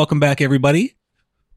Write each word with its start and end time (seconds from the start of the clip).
Welcome 0.00 0.18
back, 0.18 0.40
everybody. 0.40 0.96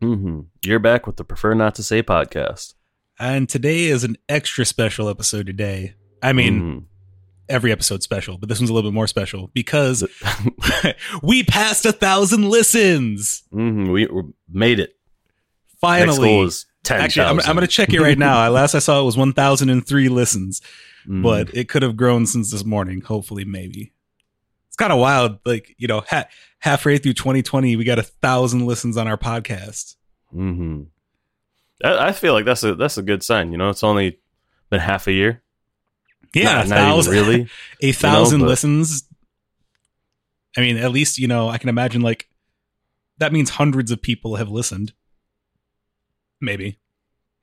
hmm 0.02 0.42
You're 0.66 0.80
back 0.80 1.08
with 1.08 1.16
the 1.16 1.24
Prefer 1.24 1.54
Not 1.54 1.76
to 1.76 1.82
Say 1.84 2.04
podcast. 2.04 2.74
And 3.18 3.48
today 3.48 3.86
is 3.86 4.04
an 4.04 4.18
extra 4.28 4.66
special 4.66 5.08
episode 5.08 5.46
today. 5.46 5.94
I 6.22 6.34
mean, 6.34 6.62
Mhm. 6.62 6.84
every 7.48 7.72
episode 7.72 8.04
special, 8.04 8.38
but 8.38 8.50
this 8.50 8.60
one's 8.60 8.70
a 8.70 8.74
little 8.74 8.92
bit 8.92 8.94
more 8.96 9.08
special 9.08 9.50
because 9.54 10.04
we 11.24 11.44
passed 11.44 11.86
a 11.86 11.94
thousand 11.94 12.50
listens. 12.50 13.44
Mhm, 13.54 13.94
we, 13.94 14.08
we 14.08 14.24
made 14.50 14.82
it. 14.82 14.92
Finally. 15.80 16.18
goal 16.28 16.44
is 16.48 16.66
ten. 16.84 17.00
Actually, 17.00 17.28
I'm, 17.28 17.40
I'm 17.40 17.56
going 17.56 17.62
to 17.62 17.68
check 17.68 17.94
it 17.94 18.02
right 18.02 18.18
now. 18.18 18.38
I- 18.40 18.50
Last 18.50 18.76
I 18.76 18.80
saw 18.80 19.00
it 19.00 19.06
was 19.06 19.16
1,003 19.16 20.10
listens, 20.10 20.60
Mm-hmm. 21.08 21.22
but 21.22 21.56
it 21.56 21.70
could 21.70 21.82
have 21.82 21.96
grown 21.96 22.26
since 22.26 22.52
this 22.52 22.66
morning. 22.66 23.00
Hopefully, 23.00 23.46
maybe. 23.46 23.93
It's 24.74 24.78
kind 24.78 24.92
of 24.92 24.98
wild. 24.98 25.38
Like, 25.46 25.76
you 25.78 25.88
know, 25.88 26.02
ha- 26.10 26.26
halfway 26.58 26.98
through 26.98 27.14
2020, 27.14 27.76
we 27.76 27.84
got 27.84 28.00
a 28.00 28.04
thousand 28.04 28.66
listens 28.66 28.98
on 28.98 29.08
our 29.08 29.18
podcast. 29.18 29.96
hmm 30.32 30.84
I, 31.84 32.08
I 32.08 32.12
feel 32.12 32.34
like 32.34 32.46
that's 32.46 32.64
a 32.64 32.74
that's 32.74 32.98
a 32.98 33.04
good 33.04 33.22
sign. 33.24 33.52
You 33.52 33.58
know, 33.60 33.70
it's 33.70 33.84
only 33.84 34.20
been 34.72 34.80
half 34.80 35.06
a 35.08 35.12
year. 35.12 35.44
Yeah, 36.34 36.56
not, 36.56 36.66
a 36.66 36.70
thousand, 36.70 37.14
really. 37.14 37.48
a 37.82 37.92
thousand 37.92 38.40
but- 38.42 38.48
listens. 38.48 39.04
I 40.58 40.62
mean, 40.62 40.78
at 40.78 40.92
least, 40.92 41.18
you 41.20 41.28
know, 41.28 41.50
I 41.50 41.58
can 41.60 41.70
imagine 41.70 42.02
like 42.02 42.28
that 43.20 43.32
means 43.32 43.52
hundreds 43.52 43.92
of 43.92 44.02
people 44.02 44.38
have 44.38 44.50
listened. 44.50 44.94
Maybe 46.42 46.80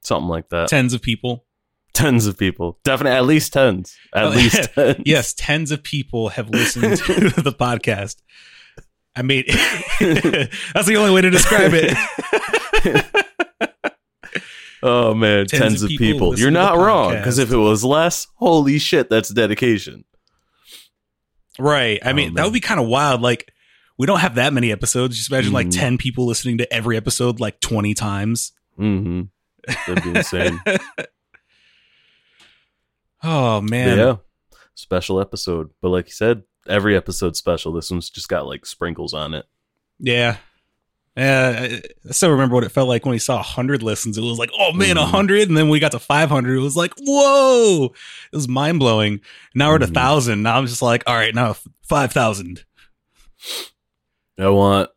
Something 0.03 0.29
like 0.29 0.49
that. 0.51 0.69
tens 0.69 0.95
of 0.95 1.03
people. 1.03 1.45
Tens 1.93 2.27
of 2.27 2.39
people, 2.39 2.79
definitely 2.85 3.17
at 3.17 3.25
least 3.25 3.53
tens. 3.53 3.97
At 4.15 4.25
Oh, 4.27 4.29
least 4.31 4.71
tens. 4.75 5.03
Yes, 5.05 5.35
tens 5.35 5.71
of 5.71 5.83
people 5.83 6.29
have 6.31 6.49
listened 6.51 6.97
to 6.99 7.13
the 7.43 7.53
podcast. 7.53 8.17
I 9.17 9.23
mean, 9.23 9.45
that's 9.49 10.87
the 10.87 10.97
only 10.97 11.11
way 11.13 11.21
to 11.21 11.31
describe 11.31 11.73
it. 11.75 11.97
Oh 14.83 15.13
man, 15.15 15.47
Tens 15.47 15.61
tens, 15.63 15.83
of 15.83 15.89
people 15.91 16.07
people. 16.07 16.39
You're 16.39 16.51
not 16.51 16.79
wrong 16.79 17.13
because 17.15 17.39
if 17.39 17.53
it 17.53 17.57
was 17.57 17.85
less, 17.85 18.27
holy 18.37 18.79
shit, 18.79 19.11
that's 19.11 19.29
dedication. 19.29 20.05
right. 21.59 21.99
I 22.05 22.11
Oh, 22.11 22.15
mean, 22.15 22.33
that 22.35 22.45
would 22.45 22.55
be 22.55 22.61
kind 22.61 22.81
of 22.81 22.87
wild. 22.87 23.21
Like, 23.21 23.53
we 23.99 24.07
don't 24.07 24.21
have 24.21 24.37
that 24.37 24.55
many 24.55 24.73
episodes. 24.73 25.19
Just 25.19 25.31
imagine 25.31 25.53
like 25.53 25.67
Mhm. 25.67 25.79
10 25.79 25.99
people 25.99 26.25
listening 26.25 26.57
to 26.59 26.73
every 26.73 26.97
episode 26.97 27.41
like 27.41 27.61
20 27.61 27.93
times. 27.93 28.53
hmm 28.77 29.23
That'd 29.87 30.03
be 30.05 30.11
insane. 30.19 30.59
Oh, 33.23 33.61
But 33.61 33.71
man. 33.71 33.99
yeah, 33.99 34.17
special 34.75 35.21
episode. 35.21 35.71
But 35.83 35.89
like 35.91 36.07
you 36.07 36.13
said, 36.13 36.43
every 36.69 36.97
episode's 36.97 37.39
special. 37.39 37.73
This 37.73 37.91
one's 37.91 38.11
just 38.11 38.29
got 38.29 38.47
like 38.47 38.67
sprinkles 38.67 39.15
on 39.15 39.35
it. 39.35 39.47
Yeah. 39.99 40.37
Yeah, 41.17 41.67
I 42.09 42.13
still 42.13 42.31
remember 42.31 42.55
what 42.55 42.65
it 42.65 42.69
felt 42.71 42.89
like 42.89 43.05
when 43.05 43.11
we 43.11 43.19
saw 43.19 43.37
100 43.37 43.83
listens. 43.83 44.17
It 44.17 44.23
was 44.23 44.39
like, 44.39 44.51
oh 44.59 44.73
man, 44.73 44.95
Mhm. 44.97 45.01
100. 45.03 45.49
And 45.49 45.57
then 45.57 45.69
we 45.69 45.81
got 45.81 45.91
to 45.93 45.99
500, 45.99 46.57
it 46.57 46.61
was 46.61 46.77
like, 46.77 46.93
whoa. 46.99 47.87
It 48.33 48.37
was 48.37 48.49
mind 48.49 48.79
blowing. 48.79 49.21
Now 49.55 49.71
we're 49.71 49.77
at 49.77 49.83
a 49.83 49.87
Mhm. 49.87 49.95
1,000. 49.95 50.43
Now 50.43 50.57
I'm 50.57 50.67
just 50.67 50.83
like, 50.83 51.03
all 51.07 51.15
right, 51.17 51.35
now 51.35 51.57
5,000. 51.83 52.65
I 54.39 54.49
want 54.49 54.89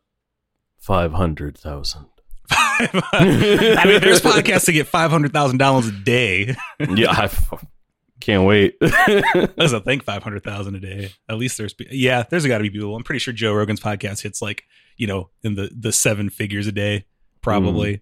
five 0.78 1.12
hundred 1.12 1.58
thousand. 1.58 2.06
I 2.50 3.84
mean, 3.86 4.00
there's 4.00 4.20
podcasts 4.20 4.66
that 4.66 4.72
get 4.72 4.86
500,000 4.86 5.58
downloads 5.58 5.88
a 5.88 6.04
day. 6.04 6.56
yeah, 6.80 7.10
I 7.10 7.28
can't 8.24 8.44
wait. 8.44 8.76
I 8.82 9.48
doesn't 9.58 9.84
think 9.84 10.02
500,000 10.02 10.74
a 10.74 10.80
day. 10.80 11.12
At 11.28 11.36
least 11.36 11.58
there's, 11.58 11.74
yeah, 11.90 12.22
there's 12.22 12.46
got 12.46 12.58
to 12.58 12.62
be 12.62 12.70
people. 12.70 12.96
I'm 12.96 13.04
pretty 13.04 13.18
sure 13.18 13.34
Joe 13.34 13.52
Rogan's 13.52 13.80
podcast 13.80 14.22
hits 14.22 14.40
like, 14.40 14.64
you 14.96 15.06
know, 15.06 15.28
in 15.42 15.56
the, 15.56 15.70
the 15.78 15.92
seven 15.92 16.30
figures 16.30 16.66
a 16.66 16.72
day, 16.72 17.04
probably. 17.42 18.00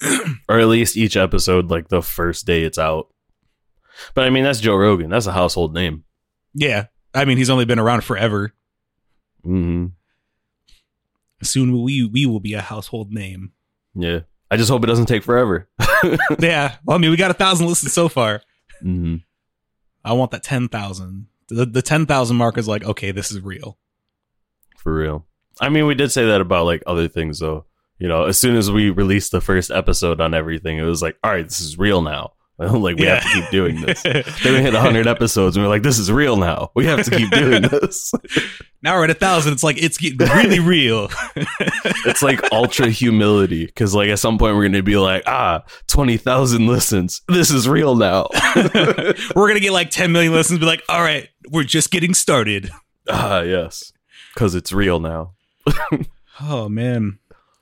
or 0.48 0.58
at 0.58 0.66
least 0.66 0.96
each 0.96 1.16
episode, 1.16 1.70
like 1.70 1.88
the 1.88 2.02
first 2.02 2.46
day 2.46 2.62
it's 2.62 2.78
out. 2.78 3.08
But 4.14 4.26
I 4.26 4.30
mean, 4.30 4.42
that's 4.42 4.60
Joe 4.60 4.74
Rogan. 4.74 5.10
That's 5.10 5.26
a 5.26 5.32
household 5.32 5.72
name. 5.72 6.02
Yeah. 6.52 6.86
I 7.14 7.24
mean, 7.24 7.38
he's 7.38 7.50
only 7.50 7.64
been 7.64 7.78
around 7.78 8.02
forever. 8.02 8.52
hmm 9.44 9.86
Soon 11.42 11.80
we 11.82 12.04
we 12.04 12.26
will 12.26 12.40
be 12.40 12.54
a 12.54 12.60
household 12.60 13.12
name. 13.12 13.52
Yeah. 13.94 14.20
I 14.50 14.56
just 14.56 14.70
hope 14.70 14.82
it 14.82 14.88
doesn't 14.88 15.06
take 15.06 15.22
forever. 15.22 15.68
yeah. 16.40 16.76
Well, 16.84 16.96
I 16.96 16.98
mean, 16.98 17.10
we 17.10 17.16
got 17.16 17.30
a 17.30 17.34
thousand 17.34 17.66
listens 17.66 17.92
so 17.92 18.08
far. 18.08 18.42
Hmm 18.80 19.16
I 20.04 20.12
want 20.12 20.30
that 20.30 20.42
ten 20.44 20.68
thousand. 20.68 21.26
The 21.48 21.66
the 21.66 21.82
ten 21.82 22.06
thousand 22.06 22.36
mark 22.36 22.58
is 22.58 22.68
like, 22.68 22.84
okay, 22.84 23.10
this 23.10 23.30
is 23.30 23.40
real. 23.40 23.78
For 24.76 24.94
real. 24.94 25.26
I 25.60 25.68
mean, 25.68 25.86
we 25.86 25.94
did 25.94 26.12
say 26.12 26.26
that 26.26 26.40
about 26.40 26.66
like 26.66 26.82
other 26.86 27.08
things, 27.08 27.40
though. 27.40 27.64
You 27.98 28.08
know, 28.08 28.24
as 28.24 28.38
soon 28.38 28.56
as 28.56 28.70
we 28.70 28.90
released 28.90 29.32
the 29.32 29.40
first 29.40 29.70
episode 29.70 30.20
on 30.20 30.34
everything, 30.34 30.78
it 30.78 30.82
was 30.82 31.02
like, 31.02 31.16
all 31.24 31.30
right, 31.30 31.44
this 31.44 31.60
is 31.60 31.78
real 31.78 32.02
now. 32.02 32.34
like, 32.58 32.96
we 32.96 33.04
have 33.04 33.22
to 33.22 33.28
keep 33.28 33.50
doing 33.50 33.80
this. 33.82 34.02
Then 34.02 34.24
we 34.44 34.60
hit 34.62 34.72
100 34.72 35.06
episodes 35.06 35.56
and 35.56 35.64
we're 35.64 35.68
like, 35.68 35.82
this 35.82 35.98
is 35.98 36.10
real 36.10 36.36
now. 36.36 36.70
We 36.74 36.86
have 36.86 37.04
to 37.04 37.10
keep 37.10 37.30
doing 37.30 37.62
this. 37.70 38.12
now 38.82 38.96
we're 38.96 39.04
at 39.04 39.10
a 39.10 39.14
thousand. 39.14 39.52
It's 39.52 39.62
like 39.62 39.82
it's 39.82 39.98
getting 39.98 40.18
really 40.26 40.60
real. 40.60 41.08
it's 42.06 42.22
like 42.22 42.52
ultra 42.52 42.88
humility 42.88 43.66
because, 43.66 43.94
like, 43.94 44.08
at 44.08 44.18
some 44.18 44.38
point 44.38 44.54
we're 44.56 44.62
going 44.62 44.72
to 44.72 44.82
be 44.82 44.96
like, 44.96 45.22
ah, 45.26 45.64
20,000 45.88 46.66
listens. 46.66 47.20
This 47.28 47.50
is 47.50 47.68
real 47.68 47.94
now. 47.94 48.28
we're 49.34 49.48
gonna 49.48 49.60
get 49.60 49.72
like 49.72 49.90
ten 49.90 50.12
million 50.12 50.32
listens. 50.32 50.58
Be 50.58 50.66
like, 50.66 50.82
all 50.88 51.00
right, 51.02 51.28
we're 51.50 51.64
just 51.64 51.90
getting 51.90 52.14
started. 52.14 52.70
ah, 53.08 53.40
yes. 53.40 53.92
Because 54.34 54.54
it's 54.54 54.72
real 54.72 54.98
now. 55.00 55.34
Oh 56.40 56.68
man, 56.68 57.18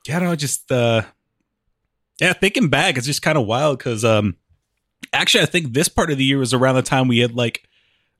yeah, 0.07 0.17
I 0.17 0.19
don't 0.19 0.29
know, 0.29 0.35
just 0.35 0.71
uh, 0.71 1.03
yeah, 2.19 2.33
thinking 2.33 2.69
back, 2.69 2.97
it's 2.97 3.05
just 3.07 3.21
kind 3.21 3.37
of 3.37 3.45
wild 3.45 3.77
because 3.77 4.03
um, 4.05 4.35
actually, 5.13 5.43
I 5.43 5.47
think 5.47 5.73
this 5.73 5.89
part 5.89 6.11
of 6.11 6.17
the 6.17 6.23
year 6.23 6.37
was 6.37 6.53
around 6.53 6.75
the 6.75 6.81
time 6.81 7.07
we 7.07 7.19
had 7.19 7.35
like, 7.35 7.67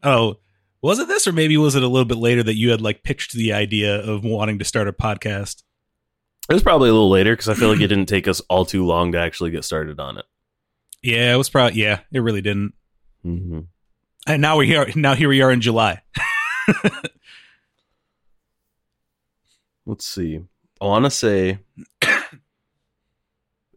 oh, 0.03 0.37
was 0.81 0.99
it 0.99 1.07
this 1.07 1.25
or 1.27 1.31
maybe 1.31 1.57
was 1.57 1.75
it 1.75 1.83
a 1.83 1.87
little 1.87 2.05
bit 2.05 2.17
later 2.17 2.43
that 2.43 2.55
you 2.57 2.69
had 2.71 2.81
like 2.81 3.03
pitched 3.03 3.33
the 3.33 3.53
idea 3.53 3.99
of 4.01 4.23
wanting 4.23 4.59
to 4.59 4.65
start 4.65 4.87
a 4.87 4.93
podcast? 4.93 5.63
It 6.47 6.53
was 6.53 6.61
probably 6.63 6.89
a 6.89 6.93
little 6.93 7.09
later 7.09 7.33
because 7.33 7.49
I 7.49 7.55
feel 7.55 7.69
like 7.69 7.81
it 7.81 7.87
didn't 7.87 8.05
take 8.05 8.27
us 8.27 8.39
all 8.49 8.65
too 8.65 8.85
long 8.85 9.11
to 9.13 9.17
actually 9.19 9.51
get 9.51 9.63
started 9.63 9.99
on 9.99 10.17
it. 10.17 10.25
Yeah, 11.01 11.33
it 11.33 11.37
was 11.37 11.49
probably 11.49 11.79
yeah, 11.79 12.01
it 12.11 12.19
really 12.19 12.41
didn't. 12.41 12.73
hmm 13.23 13.61
And 14.27 14.41
now 14.41 14.57
we're 14.57 14.65
here. 14.65 14.87
Now 14.95 15.15
here 15.15 15.29
we 15.29 15.41
are 15.41 15.51
in 15.51 15.61
July. 15.61 16.01
Let's 19.87 20.05
see. 20.05 20.41
I 20.81 20.85
want 20.85 21.05
to 21.05 21.11
say 21.11 21.59
it 22.01 22.39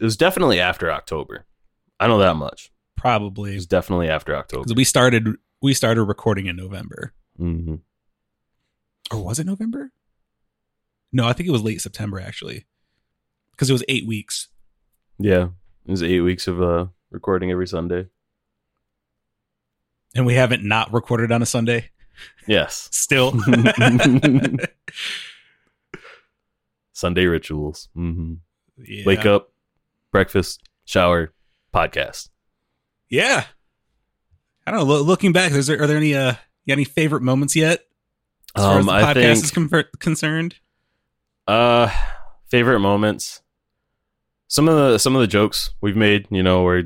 was 0.01 0.17
definitely 0.17 0.61
after 0.61 0.91
October. 0.91 1.47
I 2.01 2.07
know 2.07 2.19
that 2.19 2.37
much. 2.37 2.71
It 2.99 3.01
Probably 3.01 3.55
was 3.55 3.67
definitely 3.67 4.09
after 4.09 4.35
October. 4.37 4.65
because 4.65 4.75
we 4.77 4.85
started 4.85 5.29
we 5.63 5.73
started 5.75 6.03
recording 6.05 6.47
in 6.47 6.57
November, 6.57 7.13
hmm 7.37 7.77
or 9.11 9.23
was 9.25 9.39
it 9.39 9.47
November? 9.47 9.93
No, 11.13 11.27
I 11.27 11.33
think 11.33 11.49
it 11.49 11.53
was 11.53 11.63
late 11.63 11.81
September 11.81 12.21
actually, 12.21 12.67
because 13.53 13.71
it 13.71 13.73
was 13.73 13.85
eight 13.89 14.07
weeks. 14.07 14.49
Yeah, 15.19 15.49
it 15.87 15.91
was 15.91 16.03
eight 16.03 16.21
weeks 16.21 16.47
of 16.49 16.61
uh, 16.61 16.87
recording 17.11 17.51
every 17.51 17.67
Sunday. 17.69 18.07
and 20.15 20.27
we 20.27 20.35
haven't 20.35 20.65
not 20.65 20.93
recorded 20.93 21.31
on 21.33 21.41
a 21.43 21.47
Sunday 21.47 21.91
Yes, 22.49 22.89
still. 22.93 23.33
Sunday 26.93 27.27
rituals. 27.27 27.89
Mm-hmm. 27.97 28.35
Yeah. 28.85 29.05
Wake 29.07 29.25
up, 29.27 29.53
breakfast, 30.11 30.63
shower, 30.85 31.33
podcast. 31.73 32.29
Yeah. 33.11 33.45
I 34.67 34.71
don't 34.71 34.81
know. 34.81 34.87
lo- 34.95 35.03
looking 35.03 35.33
back, 35.33 35.53
is 35.53 35.67
there, 35.67 35.81
are 35.83 35.87
there 35.87 35.97
any 35.97 36.15
uh 36.15 36.35
any 36.69 36.85
favorite 36.85 37.23
moments 37.23 37.57
yet? 37.57 37.81
As 38.55 38.63
far 38.65 38.73
as 38.73 38.79
Um, 38.81 38.87
the 38.87 38.93
podcast 38.93 39.15
think 39.15 39.45
is 39.45 39.53
conver- 39.53 39.99
concerned. 39.99 40.57
Uh, 41.47 41.91
favorite 42.51 42.81
moments. 42.81 43.41
Some 44.49 44.69
of 44.69 44.77
the 44.77 44.99
some 44.99 45.15
of 45.17 45.21
the 45.21 45.27
jokes 45.27 45.71
we've 45.81 45.97
made, 45.97 46.27
you 46.31 46.43
know, 46.43 46.63
where 46.63 46.85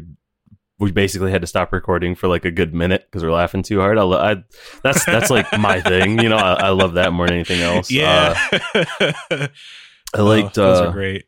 we 0.79 0.91
basically 0.93 1.31
had 1.31 1.41
to 1.43 1.47
stop 1.47 1.73
recording 1.73 2.15
for 2.17 2.27
like 2.29 2.45
a 2.45 2.51
good 2.51 2.75
minute 2.75 3.07
because 3.09 3.23
we're 3.25 3.31
laughing 3.33 3.63
too 3.63 3.79
hard. 3.81 3.99
I, 3.99 4.03
lo- 4.03 4.21
I 4.21 4.43
that's 4.83 5.05
that's 5.05 5.31
like 5.31 5.47
my 5.59 5.81
thing, 5.93 6.21
you 6.21 6.29
know. 6.29 6.37
I, 6.37 6.55
I 6.55 6.69
love 6.71 6.95
that 6.95 7.13
more 7.13 7.27
than 7.27 7.35
anything 7.37 7.61
else. 7.61 7.91
Yeah. 7.91 8.37
Uh, 8.53 8.85
I 10.15 10.21
liked 10.21 10.59
Oh, 10.59 10.67
those 10.67 10.81
uh, 10.81 10.87
are 10.89 10.93
great. 10.93 11.25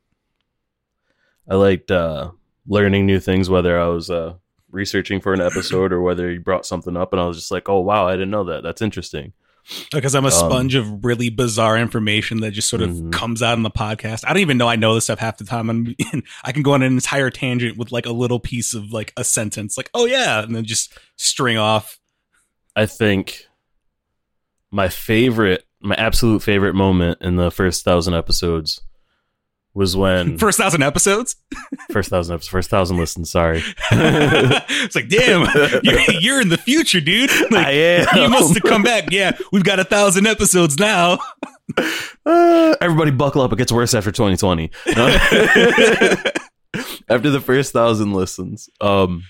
I 1.49 1.55
liked 1.56 1.91
uh, 1.91 2.31
learning 2.67 3.06
new 3.06 3.20
things, 3.20 3.49
whether 3.50 3.79
I 3.81 3.87
was 3.88 4.11
uh, 4.11 4.35
researching 4.74 5.20
for 5.20 5.32
an 5.32 5.40
episode 5.40 5.92
or 5.92 6.02
whether 6.02 6.30
you 6.30 6.40
brought 6.40 6.66
something 6.66 6.96
up, 6.96 7.12
and 7.12 7.20
I 7.20 7.26
was 7.26 7.36
just 7.38 7.50
like, 7.50 7.68
"Oh 7.68 7.80
wow, 7.80 8.06
I 8.08 8.12
didn't 8.12 8.30
know 8.30 8.44
that. 8.44 8.62
That's 8.62 8.82
interesting." 8.82 9.32
Because 9.90 10.14
I'm 10.14 10.24
a 10.24 10.28
um, 10.28 10.32
sponge 10.32 10.74
of 10.74 11.02
really 11.06 11.30
bizarre 11.30 11.78
information 11.78 12.40
that 12.40 12.50
just 12.50 12.68
sort 12.68 12.82
of 12.82 12.90
Mhm. 12.90 13.12
comes 13.12 13.42
out 13.42 13.56
in 13.56 13.62
the 13.62 13.70
podcast. 13.70 14.22
I 14.26 14.34
don't 14.34 14.42
even 14.42 14.58
know 14.58 14.68
I 14.68 14.76
know 14.76 14.94
this 14.94 15.04
stuff 15.04 15.18
half 15.20 15.38
the 15.38 15.44
time. 15.44 15.70
I'm, 15.70 15.94
I 16.44 16.52
can 16.52 16.62
go 16.62 16.72
on 16.74 16.82
an 16.82 16.92
entire 16.92 17.30
tangent 17.30 17.78
with 17.78 17.90
like 17.90 18.04
a 18.04 18.12
little 18.12 18.38
piece 18.38 18.74
of 18.74 18.92
like 18.92 19.14
a 19.16 19.24
sentence, 19.24 19.78
like 19.78 19.88
"Oh 19.94 20.04
yeah," 20.04 20.42
and 20.42 20.54
then 20.54 20.64
just 20.64 20.92
string 21.16 21.56
off. 21.56 21.98
I 22.76 22.84
think 22.86 23.46
my 24.70 24.88
favorite, 24.88 25.64
my 25.80 25.94
absolute 25.94 26.42
favorite 26.42 26.74
moment 26.74 27.18
in 27.22 27.36
the 27.36 27.50
first 27.50 27.84
thousand 27.84 28.14
episodes 28.14 28.80
was 29.74 29.96
when 29.96 30.38
First 30.44 30.58
thousand 30.58 30.82
episodes. 30.82 31.36
first 31.90 32.08
thousand 32.10 32.34
episodes, 32.34 32.48
first 32.48 32.70
thousand 32.70 32.96
listens. 32.96 33.30
Sorry, 33.30 33.62
it's 33.90 34.94
like, 34.94 35.08
damn, 35.08 35.48
you're, 35.82 36.00
you're 36.20 36.40
in 36.40 36.48
the 36.48 36.58
future, 36.58 37.00
dude. 37.00 37.30
Like, 37.50 37.66
I 37.66 37.70
am. 37.72 38.06
you 38.16 38.28
must 38.28 38.54
have 38.54 38.62
come 38.62 38.82
back. 38.82 39.10
Yeah, 39.10 39.36
we've 39.52 39.64
got 39.64 39.80
a 39.80 39.84
thousand 39.84 40.26
episodes 40.26 40.78
now. 40.78 41.18
Uh, 42.26 42.76
everybody 42.80 43.10
buckle 43.10 43.42
up. 43.42 43.52
It 43.52 43.56
gets 43.56 43.72
worse 43.72 43.94
after 43.94 44.10
2020. 44.12 44.70
After 47.08 47.30
the 47.30 47.40
first 47.40 47.72
thousand 47.72 48.12
listens, 48.14 48.68
um, 48.80 49.22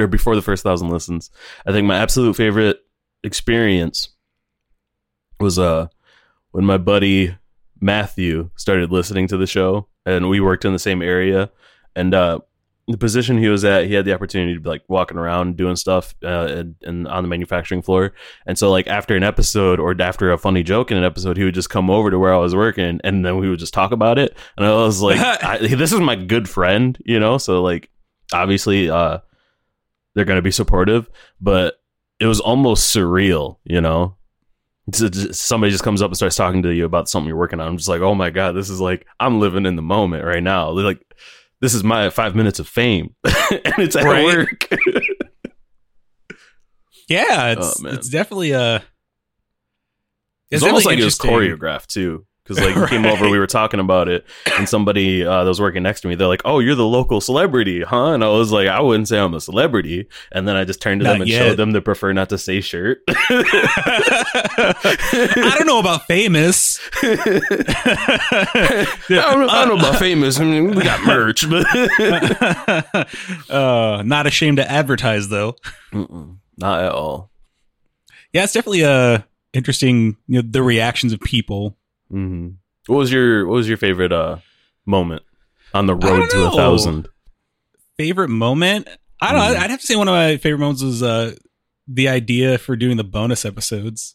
or 0.00 0.06
before 0.06 0.34
the 0.36 0.42
first 0.42 0.62
thousand 0.62 0.88
listens, 0.88 1.30
I 1.66 1.72
think 1.72 1.86
my 1.86 1.96
absolute 1.98 2.34
favorite 2.36 2.78
experience 3.24 4.08
was 5.40 5.58
uh 5.58 5.88
when 6.52 6.64
my 6.64 6.78
buddy 6.78 7.36
Matthew 7.80 8.50
started 8.56 8.90
listening 8.90 9.28
to 9.28 9.36
the 9.36 9.46
show, 9.46 9.88
and 10.04 10.28
we 10.28 10.40
worked 10.40 10.64
in 10.64 10.72
the 10.72 10.78
same 10.78 11.02
area, 11.02 11.50
and 11.94 12.14
uh, 12.14 12.40
the 12.88 12.96
position 12.96 13.36
he 13.36 13.48
was 13.48 13.64
at, 13.64 13.84
he 13.84 13.92
had 13.92 14.06
the 14.06 14.14
opportunity 14.14 14.54
to 14.54 14.60
be 14.60 14.68
like 14.68 14.82
walking 14.88 15.18
around 15.18 15.58
doing 15.58 15.76
stuff 15.76 16.14
uh, 16.24 16.46
and, 16.46 16.74
and 16.82 17.06
on 17.06 17.22
the 17.22 17.28
manufacturing 17.28 17.82
floor. 17.82 18.14
And 18.46 18.58
so, 18.58 18.70
like 18.70 18.86
after 18.86 19.14
an 19.14 19.22
episode 19.22 19.78
or 19.78 19.94
after 20.00 20.32
a 20.32 20.38
funny 20.38 20.62
joke 20.62 20.90
in 20.90 20.96
an 20.96 21.04
episode, 21.04 21.36
he 21.36 21.44
would 21.44 21.54
just 21.54 21.68
come 21.68 21.90
over 21.90 22.10
to 22.10 22.18
where 22.18 22.32
I 22.32 22.38
was 22.38 22.54
working, 22.54 23.00
and 23.04 23.24
then 23.24 23.36
we 23.36 23.50
would 23.50 23.58
just 23.58 23.74
talk 23.74 23.92
about 23.92 24.18
it. 24.18 24.36
And 24.56 24.66
I 24.66 24.72
was 24.72 25.02
like, 25.02 25.18
I, 25.44 25.58
"This 25.58 25.92
is 25.92 26.00
my 26.00 26.16
good 26.16 26.48
friend," 26.48 26.96
you 27.04 27.20
know. 27.20 27.36
So 27.36 27.62
like, 27.62 27.90
obviously, 28.32 28.88
uh, 28.88 29.18
they're 30.14 30.24
gonna 30.24 30.42
be 30.42 30.50
supportive, 30.50 31.10
but 31.40 31.80
it 32.18 32.26
was 32.26 32.40
almost 32.40 32.94
surreal, 32.94 33.58
you 33.64 33.82
know. 33.82 34.16
Somebody 34.92 35.70
just 35.70 35.84
comes 35.84 36.00
up 36.02 36.10
and 36.10 36.16
starts 36.16 36.36
talking 36.36 36.62
to 36.62 36.72
you 36.74 36.84
about 36.84 37.08
something 37.08 37.28
you're 37.28 37.36
working 37.36 37.60
on. 37.60 37.68
I'm 37.68 37.76
just 37.76 37.88
like, 37.88 38.00
oh 38.00 38.14
my 38.14 38.30
god, 38.30 38.52
this 38.52 38.70
is 38.70 38.80
like 38.80 39.06
I'm 39.20 39.40
living 39.40 39.66
in 39.66 39.76
the 39.76 39.82
moment 39.82 40.24
right 40.24 40.42
now. 40.42 40.70
Like, 40.70 41.00
this 41.60 41.74
is 41.74 41.84
my 41.84 42.10
five 42.10 42.34
minutes 42.34 42.58
of 42.58 42.68
fame, 42.68 43.14
and 43.24 43.74
it's 43.78 43.96
at 43.96 44.04
Right. 44.04 44.24
work. 44.24 44.68
Yeah, 47.08 47.52
it's 47.52 47.82
Oh, 47.82 47.88
it's 47.88 48.10
definitely 48.10 48.52
uh, 48.54 48.60
a. 48.60 48.82
It's, 50.50 50.62
almost 50.62 50.84
like 50.84 50.98
definitely 50.98 51.02
it 51.02 51.04
was 51.04 51.58
choreographed 51.58 51.86
too. 51.86 52.26
Because 52.48 52.64
like 52.64 52.74
you 52.74 52.86
came 52.86 53.04
over, 53.04 53.28
we 53.28 53.38
were 53.42 53.46
talking 53.46 53.78
about 53.78 54.08
it, 54.08 54.24
and 54.58 54.66
somebody 54.66 55.22
uh, 55.24 55.44
that 55.44 55.48
was 55.48 55.60
working 55.60 55.82
next 55.82 56.00
to 56.00 56.08
me, 56.08 56.14
they're 56.14 56.26
like, 56.28 56.40
"Oh, 56.46 56.60
you're 56.60 56.74
the 56.74 56.86
local 56.86 57.20
celebrity, 57.20 57.82
huh?" 57.82 58.12
And 58.12 58.24
I 58.24 58.28
was 58.28 58.50
like, 58.52 58.68
"I 58.68 58.80
wouldn't 58.80 59.06
say 59.08 59.18
I'm 59.18 59.34
a 59.34 59.40
celebrity." 59.40 60.08
And 60.32 60.48
then 60.48 60.56
I 60.56 60.64
just 60.64 60.80
turned 60.80 61.02
to 61.02 61.04
Not 61.04 61.12
them 61.12 61.20
and 61.22 61.30
yet. 61.30 61.42
showed 61.46 61.56
them 61.58 61.72
the 61.72 61.82
prefer 61.82 62.14
not 62.14 62.30
to 62.30 62.38
say 62.38 62.62
shirt. 62.62 63.00
I 63.08 64.24
don't 65.58 65.66
know 65.66 65.78
about 65.80 66.06
famous. 66.06 66.80
I 67.02 67.16
don't, 69.08 69.40
know- 69.40 69.48
I 69.48 69.64
don't 69.64 69.68
know 69.68 69.76
about 69.88 69.98
famous. 69.98 70.38
I 70.40 70.44
mean, 70.44 70.74
we 70.74 70.82
got 70.82 71.04
merch, 71.04 71.48
but 71.48 71.66
uh, 73.50 74.02
not 74.04 74.26
ashamed 74.26 74.58
to 74.58 74.70
advertise 74.70 75.28
though. 75.28 75.56
Mm-mm, 75.92 76.38
not 76.56 76.84
at 76.84 76.92
all. 76.92 77.30
Yeah, 78.32 78.44
it's 78.44 78.52
definitely 78.52 78.84
uh 78.84 79.20
interesting. 79.52 80.16
You 80.26 80.42
know, 80.42 80.48
the 80.48 80.62
reactions 80.62 81.12
of 81.12 81.20
people. 81.20 81.76
Hmm 82.10 82.48
What 82.86 82.96
was 82.96 83.12
your 83.12 83.46
What 83.46 83.54
was 83.56 83.68
your 83.68 83.76
favorite 83.78 84.12
uh 84.12 84.38
moment 84.86 85.22
on 85.74 85.86
the 85.86 85.94
road 85.94 86.28
to 86.30 86.46
a 86.46 86.50
thousand? 86.50 87.08
Favorite 87.96 88.28
moment? 88.28 88.88
I 89.20 89.32
don't. 89.32 89.40
Know. 89.54 89.58
I'd 89.60 89.70
have 89.70 89.80
to 89.80 89.86
say 89.86 89.96
one 89.96 90.08
of 90.08 90.12
my 90.12 90.36
favorite 90.36 90.60
moments 90.60 90.82
was 90.82 91.02
uh 91.02 91.34
the 91.86 92.08
idea 92.08 92.58
for 92.58 92.76
doing 92.76 92.96
the 92.96 93.04
bonus 93.04 93.44
episodes. 93.44 94.14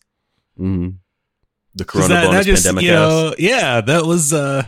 hmm 0.58 0.90
The 1.76 1.86
'Cause 1.86 2.08
Corona 2.08 2.14
that- 2.22 2.26
bonus 2.28 2.46
that 2.46 2.52
just, 2.52 2.64
pandemic 2.66 2.86
you 2.86 2.92
know, 2.92 3.34
yeah, 3.38 3.82
that 3.82 4.06
was 4.06 4.32
uh 4.34 4.64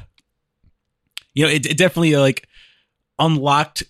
you 1.34 1.46
know, 1.46 1.52
it, 1.52 1.66
it 1.66 1.78
definitely 1.78 2.16
uh, 2.16 2.22
like 2.22 2.48
unlocked 3.20 3.84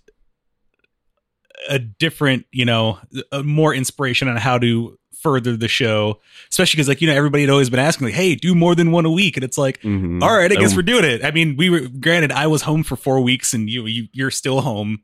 a 1.70 1.80
different, 1.80 2.46
you 2.52 2.66
know, 2.66 3.00
a 3.32 3.42
more 3.44 3.74
inspiration 3.74 4.28
on 4.28 4.36
how 4.38 4.58
to 4.60 4.98
further 5.26 5.58
the 5.58 5.68
show, 5.68 6.22
especially 6.52 6.78
because 6.78 6.88
like 6.88 7.02
you 7.02 7.08
know 7.08 7.16
everybody 7.16 7.42
had 7.44 7.50
always 7.50 7.70
been 7.72 7.80
asking 7.80 8.06
like, 8.06 8.14
"Hey, 8.14 8.36
do 8.36 8.54
more 8.54 8.76
than 8.76 8.92
one 8.92 9.06
a 9.06 9.12
week," 9.12 9.36
and 9.38 9.44
it's 9.44 9.58
like, 9.58 9.82
Mhm. 9.82 10.22
all 10.22 10.32
right, 10.38 10.52
I 10.52 10.56
guess 10.56 10.72
Um, 10.72 10.76
we're 10.78 10.84
doing 10.84 11.04
it. 11.04 11.26
I 11.26 11.32
mean, 11.32 11.56
we 11.58 11.70
were 11.72 11.82
granted 12.00 12.32
I 12.32 12.46
was 12.48 12.62
home 12.62 12.84
for 12.84 12.96
four 12.96 13.20
weeks, 13.22 13.54
and 13.56 13.68
you, 13.70 13.88
you 13.88 14.08
you're 14.14 14.30
still 14.32 14.62
home. 14.62 15.00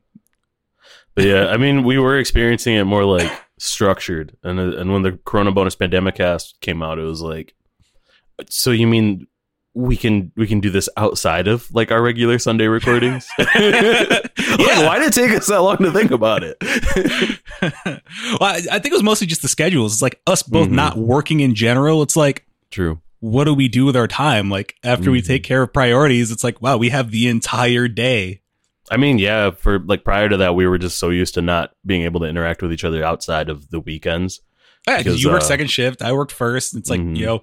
But 1.16 1.24
yeah, 1.24 1.48
I 1.48 1.56
mean, 1.56 1.82
we 1.82 1.98
were 1.98 2.16
experiencing 2.18 2.74
it 2.76 2.84
more 2.84 3.04
like 3.04 3.30
structured, 3.58 4.36
and 4.44 4.58
and 4.60 4.92
when 4.92 5.02
the 5.02 5.18
Corona 5.24 5.50
bonus 5.52 5.74
pandemic 5.74 6.14
cast 6.14 6.60
came 6.60 6.82
out, 6.82 6.98
it 6.98 7.02
was 7.02 7.20
like, 7.20 7.54
so 8.48 8.70
you 8.70 8.86
mean 8.86 9.26
we 9.74 9.96
can 9.96 10.30
we 10.36 10.46
can 10.46 10.60
do 10.60 10.68
this 10.70 10.88
outside 10.96 11.48
of 11.48 11.72
like 11.74 11.90
our 11.90 12.02
regular 12.02 12.38
Sunday 12.38 12.66
recordings? 12.66 13.26
Like, 13.38 14.86
why 14.86 14.98
did 14.98 15.08
it 15.08 15.12
take 15.14 15.30
us 15.32 15.46
that 15.46 15.58
long 15.60 15.78
to 15.78 15.90
think 15.90 16.10
about 16.10 16.42
it? 16.44 16.56
well, 18.40 18.42
I, 18.42 18.56
I 18.70 18.78
think 18.78 18.86
it 18.86 18.92
was 18.92 19.02
mostly 19.02 19.26
just 19.26 19.42
the 19.42 19.48
schedules. 19.48 19.94
It's 19.94 20.02
like 20.02 20.20
us 20.26 20.42
both 20.42 20.68
Mhm. 20.68 20.72
not 20.72 20.96
working 20.98 21.40
in 21.40 21.54
general. 21.54 22.02
It's 22.02 22.16
like 22.16 22.46
True. 22.70 23.00
what 23.20 23.44
do 23.44 23.54
we 23.54 23.68
do 23.68 23.84
with 23.84 23.96
our 23.96 24.08
time? 24.08 24.50
Like 24.50 24.76
after 24.84 25.10
we 25.10 25.22
Mhm. 25.22 25.26
take 25.26 25.42
care 25.44 25.62
of 25.62 25.72
priorities, 25.72 26.30
it's 26.30 26.44
like, 26.44 26.60
wow, 26.62 26.76
we 26.76 26.90
have 26.90 27.10
the 27.10 27.28
entire 27.28 27.88
day. 27.88 28.40
I 28.90 28.96
mean, 28.96 29.18
yeah, 29.18 29.50
for 29.50 29.78
like 29.80 30.04
prior 30.04 30.28
to 30.28 30.36
that, 30.38 30.54
we 30.54 30.66
were 30.66 30.78
just 30.78 30.98
so 30.98 31.10
used 31.10 31.34
to 31.34 31.42
not 31.42 31.72
being 31.86 32.02
able 32.02 32.20
to 32.20 32.26
interact 32.26 32.62
with 32.62 32.72
each 32.72 32.84
other 32.84 33.02
outside 33.04 33.48
of 33.48 33.70
the 33.70 33.80
weekends. 33.80 34.40
Yeah, 34.86 34.98
because 34.98 35.22
you 35.22 35.30
worked 35.30 35.44
uh, 35.44 35.48
second 35.48 35.68
shift, 35.70 36.02
I 36.02 36.12
worked 36.12 36.32
first. 36.32 36.74
It's 36.76 36.90
like, 36.90 37.00
Mhm. 37.00 37.16
you 37.16 37.26
know, 37.26 37.42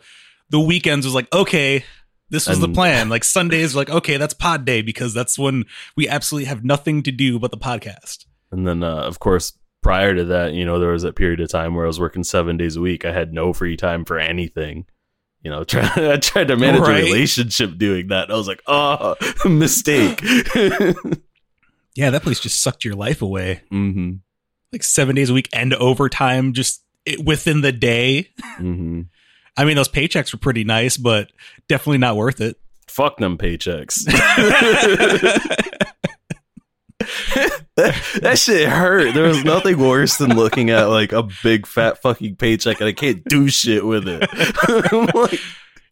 the 0.49 0.59
weekends 0.59 1.05
was 1.05 1.15
like, 1.15 1.27
okay, 1.33 1.85
this 2.29 2.47
was 2.47 2.59
the 2.59 2.67
plan. 2.69 3.09
Like 3.09 3.23
Sundays 3.23 3.73
were 3.73 3.81
like, 3.81 3.89
okay, 3.89 4.17
that's 4.17 4.33
pod 4.33 4.65
day 4.65 4.81
because 4.81 5.13
that's 5.13 5.37
when 5.39 5.65
we 5.95 6.07
absolutely 6.07 6.45
have 6.45 6.63
nothing 6.63 7.03
to 7.03 7.11
do 7.11 7.39
but 7.39 7.51
the 7.51 7.57
podcast. 7.57 8.25
And 8.51 8.67
then, 8.67 8.83
uh, 8.83 8.95
of 9.01 9.19
course, 9.19 9.53
prior 9.81 10.13
to 10.15 10.25
that, 10.25 10.53
you 10.53 10.65
know, 10.65 10.79
there 10.79 10.91
was 10.91 11.03
that 11.03 11.15
period 11.15 11.39
of 11.39 11.49
time 11.49 11.75
where 11.75 11.85
I 11.85 11.87
was 11.87 11.99
working 11.99 12.23
seven 12.23 12.57
days 12.57 12.75
a 12.75 12.81
week. 12.81 13.05
I 13.05 13.11
had 13.11 13.33
no 13.33 13.53
free 13.53 13.77
time 13.77 14.05
for 14.05 14.17
anything. 14.19 14.85
You 15.41 15.51
know, 15.51 15.63
try, 15.65 15.89
I 15.95 16.17
tried 16.17 16.49
to 16.49 16.57
manage 16.57 16.81
Right. 16.81 17.01
a 17.01 17.05
relationship 17.05 17.77
doing 17.77 18.07
that. 18.09 18.29
I 18.29 18.35
was 18.35 18.47
like, 18.47 18.61
oh, 18.67 19.15
mistake. 19.45 20.21
Yeah, 21.95 22.11
that 22.11 22.23
place 22.23 22.39
just 22.39 22.61
sucked 22.61 22.85
your 22.85 22.95
life 22.95 23.21
away. 23.21 23.61
hmm 23.69 24.11
Like 24.71 24.83
seven 24.83 25.15
days 25.15 25.29
a 25.29 25.33
week 25.33 25.49
and 25.51 25.73
overtime 25.73 26.53
just 26.53 26.81
within 27.23 27.61
the 27.61 27.71
day. 27.71 28.29
hmm 28.57 29.01
I 29.57 29.65
mean, 29.65 29.75
those 29.75 29.89
paychecks 29.89 30.31
were 30.31 30.39
pretty 30.39 30.63
nice, 30.63 30.95
but 30.95 31.31
definitely 31.69 31.99
not 31.99 32.17
worth 32.17 32.41
it. 32.41 32.57
Fuck 32.87 33.17
them 33.17 33.37
paychecks. 33.37 34.03
that, 37.75 37.95
that 38.21 38.37
shit 38.37 38.67
hurt. 38.67 39.13
There 39.13 39.23
was 39.27 39.43
nothing 39.43 39.77
worse 39.79 40.17
than 40.17 40.35
looking 40.35 40.69
at 40.69 40.85
like 40.85 41.11
a 41.13 41.23
big 41.43 41.65
fat 41.65 42.01
fucking 42.01 42.35
paycheck 42.35 42.79
and 42.81 42.87
I 42.89 42.93
can't 42.93 43.23
do 43.25 43.47
shit 43.47 43.85
with 43.85 44.07
it. 44.07 44.27
Like, 44.91 45.39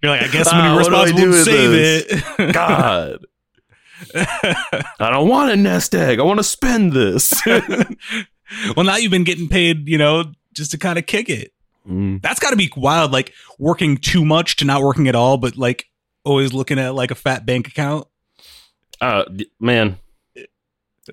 You're 0.03 0.11
like, 0.11 0.21
I 0.21 0.27
guess 0.27 0.47
Ah, 0.51 0.57
when 0.57 0.65
you're 0.65 0.75
what 0.75 0.89
do 0.89 0.95
I 0.95 1.03
responsible 1.05 1.19
do 1.19 1.31
to 1.31 1.37
with 1.37 1.45
save 1.45 2.37
it. 2.39 2.53
God. 2.53 3.25
I 4.99 5.09
don't 5.11 5.27
want 5.27 5.51
a 5.51 5.55
nest 5.55 5.95
egg. 5.95 6.19
I 6.19 6.23
want 6.23 6.37
to 6.39 6.43
spend 6.43 6.93
this. 6.93 7.33
well, 8.75 8.85
now 8.85 8.97
you've 8.97 9.11
been 9.11 9.23
getting 9.23 9.47
paid, 9.49 9.87
you 9.87 9.97
know, 9.97 10.25
just 10.53 10.69
to 10.71 10.77
kind 10.77 10.99
of 10.99 11.05
kick 11.07 11.29
it. 11.29 11.51
Mm, 11.87 12.21
That's 12.21 12.39
got 12.39 12.49
to 12.51 12.55
be 12.57 12.71
wild. 12.75 13.11
Like 13.11 13.33
working 13.59 13.97
too 13.97 14.25
much 14.25 14.57
to 14.57 14.65
not 14.65 14.81
working 14.81 15.07
at 15.07 15.15
all, 15.15 15.37
but 15.37 15.55
like 15.57 15.85
always 16.25 16.51
looking 16.53 16.79
at 16.79 16.93
like 16.95 17.11
a 17.11 17.15
fat 17.15 17.45
bank 17.45 17.67
account. 17.67 18.07
uh, 19.01 19.23
man. 19.59 19.97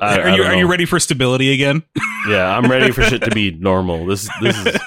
I- 0.00 0.18
are 0.18 0.28
I 0.28 0.34
you 0.36 0.42
are 0.42 0.54
you 0.56 0.66
ready 0.66 0.86
for 0.86 0.98
stability 0.98 1.52
again? 1.52 1.82
Yeah, 2.26 2.56
I'm 2.56 2.70
ready 2.70 2.90
for 2.90 3.02
shit 3.02 3.20
to 3.24 3.30
be 3.30 3.50
normal. 3.60 4.06
This 4.06 4.26
this 4.40 4.56
is 4.56 4.64
this 4.64 4.78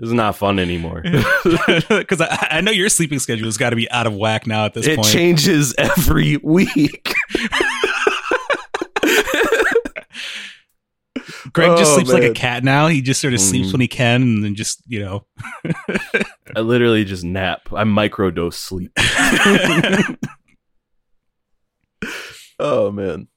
is 0.00 0.12
not 0.12 0.36
fun 0.36 0.58
anymore. 0.58 1.02
Because 1.88 2.20
I, 2.20 2.48
I 2.50 2.60
know 2.60 2.70
your 2.70 2.90
sleeping 2.90 3.18
schedule 3.20 3.46
has 3.46 3.56
got 3.56 3.70
to 3.70 3.76
be 3.76 3.90
out 3.90 4.06
of 4.06 4.14
whack 4.14 4.46
now 4.46 4.66
at 4.66 4.74
this 4.74 4.86
It 4.86 4.96
point. 4.96 5.08
changes 5.08 5.74
every 5.78 6.36
week. 6.36 7.14
Greg 11.52 11.76
just 11.78 11.92
Oh, 11.92 11.94
sleeps 11.94 12.12
like 12.12 12.22
a 12.24 12.32
cat 12.34 12.64
now. 12.64 12.86
He 12.88 13.00
just 13.00 13.20
sort 13.20 13.34
of 13.34 13.40
sleeps 13.40 13.68
Mhm. 13.68 13.72
when 13.72 13.80
he 13.80 13.88
can, 13.88 14.22
and 14.22 14.44
then 14.44 14.54
just 14.54 14.82
you 14.86 15.00
know. 15.00 15.24
I 16.56 16.60
literally 16.60 17.04
just 17.04 17.24
nap. 17.24 17.68
I 17.72 17.84
microdose 17.84 18.54
sleep. 18.54 18.92
oh 22.58 22.90
man. 22.90 23.28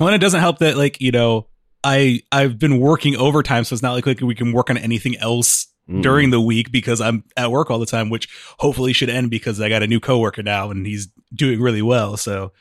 Well, 0.00 0.08
and 0.08 0.14
it 0.14 0.20
doesn't 0.20 0.40
help 0.40 0.58
that 0.58 0.76
like 0.76 1.00
you 1.00 1.10
know 1.10 1.48
I 1.84 2.20
I've 2.30 2.58
been 2.58 2.78
working 2.80 3.16
overtime, 3.16 3.64
so 3.64 3.74
it's 3.74 3.82
not 3.82 3.92
like, 3.94 4.06
like 4.06 4.20
we 4.20 4.34
can 4.34 4.52
work 4.52 4.70
on 4.70 4.76
anything 4.78 5.16
else 5.18 5.66
Mm. 5.90 6.00
during 6.00 6.30
the 6.30 6.40
week 6.40 6.70
because 6.70 7.00
I'm 7.00 7.24
at 7.36 7.50
work 7.50 7.68
all 7.68 7.80
the 7.80 7.86
time, 7.86 8.08
which 8.08 8.28
hopefully 8.60 8.92
should 8.92 9.10
end 9.10 9.32
because 9.32 9.60
I 9.60 9.68
got 9.68 9.82
a 9.82 9.88
new 9.88 9.98
coworker 9.98 10.40
now 10.40 10.70
and 10.70 10.86
he's 10.86 11.08
doing 11.34 11.60
really 11.60 11.82
well. 11.82 12.16
So 12.16 12.52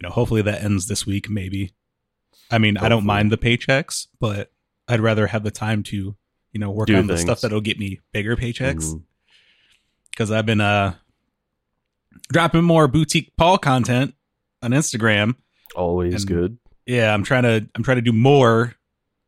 you 0.00 0.06
know, 0.06 0.10
hopefully 0.10 0.40
that 0.42 0.62
ends 0.62 0.86
this 0.86 1.04
week. 1.04 1.28
Maybe. 1.28 1.72
I 2.50 2.58
mean, 2.58 2.76
I 2.78 2.88
don't 2.88 3.04
mind 3.04 3.30
the 3.32 3.38
paychecks, 3.38 4.06
but 4.20 4.50
I'd 4.88 5.00
rather 5.00 5.26
have 5.26 5.42
the 5.44 5.50
time 5.50 5.82
to 5.84 6.16
you 6.52 6.60
know 6.60 6.70
work 6.70 6.86
Do 6.86 6.96
on 6.96 7.06
the 7.06 7.18
stuff 7.18 7.42
that'll 7.42 7.60
get 7.60 7.78
me 7.78 8.00
bigger 8.12 8.36
paychecks 8.36 8.84
Mhm. 8.94 9.02
because 10.10 10.30
I've 10.30 10.46
been 10.46 10.60
uh 10.62 10.94
dropping 12.32 12.64
more 12.64 12.88
boutique 12.88 13.32
Paul 13.36 13.58
content 13.58 14.14
on 14.62 14.70
Instagram. 14.72 15.36
Always 15.74 16.14
And- 16.14 16.26
good. 16.26 16.58
Yeah, 16.86 17.12
I'm 17.12 17.22
trying 17.22 17.42
to 17.42 17.68
I'm 17.74 17.82
trying 17.82 17.98
to 17.98 18.02
do 18.02 18.12
more 18.12 18.74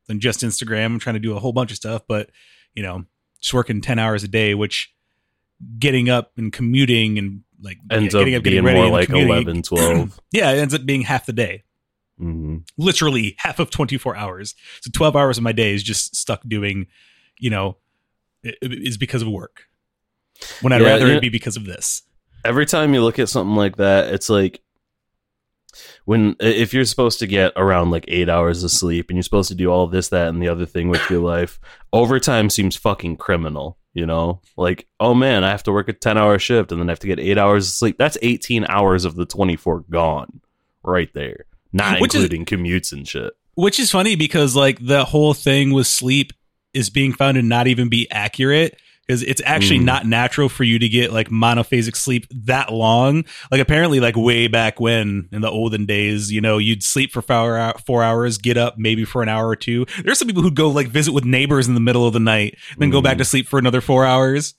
than 0.07 0.19
just 0.21 0.41
Instagram. 0.41 0.87
I'm 0.87 0.99
trying 0.99 1.15
to 1.15 1.21
do 1.21 1.37
a 1.37 1.41
whole 1.41 1.53
bunch 1.53 1.71
of 1.71 1.77
stuff, 1.77 2.03
but 2.09 2.31
you 2.75 2.83
know, 2.83 3.05
just 3.41 3.53
working 3.53 3.81
10 3.81 3.99
hours 3.99 4.25
a 4.25 4.29
day, 4.29 4.55
which 4.55 4.93
getting 5.79 6.09
up 6.09 6.33
and 6.39 6.53
commuting 6.53 7.19
and 7.19 7.43
like 7.61 7.77
Ends 7.91 8.15
yeah, 8.15 8.21
up 8.21 8.25
getting 8.25 8.35
up, 8.37 8.43
being 8.43 8.55
getting 8.55 8.65
ready 8.65 8.79
more 8.81 8.89
like 8.91 9.07
commuting- 9.09 9.29
11, 9.31 9.63
12. 9.63 10.21
Yeah, 10.33 10.53
it 10.53 10.59
ends 10.59 10.73
up 10.73 10.87
being 10.87 11.03
half 11.03 11.27
the 11.27 11.35
day. 11.35 11.65
Hmm 12.21 12.59
Literally 12.77 13.35
half 13.39 13.59
of 13.59 13.71
24 13.71 14.15
hours. 14.17 14.55
So 14.83 14.91
12 14.93 15.17
hours 15.17 15.39
of 15.39 15.45
my 15.45 15.53
day 15.53 15.75
is 15.75 15.83
just 15.83 16.15
stuck 16.15 16.43
doing, 16.47 16.87
you 17.39 17.51
know, 17.51 17.79
is 18.45 18.99
because 18.99 19.23
of 19.23 19.29
work. 19.29 19.65
When 20.63 20.73
I'd 20.73 20.81
Yeah, 20.83 20.89
rather 20.89 21.09
yeah. 21.09 21.17
it 21.17 21.23
be 21.23 21.29
because 21.31 21.57
of 21.57 21.65
this. 21.65 22.03
Every 22.45 22.67
time 22.67 22.95
you 22.95 23.03
look 23.03 23.19
at 23.19 23.29
something 23.29 23.57
like 23.57 23.77
that, 23.77 24.13
it's 24.13 24.29
like 24.31 24.63
when 26.05 26.35
if 26.41 26.73
you're 26.75 26.85
supposed 26.85 27.19
to 27.21 27.27
get 27.27 27.53
around 27.57 27.91
like 27.91 28.05
eight 28.09 28.29
hours 28.29 28.65
of 28.65 28.71
sleep 28.71 29.09
and 29.09 29.17
you're 29.17 29.23
supposed 29.23 29.49
to 29.49 29.55
do 29.55 29.71
all 29.71 29.87
this, 29.87 30.09
that, 30.09 30.29
and 30.29 30.43
the 30.43 30.49
other 30.49 30.67
thing 30.67 30.89
with 30.89 31.09
your 31.11 31.21
life, 31.37 31.61
overtime 31.93 32.51
seems 32.51 32.77
fucking 32.77 33.17
criminal. 33.17 33.79
You 33.93 34.07
know, 34.07 34.41
like 34.57 34.87
oh 35.01 35.15
man, 35.15 35.43
I 35.43 35.51
have 35.51 35.65
to 35.65 35.73
work 35.73 35.89
a 35.89 35.93
ten 35.93 36.17
hour 36.17 36.39
shift 36.39 36.71
and 36.71 36.81
then 36.81 36.89
I 36.89 36.93
have 36.93 37.01
to 37.01 37.09
get 37.09 37.19
eight 37.19 37.39
hours 37.39 37.67
of 37.67 37.73
sleep. 37.73 37.99
That's 37.99 38.17
eighteen 38.23 38.65
hours 38.69 39.05
of 39.05 39.17
the 39.17 39.27
twenty 39.27 39.57
four 39.57 39.81
gone 39.91 40.41
right 40.83 41.13
there, 41.13 41.45
not 41.73 42.01
Which 42.01 42.15
is- 42.15 42.23
including 42.25 42.45
commutes 42.47 42.93
and 42.93 43.07
shit. 43.07 43.33
Which 43.55 43.79
is 43.79 43.91
funny 43.91 44.17
because 44.17 44.57
like 44.57 44.79
the 44.85 45.05
whole 45.05 45.35
thing 45.35 45.73
with 45.73 45.87
sleep 45.87 46.33
is 46.73 46.89
being 46.91 47.13
found 47.13 47.35
to 47.37 47.43
not 47.43 47.67
even 47.67 47.89
be 47.89 48.09
accurate 48.11 48.79
because 49.07 49.23
it's 49.25 49.43
actually 49.45 49.81
Mm. 49.81 49.85
not 49.85 50.07
natural 50.07 50.49
for 50.49 50.63
you 50.63 50.79
to 50.79 50.89
get 50.89 51.13
like 51.13 51.29
monophasic 51.31 51.97
sleep 51.97 52.27
that 52.45 52.73
long. 52.73 53.25
Like 53.51 53.61
apparently, 53.61 53.99
like 53.99 54.17
way 54.17 54.47
back 54.47 54.79
when 54.81 55.29
in 55.33 55.41
the 55.41 55.51
olden 55.51 55.85
days, 55.85 56.31
you 56.31 56.41
know, 56.41 56.59
you'd 56.59 56.85
sleep 56.85 57.11
for 57.13 57.21
four, 57.21 57.75
four 57.85 58.05
hours, 58.05 58.39
get 58.39 58.57
up 58.57 58.79
maybe 58.79 59.05
for 59.05 59.21
an 59.23 59.29
hour 59.29 59.49
or 59.49 59.57
two. 59.57 59.85
There's 60.05 60.19
some 60.19 60.29
people 60.29 60.43
who'd 60.43 60.55
go 60.55 60.69
like 60.71 60.87
visit 60.89 61.13
with 61.13 61.25
neighbors 61.25 61.67
in 61.67 61.75
the 61.75 61.81
middle 61.81 62.07
of 62.07 62.13
the 62.13 62.21
night, 62.21 62.57
then 62.79 62.91
go 62.91 63.03
back 63.03 63.17
Mm. 63.17 63.19
to 63.19 63.25
sleep 63.25 63.49
for 63.49 63.59
another 63.59 63.81
four 63.81 64.07
hours. 64.07 64.55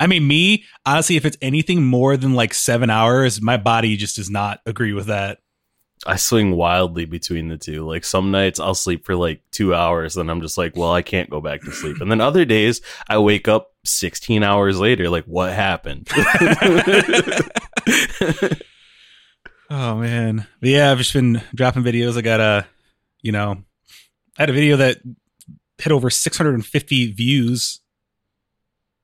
I 0.00 0.06
mean, 0.06 0.26
me 0.26 0.64
honestly, 0.86 1.16
if 1.16 1.26
it's 1.26 1.36
anything 1.42 1.84
more 1.84 2.16
than 2.16 2.32
like 2.34 2.54
seven 2.54 2.88
hours, 2.88 3.42
my 3.42 3.58
body 3.58 3.96
just 3.98 4.16
does 4.16 4.30
not 4.30 4.60
agree 4.64 4.94
with 4.94 5.06
that. 5.08 5.38
I 6.06 6.16
swing 6.16 6.56
wildly 6.56 7.04
between 7.04 7.48
the 7.48 7.56
two. 7.58 7.86
Like 7.86 8.04
some 8.04 8.30
nights 8.30 8.60
I'll 8.60 8.74
sleep 8.74 9.04
for 9.04 9.16
like 9.16 9.42
two 9.50 9.74
hours, 9.74 10.16
and 10.16 10.30
I'm 10.30 10.40
just 10.40 10.56
like, 10.58 10.76
well, 10.76 10.92
I 10.92 11.02
can't 11.02 11.30
go 11.30 11.40
back 11.40 11.62
to 11.62 11.72
sleep. 11.72 12.00
And 12.00 12.10
then 12.10 12.20
other 12.20 12.44
days 12.44 12.80
I 13.08 13.18
wake 13.18 13.48
up 13.48 13.72
16 13.84 14.42
hours 14.42 14.78
later, 14.78 15.08
like, 15.10 15.24
what 15.24 15.52
happened? 15.52 16.08
Oh 19.70 19.96
man, 19.96 20.46
but 20.60 20.70
yeah, 20.70 20.90
I've 20.90 20.98
just 20.98 21.12
been 21.12 21.42
dropping 21.54 21.82
videos. 21.82 22.16
I 22.16 22.22
got 22.22 22.40
a, 22.40 22.66
you 23.20 23.32
know, 23.32 23.62
I 24.38 24.42
had 24.42 24.50
a 24.50 24.54
video 24.54 24.78
that 24.78 24.98
hit 25.76 25.92
over 25.92 26.08
650 26.08 27.12
views. 27.12 27.80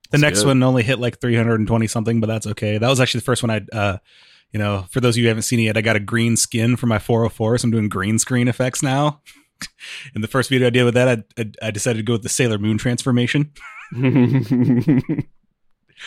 The 0.04 0.08
That's 0.12 0.22
next 0.22 0.38
good. 0.40 0.46
one 0.48 0.62
only 0.62 0.82
hit 0.82 0.98
like 0.98 1.20
320 1.20 1.86
something, 1.86 2.18
but 2.20 2.28
that's 2.28 2.46
okay. 2.46 2.78
That 2.78 2.88
was 2.88 2.98
actually 2.98 3.20
the 3.20 3.24
first 3.24 3.42
one 3.42 3.50
I, 3.50 3.76
uh, 3.76 3.98
you 4.54 4.60
know, 4.60 4.86
for 4.88 5.00
those 5.00 5.14
of 5.14 5.18
you 5.18 5.24
who 5.24 5.28
haven't 5.28 5.42
seen 5.42 5.58
it 5.58 5.64
yet, 5.64 5.76
I 5.76 5.80
got 5.80 5.96
a 5.96 6.00
green 6.00 6.36
skin 6.36 6.76
for 6.76 6.86
my 6.86 7.00
404, 7.00 7.58
so 7.58 7.66
I'm 7.66 7.72
doing 7.72 7.88
green 7.88 8.20
screen 8.20 8.46
effects 8.46 8.84
now. 8.84 9.20
In 10.14 10.20
the 10.22 10.28
first 10.28 10.48
video 10.48 10.68
I 10.68 10.70
did 10.70 10.84
with 10.84 10.94
that, 10.94 11.08
I, 11.08 11.42
I, 11.42 11.50
I 11.66 11.70
decided 11.72 11.98
to 11.98 12.04
go 12.04 12.12
with 12.12 12.22
the 12.22 12.28
Sailor 12.28 12.58
Moon 12.58 12.78
transformation 12.78 13.50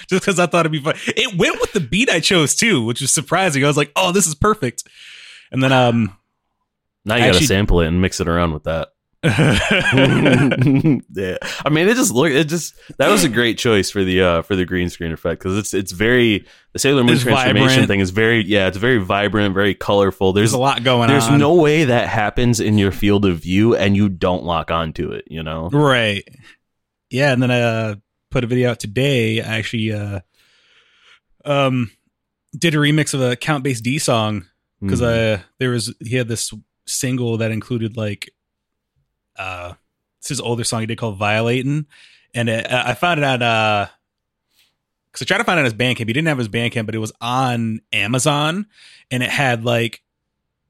just 0.07 0.21
because 0.25 0.39
I 0.39 0.45
thought 0.45 0.61
it'd 0.65 0.71
be 0.71 0.79
fun. 0.81 0.95
It 1.07 1.37
went 1.37 1.59
with 1.59 1.73
the 1.73 1.81
beat 1.81 2.09
I 2.09 2.21
chose 2.21 2.55
too, 2.55 2.85
which 2.85 3.01
was 3.01 3.11
surprising. 3.11 3.63
I 3.63 3.67
was 3.67 3.77
like, 3.77 3.91
oh, 3.97 4.13
this 4.13 4.27
is 4.27 4.35
perfect. 4.35 4.83
And 5.51 5.61
then, 5.61 5.73
um, 5.73 6.17
now 7.03 7.15
you 7.15 7.21
gotta 7.21 7.31
Actually- 7.31 7.47
sample 7.47 7.81
it 7.81 7.87
and 7.87 8.01
mix 8.01 8.21
it 8.21 8.27
around 8.29 8.53
with 8.53 8.63
that. 8.63 8.89
yeah, 11.13 11.37
I 11.65 11.69
mean, 11.69 11.87
it 11.87 11.95
just 11.95 12.13
look. 12.13 12.31
It 12.31 12.45
just 12.45 12.75
that 12.97 13.09
was 13.09 13.23
a 13.23 13.29
great 13.29 13.57
choice 13.57 13.89
for 13.89 14.03
the 14.03 14.21
uh 14.21 14.41
for 14.41 14.55
the 14.55 14.65
green 14.65 14.89
screen 14.89 15.11
effect 15.11 15.41
because 15.41 15.57
it's 15.57 15.73
it's 15.73 15.91
very 15.91 16.45
the 16.73 16.79
Sailor 16.79 17.03
Moon 17.03 17.13
It's 17.15 17.23
transformation 17.23 17.67
vibrant. 17.69 17.87
thing 17.87 17.99
is 17.99 18.09
very 18.11 18.43
yeah 18.45 18.67
it's 18.67 18.77
very 18.77 18.97
vibrant, 18.99 19.53
very 19.53 19.73
colorful. 19.75 20.33
there's 20.33 20.51
There's 20.51 20.53
a 20.57 20.59
lot 20.61 20.83
going 20.83 21.03
on. 21.03 21.07
there's 21.09 21.27
on. 21.27 21.39
no 21.39 21.55
way 21.55 21.85
that 21.85 22.07
happens 22.07 22.59
in 22.59 22.77
your 22.77 22.91
field 22.91 23.25
of 23.25 23.39
view 23.39 23.75
and 23.75 23.95
you 23.95 24.09
don't 24.09 24.43
lock 24.43 24.71
onto 24.71 25.11
it. 25.11 25.25
You 25.27 25.43
know. 25.43 25.69
right. 25.69 26.23
Yeah, 27.09 27.31
and 27.33 27.41
then 27.41 27.51
I 27.51 27.61
uh, 27.61 27.95
put 28.31 28.43
a 28.43 28.47
video 28.47 28.69
out 28.71 28.79
today. 28.79 29.41
I 29.41 29.57
actually 29.57 29.91
uh, 29.93 30.19
um 31.45 31.91
did 32.57 32.73
a 32.75 32.77
remix 32.77 33.13
of 33.13 33.21
a 33.21 33.35
Count 33.35 33.63
Bass 33.63 33.81
D 33.81 33.99
song 33.99 34.45
because 34.81 35.01
Mhm. 35.01 35.37
I 35.39 35.43
there 35.59 35.69
was 35.71 35.93
he 36.01 36.15
had 36.15 36.27
this 36.27 36.53
single 36.85 37.37
that 37.37 37.51
included 37.51 37.97
like 37.97 38.29
uh 39.37 39.73
it's 40.19 40.29
his 40.29 40.41
older 40.41 40.63
song 40.63 40.81
he 40.81 40.85
did 40.85 40.97
called 40.97 41.17
Violating, 41.17 41.85
and 42.33 42.49
it, 42.49 42.67
I 42.71 42.93
found 42.93 43.19
it 43.19 43.23
on 43.23 43.41
uh 43.41 43.87
because 45.11 45.21
I 45.21 45.25
tried 45.25 45.37
to 45.39 45.43
find 45.43 45.57
on 45.59 45.65
his 45.65 45.73
Bandcamp. 45.73 46.07
He 46.07 46.13
didn't 46.13 46.27
have 46.27 46.37
his 46.37 46.49
Bandcamp, 46.49 46.85
but 46.85 46.95
it 46.95 46.99
was 46.99 47.13
on 47.21 47.81
Amazon, 47.91 48.67
and 49.09 49.23
it 49.23 49.29
had 49.29 49.63
like 49.63 50.03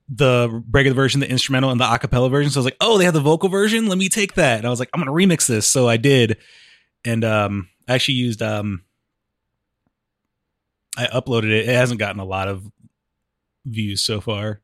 the 0.10 0.64
regular 0.72 0.96
version, 0.96 1.20
the 1.20 1.30
instrumental, 1.30 1.70
and 1.70 1.82
the 1.82 1.86
acapella 1.86 2.32
version. 2.32 2.50
So 2.50 2.60
I 2.60 2.62
was 2.62 2.66
like, 2.66 2.78
oh, 2.80 2.98
they 2.98 3.06
have 3.06 3.14
the 3.14 3.20
vocal 3.20 3.50
version. 3.50 3.88
Let 3.88 3.98
me 3.98 4.08
take 4.08 4.36
that. 4.36 4.60
And 4.60 4.68
I 4.68 4.70
was 4.70 4.80
like, 4.80 4.90
I'm 4.94 5.02
gonna 5.02 5.12
remix 5.12 5.48
this. 5.48 5.68
So 5.68 5.88
I 5.90 5.98
did, 5.98 6.38
and 7.04 7.26
um, 7.26 7.70
I 7.88 7.96
actually 7.96 8.16
used 8.16 8.42
um, 8.42 8.84
I 10.98 11.06
uploaded 11.08 11.52
it. 11.52 11.70
It 11.70 11.76
hasn't 11.76 12.00
gotten 12.00 12.20
a 12.20 12.26
lot 12.26 12.48
of 12.48 12.64
views 13.66 14.04
so 14.04 14.22
far, 14.22 14.62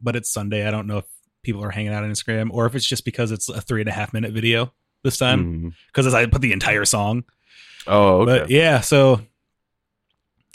but 0.00 0.16
it's 0.16 0.30
Sunday. 0.30 0.66
I 0.66 0.70
don't 0.70 0.86
know 0.86 0.98
if 0.98 1.04
people 1.46 1.64
are 1.64 1.70
hanging 1.70 1.92
out 1.92 2.04
on 2.04 2.10
Instagram 2.10 2.50
or 2.50 2.66
if 2.66 2.74
it's 2.74 2.86
just 2.86 3.04
because 3.06 3.30
it's 3.32 3.48
a 3.48 3.60
three 3.62 3.80
and 3.80 3.88
a 3.88 3.92
half 3.92 4.12
minute 4.12 4.32
video 4.32 4.72
this 5.02 5.16
time 5.16 5.44
Mhm. 5.70 5.72
because 5.86 6.12
I 6.12 6.26
put 6.26 6.42
the 6.42 6.52
entire 6.52 6.84
song. 6.84 7.24
Oh, 7.86 8.22
okay. 8.22 8.40
But 8.40 8.50
yeah, 8.50 8.80
so 8.80 9.22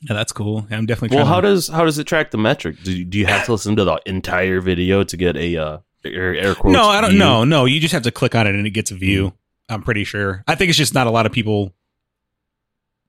yeah, 0.03 0.13
that's 0.13 0.31
cool. 0.31 0.67
I'm 0.69 0.85
definitely 0.85 1.15
well, 1.17 1.25
how 1.25 1.41
to, 1.41 1.47
does 1.47 1.67
how 1.67 1.85
does 1.85 1.97
it 1.97 2.05
track 2.05 2.31
the 2.31 2.37
metric? 2.37 2.77
Do 2.83 2.91
you, 2.91 3.05
do 3.05 3.17
you 3.17 3.25
have 3.25 3.45
to 3.45 3.51
listen 3.53 3.75
to 3.77 3.83
the 3.83 3.99
entire 4.05 4.59
video 4.61 5.03
to 5.03 5.17
get 5.17 5.35
a 5.37 5.57
uh, 5.57 5.77
air, 6.03 6.35
air 6.35 6.55
quotes? 6.55 6.73
No, 6.73 6.83
I 6.85 7.01
don't 7.01 7.17
know. 7.17 7.43
No, 7.43 7.65
you 7.65 7.79
just 7.79 7.93
have 7.93 8.03
to 8.03 8.11
click 8.11 8.35
on 8.35 8.47
it 8.47 8.55
and 8.55 8.65
it 8.67 8.71
gets 8.71 8.91
a 8.91 8.95
view. 8.95 9.33
I'm 9.69 9.83
pretty 9.83 10.03
sure. 10.03 10.43
I 10.47 10.55
think 10.55 10.69
it's 10.69 10.77
just 10.77 10.93
not 10.93 11.07
a 11.07 11.11
lot 11.11 11.25
of 11.25 11.31
people 11.31 11.73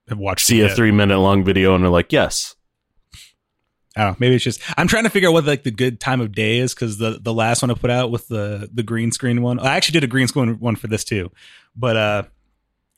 have 0.09 0.19
watched 0.19 0.47
See 0.47 0.61
a 0.61 0.67
yet. 0.69 0.77
three 0.77 0.93
minute 0.93 1.19
long 1.19 1.43
video 1.45 1.75
and 1.75 1.83
they're 1.83 1.91
like, 1.91 2.13
yes. 2.13 2.55
I 3.97 4.05
don't 4.05 4.13
know. 4.13 4.17
Maybe 4.21 4.37
it's 4.37 4.45
just 4.45 4.61
I'm 4.79 4.89
trying 4.89 5.05
to 5.05 5.11
figure 5.11 5.29
out 5.29 5.33
what 5.33 5.45
like 5.45 5.65
the 5.65 5.71
good 5.71 6.01
time 6.01 6.21
of 6.21 6.33
day 6.33 6.59
is 6.59 6.75
because 6.75 6.99
the 6.99 7.19
the 7.21 7.33
last 7.33 7.63
one 7.63 7.71
I 7.71 7.75
put 7.75 7.91
out 7.91 8.11
with 8.11 8.29
the 8.29 8.71
the 8.73 8.83
green 8.83 9.13
screen 9.13 9.43
one. 9.43 9.59
I 9.59 9.77
actually 9.77 9.95
did 9.95 10.05
a 10.05 10.09
green 10.09 10.29
screen 10.29 10.59
one 10.61 10.77
for 10.77 10.87
this 10.87 11.05
too, 11.05 11.31
but 11.77 11.97
uh, 11.97 12.23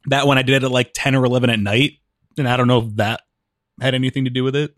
that 0.07 0.27
one 0.27 0.39
I 0.39 0.43
did 0.43 0.55
it 0.55 0.65
at 0.65 0.71
like 0.71 0.93
ten 0.95 1.15
or 1.15 1.25
eleven 1.25 1.51
at 1.51 1.59
night, 1.59 1.95
and 2.39 2.49
I 2.49 2.57
don't 2.57 2.69
know 2.69 2.79
if 2.79 2.97
that 2.97 3.23
had 3.81 3.95
anything 3.95 4.25
to 4.25 4.31
do 4.31 4.45
with 4.45 4.55
it. 4.55 4.75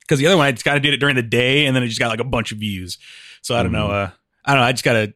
Because 0.00 0.18
the 0.18 0.26
other 0.26 0.36
one 0.36 0.46
I 0.46 0.52
just 0.52 0.64
kind 0.64 0.76
of 0.76 0.82
did 0.82 0.92
it 0.92 0.98
during 0.98 1.16
the 1.16 1.22
day, 1.22 1.66
and 1.66 1.76
then 1.76 1.82
it 1.82 1.88
just 1.88 2.00
got 2.00 2.08
like 2.08 2.20
a 2.20 2.24
bunch 2.24 2.50
of 2.50 2.58
views. 2.58 2.98
So 3.40 3.54
I 3.54 3.62
don't 3.62 3.72
know. 3.72 3.90
Uh, 3.90 4.10
I 4.44 4.52
don't 4.52 4.60
know. 4.60 4.66
I 4.66 4.72
just 4.72 4.84
gotta. 4.84 5.14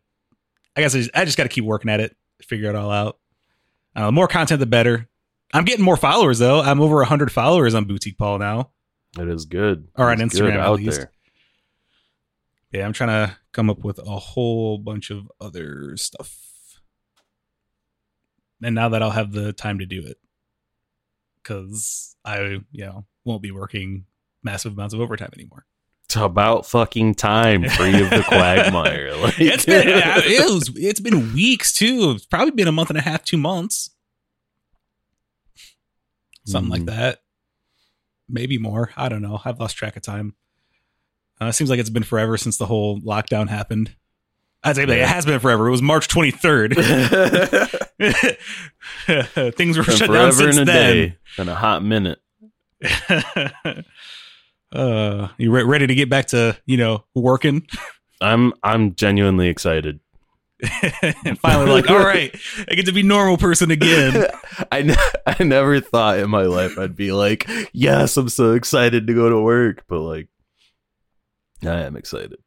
I 0.76 0.80
guess 0.80 0.94
I 0.94 0.98
just, 0.98 1.10
I 1.12 1.24
just 1.24 1.36
got 1.36 1.42
to 1.42 1.48
keep 1.48 1.64
working 1.64 1.90
at 1.90 1.98
it, 1.98 2.16
figure 2.40 2.70
it 2.70 2.76
all 2.76 2.92
out. 2.92 3.18
Uh, 3.96 4.12
more 4.12 4.28
content, 4.28 4.60
the 4.60 4.66
better. 4.66 5.08
I'm 5.52 5.64
getting 5.64 5.84
more 5.84 5.96
followers 5.96 6.38
though. 6.38 6.60
I'm 6.60 6.80
over 6.80 7.02
hundred 7.02 7.32
followers 7.32 7.74
on 7.74 7.84
Boutique 7.84 8.16
Paul 8.16 8.38
now. 8.38 8.70
It 9.16 9.28
is 9.28 9.44
good. 9.46 9.88
Or 9.96 10.10
on 10.10 10.20
It's 10.20 10.34
good 10.34 10.42
Instagram, 10.44 10.54
at 10.54 10.60
out 10.60 10.78
least. 10.80 10.98
there. 10.98 11.12
Yeah, 12.72 12.84
I'm 12.84 12.92
trying 12.92 13.26
to 13.28 13.36
come 13.52 13.70
up 13.70 13.78
with 13.84 13.98
a 13.98 14.18
whole 14.18 14.78
bunch 14.78 15.10
of 15.10 15.30
other 15.40 15.96
stuff. 15.96 16.36
And 18.62 18.74
now 18.74 18.88
that 18.90 19.02
I'll 19.02 19.10
have 19.10 19.32
the 19.32 19.52
time 19.52 19.78
to 19.78 19.86
do 19.86 20.02
it. 20.04 20.18
Cause 21.44 22.14
I, 22.24 22.40
you 22.72 22.84
know, 22.84 23.06
won't 23.24 23.40
be 23.40 23.50
working 23.52 24.04
massive 24.42 24.74
amounts 24.74 24.92
of 24.92 25.00
overtime 25.00 25.30
anymore. 25.32 25.64
It's 26.04 26.16
about 26.16 26.66
fucking 26.66 27.14
time, 27.14 27.66
free 27.68 28.02
of 28.02 28.10
the 28.10 28.22
quagmire. 28.26 29.14
Like, 29.16 29.34
it's 29.40 29.64
been 29.64 29.86
it 29.88 30.40
was, 30.52 30.70
it's 30.76 31.00
been 31.00 31.32
weeks 31.32 31.72
too. 31.72 32.12
It's 32.16 32.26
probably 32.26 32.50
been 32.50 32.68
a 32.68 32.72
month 32.72 32.90
and 32.90 32.98
a 32.98 33.02
half, 33.02 33.24
two 33.24 33.36
months. 33.38 33.90
Something 36.46 36.70
like 36.70 36.82
Mhm. 36.82 36.86
that. 36.86 37.18
Maybe 38.28 38.58
more. 38.58 38.90
I 38.96 39.08
don't 39.08 39.22
know. 39.22 39.40
I've 39.44 39.58
lost 39.58 39.76
track 39.76 39.96
of 39.96 40.02
time. 40.02 40.34
Uh, 41.40 41.46
it 41.46 41.52
seems 41.52 41.70
like 41.70 41.78
it's 41.78 41.90
been 41.90 42.02
forever 42.02 42.36
since 42.36 42.56
the 42.56 42.66
whole 42.66 43.00
lockdown 43.00 43.48
happened. 43.48 43.94
I'd 44.64 44.76
say 44.76 44.82
it 44.82 45.06
has 45.06 45.24
been 45.24 45.38
forever. 45.38 45.68
It 45.68 45.70
was 45.70 45.82
March 45.82 46.08
23rd. 46.08 46.74
Things 49.54 49.78
were 49.78 49.84
shut 49.84 50.00
down 50.00 50.08
forever 50.08 50.32
since 50.32 50.56
and 50.56 50.68
a 50.68 50.72
then. 50.72 50.94
day. 50.94 51.16
Been 51.36 51.48
a 51.48 51.54
hot 51.54 51.84
minute. 51.84 52.18
uh, 54.72 55.28
you 55.38 55.52
re- 55.52 55.62
ready 55.62 55.86
to 55.86 55.94
get 55.94 56.08
back 56.10 56.26
to 56.26 56.56
you 56.66 56.76
know 56.76 57.04
working? 57.14 57.66
I'm 58.20 58.52
I'm 58.62 58.94
genuinely 58.94 59.48
excited. 59.48 60.00
And 61.22 61.38
finally, 61.40 61.70
like, 61.70 61.88
all 61.90 61.98
right, 61.98 62.34
I 62.68 62.74
get 62.74 62.86
to 62.86 62.92
be 62.92 63.02
normal 63.02 63.36
person 63.36 63.70
again. 63.70 64.26
I, 64.72 64.82
ne- 64.82 64.94
I 65.26 65.44
never 65.44 65.80
thought 65.80 66.18
in 66.18 66.30
my 66.30 66.42
life 66.42 66.78
I'd 66.78 66.96
be 66.96 67.12
like, 67.12 67.48
yes, 67.72 68.16
I'm 68.16 68.28
so 68.28 68.54
excited 68.54 69.06
to 69.06 69.14
go 69.14 69.28
to 69.28 69.40
work, 69.40 69.84
but 69.86 70.00
like, 70.00 70.28
I 71.62 71.82
am 71.82 71.96
excited. 71.96 72.38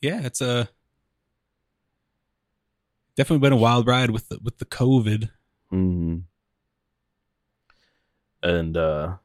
Yeah, 0.00 0.20
it's 0.24 0.40
a 0.40 0.68
definitely 3.16 3.46
been 3.46 3.52
a 3.54 3.60
wild 3.60 3.86
ride 3.86 4.10
with 4.10 4.28
the, 4.28 4.38
with 4.42 4.58
the 4.58 4.66
COVID. 4.66 5.30
hmm 5.70 6.16
And 8.42 8.76
uh, 8.76 9.16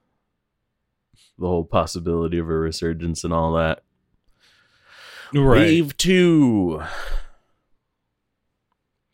the 1.37 1.47
whole 1.47 1.65
possibility 1.65 2.37
of 2.37 2.49
a 2.49 2.53
resurgence 2.53 3.23
and 3.25 3.33
all 3.33 3.53
that. 3.53 3.83
Wave 5.33 5.95
two. 5.97 6.81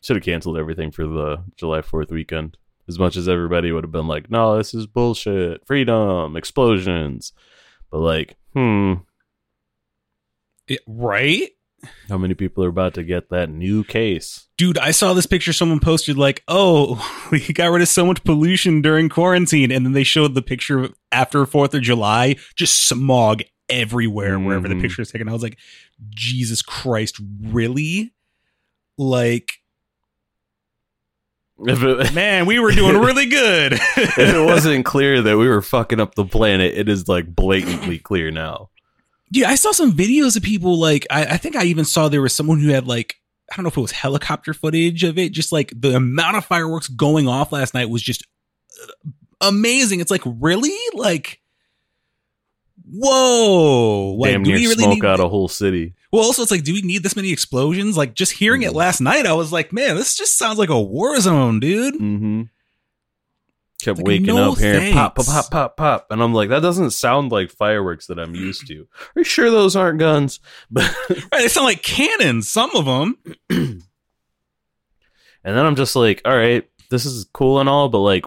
Should 0.02 0.16
have 0.16 0.24
canceled 0.24 0.56
everything 0.58 0.90
for 0.92 1.06
the 1.06 1.42
July 1.56 1.80
4th 1.80 2.10
weekend. 2.10 2.56
As 2.88 2.98
much 2.98 3.16
as 3.16 3.28
everybody 3.28 3.72
would 3.72 3.82
have 3.82 3.90
been 3.90 4.06
like, 4.06 4.30
no, 4.30 4.56
this 4.56 4.72
is 4.72 4.86
bullshit. 4.86 5.66
Freedom, 5.66 6.36
explosions. 6.36 7.32
But 7.90 7.98
like, 7.98 8.36
hmm, 8.54 8.94
It- 10.68 10.80
right? 10.86 11.50
how 12.08 12.16
many 12.18 12.34
people 12.34 12.64
are 12.64 12.68
about 12.68 12.94
to 12.94 13.02
get 13.04 13.28
that 13.30 13.50
new 13.50 13.84
case? 13.84 14.46
Dude, 14.56 14.78
I 14.78 14.92
saw 14.92 15.12
this 15.12 15.26
picture 15.26 15.52
someone 15.52 15.78
posted 15.78 16.16
like, 16.16 16.42
"Oh, 16.48 16.96
we 17.30 17.40
got 17.52 17.70
rid 17.70 17.82
of 17.82 17.88
so 17.88 18.06
much 18.06 18.24
pollution 18.24 18.80
during 18.82 19.08
quarantine." 19.08 19.70
And 19.70 19.84
then 19.84 19.92
they 19.92 20.02
showed 20.04 20.34
the 20.34 20.42
picture 20.42 20.88
after 21.12 21.44
4th 21.44 21.74
of 21.74 21.82
July, 21.82 22.36
just 22.56 22.88
smog 22.88 23.42
everywhere 23.68 24.38
wherever 24.38 24.68
the 24.68 24.74
Mhm. 24.74 24.80
picture 24.82 25.02
is 25.02 25.10
taken. 25.10 25.28
I 25.28 25.32
was 25.32 25.42
like, 25.42 25.58
"Jesus 26.10 26.62
Christ, 26.62 27.20
really?" 27.42 28.12
Like, 28.98 29.60
it, 31.58 32.12
man, 32.14 32.46
we 32.46 32.58
were 32.58 32.72
doing 32.72 32.98
really 32.98 33.26
good. 33.26 33.72
if 33.96 34.18
it 34.18 34.44
wasn't 34.44 34.84
clear 34.84 35.22
that 35.22 35.38
we 35.38 35.48
were 35.48 35.62
fucking 35.62 36.00
up 36.00 36.14
the 36.14 36.24
planet, 36.24 36.74
it 36.74 36.88
is 36.88 37.08
like 37.08 37.34
blatantly 37.34 37.98
clear 37.98 38.30
now. 38.30 38.70
Yeah, 39.30 39.48
I 39.48 39.54
saw 39.56 39.72
some 39.72 39.92
videos 39.92 40.36
of 40.36 40.42
people 40.42 40.78
like 40.78 41.06
I, 41.10 41.24
I 41.24 41.36
think 41.36 41.56
I 41.56 41.64
even 41.64 41.84
saw 41.84 42.08
there 42.08 42.22
was 42.22 42.34
someone 42.34 42.60
who 42.60 42.68
had 42.68 42.86
like 42.86 43.16
I 43.50 43.56
don't 43.56 43.62
know 43.64 43.68
if 43.68 43.76
it 43.76 43.80
was 43.80 43.92
helicopter 43.92 44.54
footage 44.54 45.02
of 45.04 45.18
it. 45.18 45.32
Just 45.32 45.52
like 45.52 45.72
the 45.74 45.96
amount 45.96 46.36
of 46.36 46.44
fireworks 46.44 46.88
going 46.88 47.26
off 47.28 47.52
last 47.52 47.74
night 47.74 47.88
was 47.90 48.02
just 48.02 48.24
uh, 48.82 49.10
amazing. 49.40 50.00
It's 50.00 50.10
like 50.10 50.22
really 50.24 50.76
like 50.94 51.40
whoa, 52.88 54.14
like 54.18 54.32
Damn 54.32 54.42
do 54.44 54.50
near 54.52 54.68
really 54.68 54.84
smoke 54.84 55.04
out 55.04 55.20
a 55.20 55.28
whole 55.28 55.48
city. 55.48 55.94
well, 56.12 56.22
also 56.22 56.42
it's 56.42 56.50
like 56.50 56.64
do 56.64 56.72
we 56.72 56.82
need 56.82 57.02
this 57.02 57.16
many 57.16 57.32
explosions? 57.32 57.96
Like 57.96 58.14
just 58.14 58.32
hearing 58.32 58.62
it 58.62 58.72
Mhm. 58.72 58.76
last 58.76 59.00
night, 59.00 59.26
I 59.26 59.32
was 59.34 59.52
like, 59.52 59.72
man, 59.72 59.96
this 59.96 60.16
just 60.16 60.38
sounds 60.38 60.58
like 60.58 60.68
a 60.70 60.80
war 60.80 61.18
zone, 61.20 61.60
dude. 61.60 61.94
Mm-hmm. 61.94 62.42
Kept 63.82 63.98
Like, 63.98 64.06
waking 64.06 64.26
no 64.34 64.52
up 64.52 64.58
hearing 64.58 64.94
pop, 64.94 65.16
pop, 65.16 65.26
pop, 65.26 65.50
pop, 65.50 65.76
pop, 65.76 66.06
and 66.10 66.22
I'm 66.22 66.32
like, 66.32 66.48
that 66.48 66.62
doesn't 66.62 66.92
sound 66.92 67.30
like 67.30 67.50
fireworks 67.50 68.06
that 68.06 68.18
I'm 68.18 68.34
used 68.34 68.66
to. 68.68 68.88
Are 69.14 69.20
you 69.20 69.24
sure 69.24 69.50
those 69.50 69.76
aren't 69.76 69.98
guns? 69.98 70.40
But 70.70 70.90
Right, 71.10 71.26
they 71.42 71.48
sound 71.48 71.66
like 71.66 71.82
cannons. 71.82 72.48
Some 72.48 72.70
of 72.74 72.86
them. 72.86 73.18
and 73.50 73.82
then 75.44 75.58
I'm 75.66 75.76
just 75.76 75.94
like, 75.94 76.22
all 76.24 76.34
right, 76.36 76.66
this 76.90 77.04
is 77.04 77.26
cool 77.34 77.60
and 77.60 77.68
all, 77.68 77.90
but 77.90 77.98
like, 77.98 78.24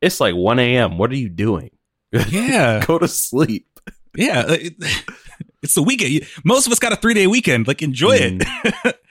it's 0.00 0.20
like 0.20 0.36
1 0.36 0.58
a.m. 0.60 0.98
What 0.98 1.10
are 1.10 1.16
you 1.16 1.28
doing? 1.28 1.70
Yeah. 2.28 2.84
Go 2.86 2.98
to 2.98 3.08
sleep. 3.08 3.80
Yeah, 4.14 4.44
it- 4.48 4.74
it's 5.62 5.74
the 5.74 5.82
weekend. 5.82 6.26
Most 6.44 6.66
of 6.66 6.72
us 6.72 6.78
got 6.78 6.92
a 6.92 6.96
three 6.96 7.14
day 7.14 7.26
weekend. 7.26 7.66
Like, 7.66 7.82
enjoy 7.82 8.16
it 8.20 8.96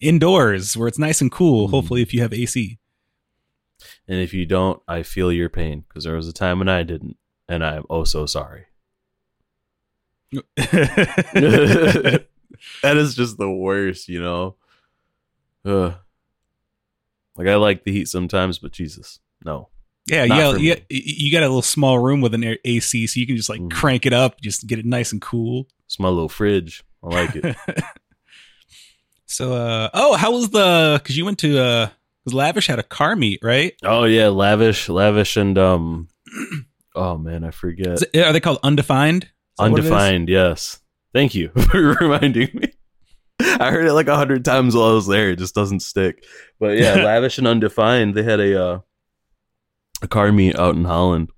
indoors 0.00 0.76
where 0.76 0.88
it's 0.88 0.98
nice 0.98 1.20
and 1.20 1.30
cool. 1.30 1.68
Mm. 1.68 1.70
Hopefully, 1.70 2.02
if 2.02 2.12
you 2.14 2.22
have 2.22 2.32
AC. 2.32 2.78
And 4.08 4.18
if 4.20 4.34
you 4.34 4.46
don't, 4.46 4.82
I 4.88 5.02
feel 5.02 5.32
your 5.32 5.48
pain 5.48 5.84
because 5.88 6.04
there 6.04 6.14
was 6.16 6.28
a 6.28 6.32
time 6.32 6.58
when 6.58 6.68
I 6.68 6.82
didn't, 6.82 7.16
and 7.48 7.64
I'm 7.64 7.84
oh 7.88 8.04
so 8.04 8.26
sorry. 8.26 8.66
that 10.32 12.26
is 12.82 13.14
just 13.14 13.38
the 13.38 13.50
worst, 13.50 14.08
you 14.08 14.20
know. 14.22 14.56
Ugh. 15.64 15.94
Like 17.36 17.48
I 17.48 17.54
like 17.56 17.84
the 17.84 17.92
heat 17.92 18.08
sometimes, 18.08 18.58
but 18.58 18.72
Jesus, 18.72 19.20
no. 19.44 19.68
Yeah, 20.06 20.24
yeah, 20.24 20.56
yeah. 20.56 20.74
You 20.90 21.30
got 21.32 21.42
a 21.42 21.46
little 21.48 21.62
small 21.62 21.98
room 21.98 22.20
with 22.20 22.34
an 22.34 22.56
AC, 22.64 23.06
so 23.06 23.20
you 23.20 23.26
can 23.26 23.36
just 23.36 23.48
like 23.48 23.60
Mm. 23.60 23.70
crank 23.70 24.06
it 24.06 24.12
up, 24.12 24.40
just 24.40 24.66
get 24.66 24.78
it 24.78 24.84
nice 24.86 25.12
and 25.12 25.20
cool. 25.22 25.66
It's 25.86 25.98
my 26.00 26.08
little 26.08 26.28
fridge. 26.28 26.82
I 27.02 27.06
like 27.08 27.36
it. 27.36 27.56
So, 29.26 29.54
uh, 29.54 29.88
oh, 29.94 30.14
how 30.16 30.32
was 30.32 30.50
the? 30.50 31.00
Because 31.02 31.16
you 31.16 31.24
went 31.24 31.38
to 31.38 31.58
uh, 31.58 31.88
because 32.22 32.34
Lavish 32.34 32.66
had 32.66 32.78
a 32.78 32.82
car 32.82 33.16
meet, 33.16 33.40
right? 33.42 33.72
oh 33.82 34.04
yeah, 34.04 34.28
lavish, 34.28 34.88
lavish, 34.88 35.36
and 35.36 35.56
um. 35.58 36.08
Oh 36.94 37.16
man, 37.16 37.42
I 37.42 37.52
forget. 37.52 38.02
It- 38.12 38.20
are 38.22 38.34
they 38.34 38.40
called 38.40 38.58
undefined? 38.62 39.24
Is 39.24 39.30
that 39.58 39.70
what 39.70 39.78
it 39.78 39.86
is? 39.86 39.90
Undefined, 39.90 40.28
yes. 40.28 40.78
Thank 41.14 41.34
you 41.34 41.48
for 41.70 41.80
reminding 42.00 42.50
me. 42.52 42.70
I 43.40 43.70
heard 43.70 43.86
it 43.86 43.94
like 43.94 44.08
a 44.08 44.14
hundred 44.16 44.44
times 44.44 44.74
while 44.76 44.90
I 44.90 44.92
was 44.92 45.06
there. 45.06 45.30
It 45.30 45.38
just 45.38 45.54
doesn't 45.54 45.80
stick. 45.80 46.22
But 46.60 46.76
yeah, 46.76 46.96
lavish 47.02 47.38
and 47.38 47.46
undefined. 47.48 48.14
They 48.14 48.22
had 48.22 48.40
a 48.40 48.62
uh, 48.62 48.78
a 50.02 50.08
car 50.08 50.32
meet 50.32 50.58
out 50.58 50.74
in 50.74 50.84
Holland, 50.84 51.30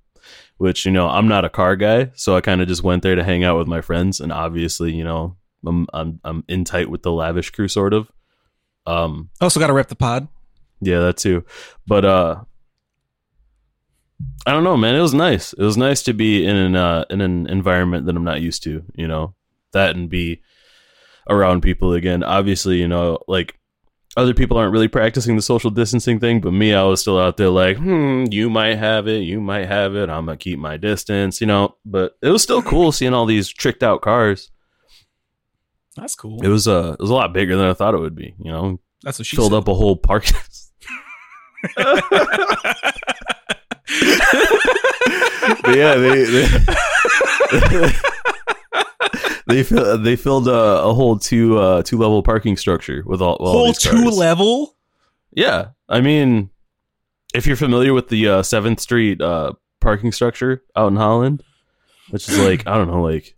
which 0.59 0.85
you 0.87 0.93
know 0.93 1.09
I'm 1.09 1.29
not 1.29 1.45
a 1.45 1.51
car 1.51 1.77
guy, 1.77 2.11
so 2.15 2.37
I 2.37 2.41
kind 2.41 2.61
of 2.63 2.69
just 2.69 2.83
went 2.83 3.03
there 3.03 3.15
to 3.15 3.25
hang 3.25 3.45
out 3.45 3.59
with 3.59 3.69
my 3.69 3.81
friends, 3.81 4.21
and 4.21 4.33
obviously 4.33 4.93
you 4.93 5.05
know 5.05 5.37
I'm 5.67 5.87
I'm 5.93 6.21
I'm 6.25 6.45
in 6.49 6.65
tight 6.65 6.91
with 6.91 7.03
the 7.03 7.13
lavish 7.13 7.51
crew, 7.51 7.69
sort 7.69 7.95
of. 7.95 8.11
Um, 8.87 9.31
Also, 9.41 9.61
got 9.61 9.69
to 9.69 9.73
rep 9.73 9.89
the 9.89 9.97
pod. 9.97 10.29
yeah, 10.81 10.99
that 11.01 11.17
too. 11.17 11.45
But 11.87 12.05
uh 12.05 12.45
I 14.47 14.53
don't 14.53 14.65
know, 14.65 14.77
man. 14.77 14.95
It 14.95 15.01
was 15.01 15.15
nice. 15.15 15.53
It 15.55 15.63
was 15.63 15.77
nice 15.77 16.03
to 16.05 16.13
be 16.13 16.45
in 16.47 16.55
an 16.57 16.77
uh, 16.77 17.05
in 17.11 17.21
an 17.21 17.47
environment 17.49 18.07
that 18.07 18.17
I'm 18.17 18.25
not 18.25 18.43
used 18.43 18.63
to, 18.65 18.85
you 18.95 19.09
know. 19.09 19.35
That 19.73 19.97
and 19.97 20.09
be 20.09 20.41
around 21.29 21.63
people 21.63 21.95
again. 21.95 22.23
Obviously, 22.23 22.79
you 22.79 22.87
know, 22.89 23.19
like 23.27 23.59
other 24.17 24.35
people 24.35 24.57
aren't 24.57 24.73
really 24.73 24.89
practicing 24.89 25.37
the 25.37 25.43
social 25.43 25.71
distancing 25.71 26.21
thing, 26.21 26.41
but 26.41 26.53
me, 26.53 26.75
I 26.75 26.83
was 26.85 27.01
still 27.01 27.19
out 27.19 27.37
there 27.37 27.51
like, 27.51 27.77
hmm, 27.77 28.25
you 28.31 28.49
might 28.49 28.77
have 28.77 29.09
it, 29.09 29.23
you 29.23 29.41
might 29.41 29.67
have 29.67 29.97
it. 29.97 30.09
I'm 30.09 30.27
gonna 30.27 30.37
keep 30.37 30.59
my 30.59 30.77
distance, 30.77 31.41
you 31.41 31.47
know. 31.47 31.77
But 31.85 32.17
it 32.23 32.31
was 32.31 32.43
still 32.43 32.63
cool 32.63 32.93
seeing 32.93 33.15
all 33.15 33.27
these 33.27 33.49
tricked 33.49 33.83
out 33.83 34.03
cars. 34.03 34.51
That's 35.97 36.15
cool. 36.15 36.43
It 36.43 36.49
was 36.49 36.69
uh, 36.69 36.95
it 36.99 37.01
was 37.01 37.11
a 37.11 37.15
lot 37.15 37.33
bigger 37.33 37.57
than 37.57 37.67
I 37.67 37.75
thought 37.75 37.95
it 37.95 38.01
would 38.01 38.17
be. 38.17 38.35
You 38.39 38.53
know, 38.53 38.81
That's 39.03 39.19
what 39.19 39.27
she 39.27 39.37
filled 39.37 39.53
said. 39.53 39.59
up 39.59 39.69
a 39.69 39.75
whole 39.75 39.97
park. 39.97 40.27
but 41.77 42.05
yeah, 45.77 45.95
they 45.95 46.25
they, 46.25 46.47
they, 49.47 49.63
fill, 49.63 49.99
they 49.99 50.17
filled 50.17 50.49
a, 50.49 50.83
a 50.83 50.95
whole 50.95 51.19
two 51.19 51.59
uh, 51.59 51.83
two 51.83 51.99
level 51.99 52.23
parking 52.23 52.57
structure 52.57 53.03
with 53.07 53.21
all, 53.21 53.35
all 53.37 53.53
Whole 53.53 53.67
these 53.67 53.79
two 53.79 54.09
level. 54.11 54.77
Yeah, 55.33 55.69
I 55.89 56.01
mean, 56.01 56.51
if 57.35 57.47
you're 57.47 57.57
familiar 57.57 57.93
with 57.93 58.09
the 58.09 58.29
uh, 58.29 58.43
Seventh 58.43 58.81
Street 58.81 59.21
uh, 59.21 59.53
parking 59.81 60.13
structure 60.13 60.63
out 60.77 60.89
in 60.89 60.97
Holland, 60.97 61.43
which 62.11 62.29
is 62.29 62.39
like 62.39 62.67
I 62.67 62.77
don't 62.77 62.89
know, 62.89 63.03
like 63.03 63.37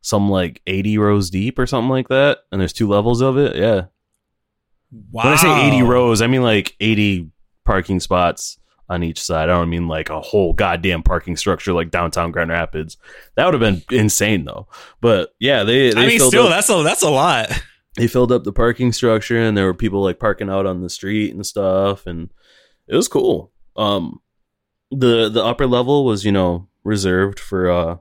some 0.00 0.30
like 0.30 0.60
eighty 0.66 0.98
rows 0.98 1.30
deep 1.30 1.58
or 1.58 1.66
something 1.66 1.90
like 1.90 2.08
that, 2.08 2.38
and 2.52 2.60
there's 2.60 2.72
two 2.72 2.88
levels 2.88 3.20
of 3.22 3.36
it. 3.38 3.56
Yeah, 3.56 3.86
Wow. 5.10 5.24
when 5.24 5.32
I 5.32 5.36
say 5.36 5.66
80 5.68 5.82
rows, 5.82 6.22
I 6.22 6.26
mean 6.28 6.42
like 6.42 6.76
80 6.80 7.30
parking 7.64 7.98
spots 8.00 8.58
on 8.88 9.02
each 9.02 9.20
side. 9.20 9.48
I 9.48 9.54
don't 9.54 9.70
mean 9.70 9.88
like 9.88 10.10
a 10.10 10.20
whole 10.20 10.52
goddamn 10.52 11.02
parking 11.02 11.36
structure 11.36 11.72
like 11.72 11.90
downtown 11.90 12.30
Grand 12.30 12.50
Rapids. 12.50 12.96
That 13.34 13.44
would 13.44 13.54
have 13.54 13.60
been 13.60 13.82
insane 13.96 14.44
though. 14.44 14.68
But 15.00 15.34
yeah, 15.38 15.64
they, 15.64 15.90
they 15.90 16.02
I 16.02 16.06
mean, 16.06 16.20
still, 16.20 16.44
up, 16.44 16.50
that's 16.50 16.70
a 16.70 16.82
that's 16.82 17.02
a 17.02 17.10
lot. 17.10 17.50
they 17.96 18.06
filled 18.06 18.32
up 18.32 18.44
the 18.44 18.52
parking 18.52 18.92
structure 18.92 19.38
and 19.38 19.56
there 19.56 19.66
were 19.66 19.74
people 19.74 20.02
like 20.02 20.18
parking 20.18 20.50
out 20.50 20.66
on 20.66 20.80
the 20.80 20.90
street 20.90 21.34
and 21.34 21.46
stuff 21.46 22.06
and 22.06 22.30
it 22.86 22.96
was 22.96 23.08
cool. 23.08 23.52
Um 23.76 24.20
the 24.90 25.28
the 25.28 25.44
upper 25.44 25.66
level 25.66 26.04
was, 26.04 26.24
you 26.24 26.32
know, 26.32 26.68
reserved 26.84 27.40
for 27.40 27.70
uh 27.70 27.96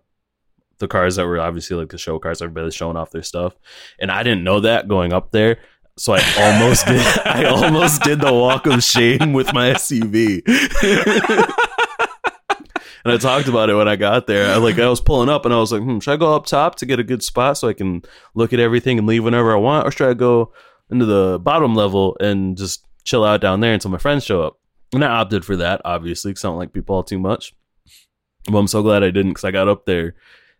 the 0.79 0.87
cars 0.87 1.15
that 1.15 1.25
were 1.25 1.39
obviously 1.39 1.77
like 1.77 1.89
the 1.89 1.97
show 1.97 2.19
cars, 2.19 2.41
everybody 2.41 2.65
was 2.65 2.75
showing 2.75 2.97
off 2.97 3.11
their 3.11 3.23
stuff. 3.23 3.55
And 3.99 4.11
I 4.11 4.23
didn't 4.23 4.43
know 4.43 4.59
that 4.59 4.87
going 4.87 5.13
up 5.13 5.31
there. 5.31 5.59
So 5.97 6.13
I 6.13 6.23
almost 6.37 6.87
did 6.87 7.01
I 7.25 7.45
almost 7.45 8.01
did 8.01 8.19
the 8.19 8.33
walk 8.33 8.65
of 8.65 8.83
shame 8.83 9.33
with 9.33 9.53
my 9.53 9.71
SUV. 9.71 10.41
and 13.05 13.13
I 13.13 13.17
talked 13.17 13.47
about 13.47 13.69
it 13.69 13.75
when 13.75 13.87
I 13.87 13.95
got 13.95 14.25
there. 14.25 14.51
I 14.51 14.57
like 14.57 14.79
I 14.79 14.89
was 14.89 15.01
pulling 15.01 15.29
up 15.29 15.45
and 15.45 15.53
I 15.53 15.57
was 15.57 15.71
like, 15.71 15.83
hmm, 15.83 15.99
should 15.99 16.13
I 16.13 16.17
go 16.17 16.35
up 16.35 16.45
top 16.45 16.75
to 16.75 16.85
get 16.85 16.99
a 16.99 17.03
good 17.03 17.23
spot 17.23 17.57
so 17.57 17.67
I 17.67 17.73
can 17.73 18.01
look 18.33 18.53
at 18.53 18.59
everything 18.59 18.97
and 18.97 19.07
leave 19.07 19.23
whenever 19.23 19.53
I 19.53 19.59
want, 19.59 19.87
or 19.87 19.91
should 19.91 20.09
I 20.09 20.13
go 20.13 20.51
into 20.89 21.05
the 21.05 21.39
bottom 21.39 21.75
level 21.75 22.17
and 22.19 22.57
just 22.57 22.85
chill 23.03 23.23
out 23.23 23.41
down 23.41 23.59
there 23.59 23.73
until 23.73 23.91
my 23.91 23.97
friends 23.97 24.23
show 24.23 24.41
up? 24.41 24.59
And 24.93 25.03
I 25.03 25.07
opted 25.07 25.43
for 25.45 25.57
that, 25.57 25.81
obviously, 25.85 26.31
because 26.31 26.45
I 26.45 26.47
don't 26.49 26.57
like 26.57 26.73
people 26.73 26.95
all 26.95 27.03
too 27.03 27.19
much. 27.19 27.53
But 28.45 28.57
I'm 28.57 28.67
so 28.67 28.81
glad 28.81 29.03
I 29.03 29.11
didn't 29.11 29.31
because 29.31 29.43
I 29.43 29.51
got 29.51 29.69
up 29.69 29.85
there 29.85 30.15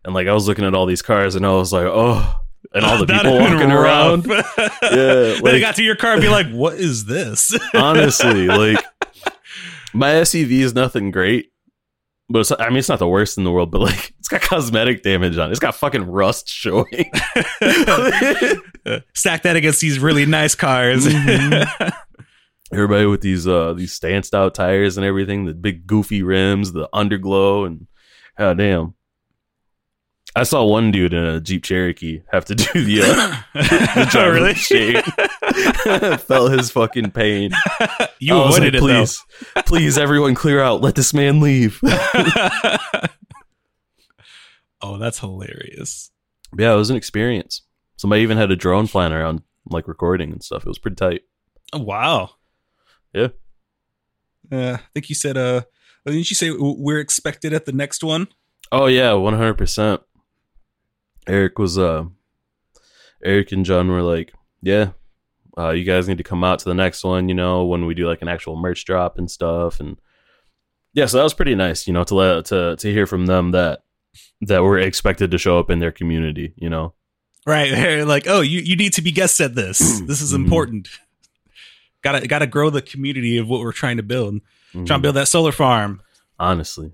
and 0.06 0.14
like 0.14 0.28
I 0.28 0.34
was 0.34 0.48
looking 0.48 0.66
at 0.66 0.76
all 0.76 0.86
these 0.86 1.02
cars, 1.02 1.36
and 1.36 1.46
I 1.46 1.54
was 1.54 1.74
like, 1.74 1.88
oh, 1.88 2.43
and 2.74 2.86
all 2.86 2.98
the 2.98 3.06
That'd 3.08 3.24
people 3.32 3.40
have 3.40 3.58
been 3.60 3.70
walking 3.70 3.72
around. 3.72 4.28
rough. 4.28 4.58
Yeah, 4.84 4.90
then 4.92 5.42
like- 5.42 5.54
I 5.56 5.60
got 5.60 5.76
to 5.76 5.84
your 5.84 5.96
car 5.96 6.14
and 6.14 6.22
be 6.22 6.30
like, 6.30 6.50
"What 6.52 6.76
is 6.76 7.06
this?" 7.06 7.58
Honestly, 7.74 8.48
like 8.48 8.84
my 9.94 10.14
SUV 10.14 10.52
is 10.60 10.74
nothing 10.74 11.12
great, 11.12 11.52
but 12.30 12.40
it's, 12.40 12.52
I 12.52 12.70
mean 12.70 12.78
it's 12.78 12.90
not 12.90 13.00
the 13.00 13.08
worst 13.08 13.38
in 13.38 13.44
the 13.44 13.52
world. 13.52 13.72
But 13.72 13.82
like 13.82 14.14
it's 14.20 14.28
got 14.28 14.42
cosmetic 14.42 15.04
damage 15.04 15.38
on 15.38 15.50
it. 15.50 15.52
It's 15.52 15.60
got 15.60 15.76
fucking 15.76 16.06
rust 16.06 16.48
showing. 16.50 16.86
Stack 19.14 19.44
that 19.44 19.56
against 19.56 19.82
these 19.82 20.00
really 20.00 20.26
nice 20.26 20.56
cars. 20.56 21.06
Mhm. 21.08 21.94
Everybody 22.72 23.06
with 23.06 23.22
these 23.22 23.48
uh 23.48 23.74
these 23.74 23.94
stanced 23.94 24.34
out 24.34 24.56
tires 24.56 24.98
and 24.98 25.06
everything, 25.06 25.46
the 25.46 25.54
big 25.54 25.86
goofy 25.86 26.24
rims, 26.24 26.72
the 26.74 26.90
underglow, 26.94 27.66
and 27.68 27.88
god 28.38 28.58
damn. 28.58 28.96
I 30.36 30.44
saw 30.44 30.66
one 30.66 30.92
dude 30.92 31.14
in 31.14 31.24
a 31.24 31.40
Jeep 31.40 31.64
Cherokee 31.64 32.22
have 32.32 32.46
to 32.46 32.56
do 32.74 32.84
the, 32.84 33.02
uh, 33.04 33.42
the 33.54 33.94
oh, 33.98 34.06
driver's 34.10 34.42
really? 34.42 34.54
shade. 34.56 35.04
Felt 36.22 36.52
his 36.52 36.72
fucking 36.72 37.12
pain. 37.12 37.52
you 38.20 38.36
I 38.36 38.46
was 38.46 38.58
avoided 38.58 38.74
like, 38.74 38.82
it 38.82 38.86
please, 38.86 39.24
please, 39.66 39.98
everyone, 39.98 40.34
clear 40.34 40.60
out. 40.60 40.82
Let 40.82 40.96
this 40.96 41.14
man 41.14 41.40
leave. 41.40 41.80
oh, 44.82 44.98
that's 44.98 45.20
hilarious. 45.20 46.12
yeah, 46.58 46.74
it 46.74 46.78
was 46.78 46.90
an 46.90 46.96
experience. 46.96 47.62
Somebody 47.98 48.24
even 48.24 48.38
had 48.38 48.50
a 48.52 48.56
drone 48.56 48.88
flying 48.88 49.14
around, 49.14 49.44
like 49.70 49.88
recording 49.88 50.32
and 50.32 50.44
stuff. 50.44 50.64
It 50.66 50.70
was 50.70 50.80
pretty 50.80 50.96
tight. 50.96 51.22
Oh, 51.72 51.80
wow. 51.80 52.32
Yeah. 53.14 53.28
Uh, 54.52 54.78
I 54.80 54.86
think 54.94 55.10
you 55.10 55.16
said. 55.16 55.38
Uh, 55.38 55.62
didn't 56.06 56.30
you 56.30 56.36
say 56.36 56.52
we're 56.52 57.00
expected 57.00 57.54
at 57.54 57.66
the 57.66 57.72
next 57.72 58.04
one? 58.04 58.28
Oh 58.72 58.88
yeah, 58.88 59.14
one 59.14 59.36
hundred 59.36 59.58
percent. 59.58 60.02
Eric 61.28 61.60
was 61.60 61.78
uh, 61.78 62.06
Eric 63.24 63.52
and 63.52 63.66
John 63.66 63.90
were 63.90 64.02
like, 64.02 64.34
yeah, 64.62 64.92
uh, 65.58 65.70
you 65.70 65.84
guys 65.84 66.08
need 66.08 66.18
to 66.18 66.24
come 66.24 66.44
out 66.44 66.60
to 66.60 66.66
the 66.66 66.74
next 66.74 67.04
one. 67.04 67.30
You 67.30 67.36
know, 67.36 67.66
when 67.66 67.86
we 67.86 67.94
do 67.94 68.08
like 68.08 68.22
an 68.22 68.28
actual 68.28 68.56
merch 68.56 68.86
drop 68.86 69.18
and 69.18 69.30
stuff, 69.30 69.80
and 69.80 70.00
yeah, 70.94 71.06
so 71.06 71.18
that 71.18 71.24
was 71.24 71.34
pretty 71.34 71.56
nice. 71.56 71.88
You 71.88 71.94
know, 71.94 72.04
to 72.04 72.16
let 72.16 72.46
to 72.46 72.76
to 72.78 72.92
hear 72.92 73.06
from 73.06 73.26
them 73.26 73.52
that 73.52 73.84
that 74.42 74.64
we're 74.64 74.80
expected 74.80 75.32
to 75.32 75.38
show 75.38 75.60
up 75.60 75.70
in 75.70 75.80
their 75.80 75.92
community. 75.92 76.54
You 76.58 76.70
know. 76.70 76.94
Right. 77.46 77.72
They're 77.76 78.06
like, 78.06 78.26
oh, 78.28 78.40
you, 78.42 78.62
you 78.62 78.78
need 78.78 78.94
to 78.94 79.02
be 79.02 79.12
guests 79.12 79.42
at 79.42 79.54
this. 79.54 80.00
This 80.02 80.22
is 80.22 80.32
important. 80.34 80.88
Gotta 82.02 82.28
gotta 82.28 82.48
grow 82.48 82.70
the 82.70 82.82
community 82.82 83.38
of 83.38 83.48
what 83.48 83.62
we're 83.62 83.72
trying 83.74 83.98
to 83.98 84.04
build. 84.04 84.40
Trying 84.72 84.86
to 84.86 85.00
build 85.00 85.16
that 85.16 85.28
solar 85.28 85.52
farm. 85.52 86.02
honestly, 86.40 86.94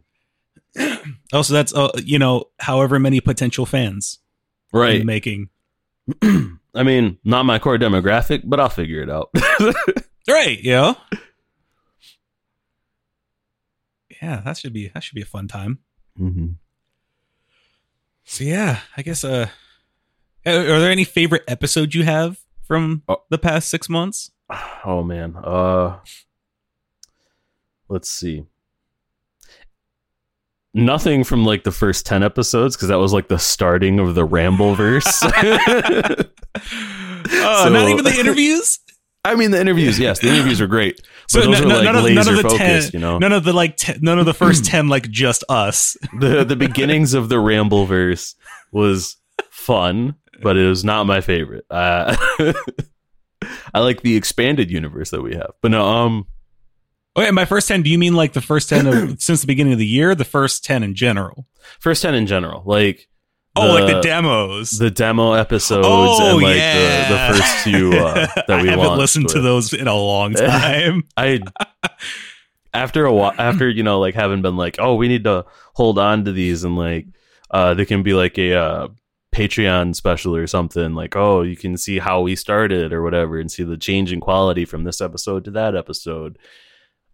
Oh, 1.32 1.44
so 1.44 1.54
that's 1.54 1.74
uh, 1.76 1.90
you 2.04 2.18
know, 2.18 2.46
however 2.60 2.98
many 3.00 3.20
potential 3.22 3.66
fans 3.68 4.18
in 4.74 4.80
right? 4.80 5.00
the 5.00 5.04
making. 5.06 5.50
I 6.74 6.84
mean, 6.84 7.18
not 7.24 7.46
my 7.46 7.60
core 7.60 7.78
demographic, 7.78 8.42
but 8.46 8.60
I'll 8.60 8.70
figure 8.70 9.02
it 9.02 9.10
out. 9.10 9.30
Right, 10.28 10.60
you 10.60 10.72
know? 10.74 10.96
Yeah, 14.22 14.42
that 14.46 14.58
should 14.58 14.74
be 14.74 14.90
that 14.90 15.04
should 15.04 15.16
be 15.16 15.22
a 15.22 15.26
fun 15.26 15.48
time. 15.48 15.80
mm-hmm. 16.20 16.48
So 18.26 18.44
yeah, 18.44 18.82
I 18.98 19.02
guess 19.02 19.24
uh 19.24 19.48
are 20.46 20.54
are 20.54 20.80
there 20.80 20.92
any 20.92 21.04
favorite 21.04 21.44
episodes 21.48 21.96
you 21.96 22.04
have 22.04 22.40
from 22.64 23.02
Oh. 23.08 23.24
the 23.30 23.38
past 23.38 23.70
six 23.70 23.90
months? 23.90 24.32
Oh 24.86 25.04
man. 25.04 25.36
Uh 25.36 26.00
let's 27.88 28.10
see. 28.10 28.46
Nothing 30.74 31.24
from 31.24 31.46
like 31.46 31.64
the 31.64 31.72
first 31.72 32.06
10 32.06 32.22
episodes 32.24 32.76
because 32.76 32.90
that 32.90 33.00
was 33.00 33.12
like 33.14 33.28
the 33.28 33.40
starting 33.40 34.00
of 34.00 34.14
the 34.16 34.24
Ramble 34.24 34.76
verse. 34.76 35.08
Oh, 35.24 35.30
So- 37.28 37.70
not 37.70 37.90
even 37.90 38.04
the 38.06 38.16
interviews? 38.20 38.80
I 39.26 39.36
mean 39.36 39.52
the 39.52 39.60
interviews, 39.60 40.00
yes, 40.00 40.20
the 40.20 40.30
interviews 40.30 40.62
are 40.62 40.68
great. 40.68 41.02
So 41.28 41.42
no- 41.42 41.58
are 41.58 41.62
no- 41.62 41.76
like 41.76 41.84
none 41.84 41.96
of- 41.98 42.04
laser 42.06 42.16
none 42.16 42.28
of 42.30 42.44
the 42.44 42.50
focused, 42.50 42.92
10 42.92 42.94
you 42.94 43.00
know. 43.00 43.18
None 43.18 43.34
of 43.34 43.44
the 43.44 43.52
like 43.54 43.78
none 44.02 44.18
of 44.18 44.26
the 44.26 44.34
first 44.34 44.64
10 44.66 44.88
like 44.88 45.10
just 45.10 45.44
us. 45.50 45.98
The 46.20 46.44
the 46.46 46.56
beginnings 46.56 47.14
of 47.14 47.28
the 47.30 47.40
Ramble 47.40 47.86
verse 47.86 48.36
was 48.72 49.18
fun, 49.50 50.16
but 50.42 50.56
it 50.56 50.66
was 50.68 50.84
not 50.86 51.06
my 51.06 51.20
favorite. 51.22 51.66
Uh, 51.70 52.16
I 53.74 53.80
like 53.80 54.02
the 54.02 54.16
expanded 54.16 54.72
universe 54.72 55.10
that 55.12 55.22
we 55.22 55.34
have. 55.36 55.52
But 55.62 55.72
no, 55.72 55.86
um 55.86 56.28
Okay, 57.20 57.28
and 57.28 57.36
by 57.36 57.44
first 57.44 57.68
10 57.68 57.82
do 57.82 57.90
you 57.90 57.98
mean 58.00 58.14
like 58.14 58.32
the 58.32 58.42
first 58.42 58.70
10 58.70 58.88
of 58.88 59.22
since 59.22 59.42
the 59.42 59.48
beginning 59.48 59.74
of 59.74 59.80
the 59.80 59.86
year, 59.86 60.16
the 60.16 60.24
first 60.24 60.64
10 60.64 60.84
in 60.84 60.96
general? 60.96 61.48
first 61.80 62.02
10 62.02 62.16
in 62.16 62.26
general. 62.26 62.64
Like 62.66 63.08
Oh, 63.56 63.74
like 63.74 63.94
the 63.94 64.00
demos. 64.00 64.72
the 64.72 64.92
demo 64.92 65.34
episodes 65.34 65.86
oh, 65.86 66.36
and 66.36 66.42
like 66.42 66.56
yeah. 66.56 67.10
the, 67.10 67.34
the 67.34 67.40
first 67.40 67.64
two 67.66 67.92
uh, 67.92 68.14
that 68.48 68.60
I 68.60 68.62
we 68.62 68.70
haven't 68.70 68.86
launched 68.86 69.00
listened 69.00 69.30
to 69.30 69.42
those 69.42 69.74
in 69.74 69.88
a 69.88 69.96
long 69.96 70.34
time. 70.36 71.04
I 71.18 71.42
after 72.74 73.06
a 73.06 73.14
while 73.14 73.34
after 73.38 73.68
you 73.68 73.84
know 73.84 74.00
like 74.00 74.14
having 74.14 74.42
been 74.42 74.56
like 74.56 74.78
oh 74.80 74.96
we 74.96 75.10
need 75.10 75.26
to 75.26 75.46
hold 75.74 76.00
on 76.00 76.24
to 76.26 76.32
these 76.32 76.64
and 76.64 76.78
like 76.78 77.08
uh 77.52 77.74
they 77.74 77.86
can 77.86 78.02
be 78.02 78.14
like 78.14 78.38
a 78.38 78.54
uh 78.54 78.88
Patreon 79.36 79.96
special 79.96 80.36
or 80.36 80.48
something 80.48 80.94
like 80.94 81.16
oh 81.18 81.42
you 81.42 81.58
can 81.58 81.76
see 81.76 82.00
how 82.00 82.22
we 82.22 82.36
started 82.36 82.94
or 82.94 83.02
whatever 83.02 83.40
and 83.40 83.52
see 83.52 83.64
the 83.64 83.78
change 83.78 84.14
in 84.14 84.22
quality 84.22 84.64
from 84.64 84.86
this 84.86 85.02
episode 85.02 85.44
to 85.46 85.52
that 85.52 85.76
episode. 85.76 86.38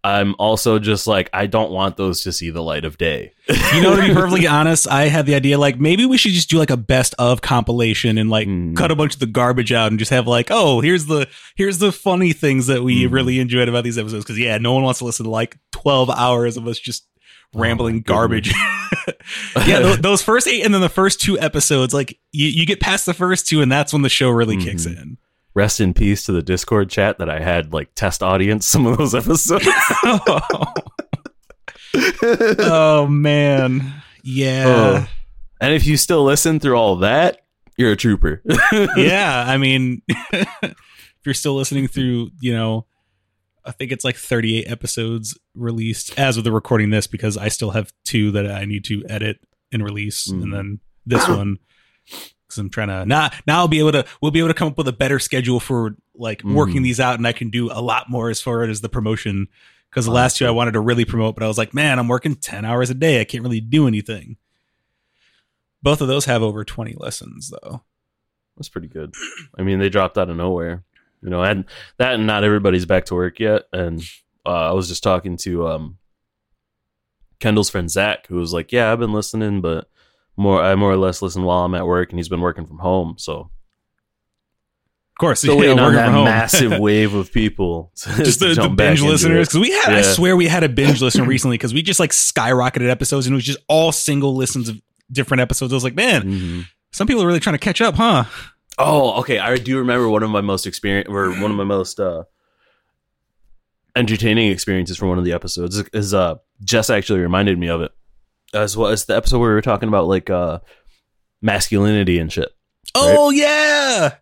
I'm 0.06 0.36
also 0.38 0.78
just 0.78 1.08
like 1.08 1.30
I 1.34 1.48
don't 1.48 1.72
want 1.72 1.98
those 1.98 2.22
to 2.22 2.32
see 2.32 2.52
the 2.52 2.62
light 2.62 2.86
of 2.86 2.98
day. 2.98 3.34
you 3.74 3.82
know, 3.82 3.96
to 3.96 4.02
be 4.04 4.14
perfectly 4.14 4.46
honest, 4.46 4.88
I 4.88 5.08
had 5.08 5.26
the 5.26 5.34
idea 5.34 5.58
like 5.58 5.80
maybe 5.80 6.06
we 6.06 6.18
should 6.18 6.32
just 6.34 6.50
do 6.50 6.60
like 6.60 6.70
a 6.70 6.78
best 6.78 7.16
of 7.18 7.42
compilation 7.42 8.18
and 8.20 8.30
like 8.30 8.48
Mm. 8.48 8.76
cut 8.78 8.92
a 8.92 8.96
bunch 8.96 9.16
of 9.16 9.20
the 9.20 9.26
garbage 9.26 9.72
out 9.72 9.88
and 9.92 9.98
just 9.98 10.12
have 10.12 10.28
like, 10.28 10.50
oh, 10.52 10.80
here's 10.82 11.08
the 11.08 11.28
here's 11.56 11.80
the 11.80 11.92
funny 11.92 12.34
things 12.34 12.68
that 12.68 12.84
we 12.84 13.06
Mm. 13.06 13.12
really 13.14 13.40
enjoyed 13.40 13.68
about 13.68 13.84
these 13.84 13.98
episodes. 13.98 14.24
Because 14.24 14.38
yeah, 14.38 14.58
no 14.60 14.74
one 14.74 14.84
wants 14.84 15.00
to 15.00 15.06
listen 15.06 15.24
to 15.24 15.30
like 15.32 15.58
twelve 15.72 16.10
hours 16.12 16.56
of 16.56 16.68
us 16.68 16.78
just 16.80 17.08
Oh 17.56 17.60
rambling 17.62 18.02
goodness. 18.02 18.16
garbage. 18.16 18.54
yeah, 19.68 19.80
th- 19.80 20.00
those 20.00 20.22
first 20.22 20.48
eight 20.48 20.64
and 20.66 20.74
then 20.74 20.82
the 20.82 20.90
first 20.90 21.22
two 21.22 21.40
episodes, 21.40 21.94
like 21.94 22.20
you, 22.32 22.48
you 22.48 22.66
get 22.66 22.80
past 22.80 23.06
the 23.06 23.14
first 23.14 23.48
two, 23.48 23.62
and 23.62 23.72
that's 23.72 23.94
when 23.94 24.02
the 24.02 24.10
show 24.10 24.30
really 24.30 24.58
kicks 24.58 24.86
Mhm. 24.86 25.02
in. 25.02 25.18
Rest 25.56 25.80
in 25.80 25.94
peace 25.94 26.26
to 26.26 26.32
the 26.34 26.42
Discord 26.44 26.90
chat 26.90 27.18
that 27.20 27.30
I 27.30 27.40
had 27.40 27.74
like 27.74 27.96
test 27.96 28.22
audience 28.22 28.66
some 28.68 28.86
of 28.86 28.98
those 28.98 29.16
episodes. 29.16 29.66
oh 32.60 33.08
man, 33.10 33.94
yeah. 34.24 34.66
Oh. 34.68 35.08
And 35.62 35.74
if 35.74 35.86
you 35.88 35.96
still 35.98 36.24
listen 36.26 36.60
through 36.60 36.76
all 36.76 36.98
that, 36.98 37.40
you're 37.78 37.94
a 37.94 37.96
trooper. 37.96 38.42
yeah, 38.98 39.46
I 39.48 39.58
mean, 39.58 40.02
if 40.34 40.76
you're 41.26 41.34
still 41.34 41.56
listening 41.56 41.88
through, 41.88 42.32
you 42.42 42.54
know, 42.54 42.86
I 43.64 43.72
think 43.72 43.92
it's 43.94 44.04
like 44.04 44.18
38 44.18 44.66
episodes 44.70 45.38
released 45.56 46.20
as 46.20 46.36
of 46.38 46.44
the 46.44 46.52
recording 46.52 46.90
this 46.90 47.08
because 47.08 47.38
I 47.38 47.48
still 47.48 47.72
have 47.72 47.94
two 48.04 48.32
that 48.32 48.52
I 48.52 48.66
need 48.66 48.84
to 48.86 49.04
edit 49.10 49.40
and 49.72 49.82
release, 49.84 50.28
Mm. 50.30 50.44
and 50.44 50.54
then 50.54 50.80
this 51.06 51.28
one 51.28 51.58
because 52.56 52.62
I'm 52.62 52.70
trying 52.70 52.88
to 52.88 53.06
now 53.06 53.30
now 53.46 53.60
I'll 53.60 53.68
be 53.68 53.80
able 53.80 53.92
to 53.92 54.06
we'll 54.22 54.32
be 54.32 54.40
able 54.40 54.50
to 54.50 54.54
come 54.54 54.70
up 54.70 54.78
with 54.78 54.88
a 54.88 54.94
better 54.94 55.20
schedule 55.20 55.60
for 55.60 55.96
like 56.16 56.44
working 56.44 56.78
Mm. 56.82 56.84
these 56.84 57.00
out, 57.00 57.16
and 57.18 57.28
I 57.28 57.34
can 57.34 57.50
do 57.50 57.70
a 57.72 57.82
lot 57.82 58.10
more 58.10 58.30
as 58.30 58.42
far 58.42 58.64
as 58.64 58.82
the 58.82 58.90
promotion. 58.90 59.48
Because 59.90 60.06
the 60.06 60.12
last 60.12 60.36
two 60.38 60.46
I 60.46 60.52
wanted 60.52 60.74
to 60.74 60.82
really 60.82 61.06
promote, 61.06 61.36
but 61.36 61.44
I 61.44 61.48
was 61.48 61.58
like, 61.58 61.74
man, 61.74 62.00
I'm 62.00 62.10
working 62.10 62.36
10 62.36 62.66
hours 62.66 62.90
a 62.90 62.94
day. 62.94 63.22
I 63.22 63.24
can't 63.24 63.44
really 63.44 63.62
do 63.62 63.88
anything. 63.88 64.36
Both 65.82 66.02
of 66.02 66.10
those 66.10 66.26
have 66.26 66.44
over 66.44 66.66
20 66.66 66.96
lessons 66.98 67.50
though. 67.50 67.84
That's 68.58 68.68
pretty 68.68 68.88
good. 68.90 69.14
I 69.58 69.62
mean, 69.62 69.80
they 69.80 69.88
dropped 69.88 70.18
out 70.18 70.30
of 70.30 70.36
nowhere. 70.36 70.84
You 71.22 71.30
know, 71.30 71.44
and 71.44 71.64
that 71.98 72.14
and 72.16 72.28
not 72.28 72.44
everybody's 72.44 72.86
back 72.86 73.06
to 73.06 73.16
work 73.16 73.40
yet. 73.40 73.64
And 73.74 74.02
uh, 74.46 74.70
I 74.70 74.74
was 74.74 74.88
just 74.90 75.02
talking 75.02 75.38
to 75.38 75.68
um, 75.68 75.98
Kendall's 77.40 77.70
friend 77.70 77.90
Zach, 77.90 78.28
who 78.28 78.36
was 78.36 78.54
like, 78.54 78.72
"Yeah, 78.72 78.92
I've 78.92 79.00
been 79.00 79.14
listening, 79.14 79.62
but 79.62 79.90
more 80.38 80.62
I 80.62 80.76
more 80.76 80.92
or 80.92 80.98
less 80.98 81.22
listen 81.22 81.44
while 81.44 81.64
I'm 81.66 81.76
at 81.76 81.86
work, 81.88 82.12
and 82.12 82.20
he's 82.20 82.30
been 82.30 82.42
working 82.42 82.66
from 82.66 82.80
home, 82.80 83.16
so 83.18 83.34
Of 83.42 85.20
course, 85.20 85.40
still 85.40 85.56
yeah, 85.56 85.60
waiting 85.62 85.80
on 85.80 85.94
that 85.94 86.12
massive 86.12 86.78
wave 86.80 87.14
of 87.14 87.32
people. 87.32 87.92
just 87.96 88.40
the, 88.40 88.54
the 88.54 88.70
binge 88.70 89.02
listeners 89.02 89.48
because 89.48 89.60
we 89.60 89.72
had 89.72 89.94
I 89.94 89.98
Yeah. 89.98 90.14
swear 90.14 90.36
we 90.36 90.48
had 90.48 90.64
a 90.64 90.70
binge 90.70 91.02
listener 91.02 91.26
recently 91.26 91.58
because 91.58 91.74
we 91.74 91.82
just 91.82 92.00
like 92.00 92.12
skyrocketed 92.12 92.90
episodes 92.90 93.26
and 93.28 93.34
it 93.34 93.38
was 93.38 93.46
just 93.46 93.60
all 93.70 93.92
single 93.92 94.36
listens 94.36 94.68
of 94.70 94.82
different 95.12 95.42
episodes. 95.42 95.72
I 95.72 95.76
was 95.76 95.84
like, 95.84 95.96
man, 95.96 96.24
Mhm. 96.24 96.66
some 96.92 97.08
people 97.08 97.24
are 97.24 97.28
really 97.28 97.40
trying 97.40 97.54
to 97.56 97.60
catch 97.60 97.80
up, 97.82 97.96
huh? 97.96 98.26
Oh, 98.78 99.20
okay. 99.22 99.40
I 99.40 99.56
do 99.56 99.78
remember 99.78 100.10
one 100.10 100.22
of 100.24 100.30
my 100.30 100.42
most 100.42 100.68
experience 100.68 101.08
or 101.10 101.30
one 101.32 101.50
of 101.50 101.56
my 101.56 101.64
most 101.64 101.98
uh 102.00 102.24
entertaining 103.96 104.52
experiences 104.52 104.98
from 104.98 105.08
one 105.08 105.18
of 105.18 105.24
the 105.24 105.32
episodes 105.32 105.78
is, 105.78 105.86
is 105.94 106.14
uh 106.14 106.36
Jess 106.62 106.90
actually 106.90 107.22
reminded 107.22 107.58
me 107.58 107.68
of 107.70 107.80
it. 107.82 107.92
As 108.56 108.76
well 108.78 108.90
as 108.90 109.06
the 109.06 109.16
episode 109.16 109.40
where 109.40 109.50
we 109.50 109.56
were 109.56 109.62
talking 109.62 109.90
about 109.90 110.08
like 110.08 110.30
uh 110.30 110.60
masculinity 111.42 112.18
and 112.20 112.32
shit. 112.32 112.50
Oh 112.96 113.30
yeah, 113.30 114.16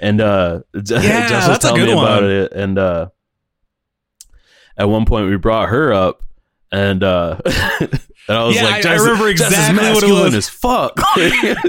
And 0.00 0.20
uh 0.20 0.60
Jess 0.82 1.48
was 1.48 1.58
telling 1.58 1.82
me 1.84 1.90
about 1.92 2.22
one. 2.22 2.30
it 2.30 2.52
and 2.52 2.78
uh 2.78 3.08
at 4.76 4.88
one 4.88 5.04
point 5.04 5.28
we 5.28 5.36
brought 5.36 5.68
her 5.70 5.92
up 5.92 6.22
and 6.72 7.02
uh 7.02 7.40
And 8.30 8.38
I 8.38 8.44
was 8.44 8.54
Yeah, 8.54 8.62
like, 8.62 8.86
I- 8.86 8.92
I 8.92 8.96
remember 8.96 9.28
exactly 9.28 9.56
what 9.58 9.68
it 9.70 9.74
masculine 9.82 10.22
was. 10.22 10.34
as 10.36 10.48
fuck. 10.48 10.96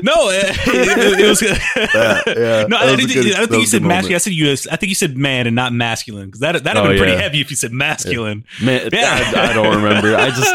No, 0.03 0.29
it, 0.29 0.45
it- 0.67 1.19
it 1.19 1.27
was. 1.27 1.41
Yeah, 1.41 2.21
yeah. 2.27 2.65
no, 2.67 2.77
I, 2.77 2.95
was 2.95 3.05
good- 3.07 3.33
I 3.33 3.39
don't 3.39 3.47
think 3.49 3.61
you 3.61 3.65
said 3.67 3.81
masculine. 3.81 4.15
I 4.15 4.19
said 4.19 4.33
you. 4.33 4.51
I 4.51 4.75
think 4.75 4.89
you 4.89 4.95
said 4.95 5.17
man 5.17 5.47
and 5.47 5.55
not 5.55 5.73
masculine 5.73 6.27
because 6.27 6.41
that 6.41 6.51
that'd 6.63 6.67
have 6.77 6.85
Oh, 6.85 6.89
been 6.89 6.97
pretty 6.99 7.13
yeah. 7.13 7.21
heavy 7.21 7.41
if 7.41 7.49
you 7.49 7.55
said 7.55 7.71
masculine. 7.71 8.45
Man, 8.61 8.89
Yeah. 8.93 9.31
I, 9.35 9.49
I 9.49 9.53
don't 9.53 9.75
remember. 9.83 10.15
I 10.15 10.29
just 10.29 10.53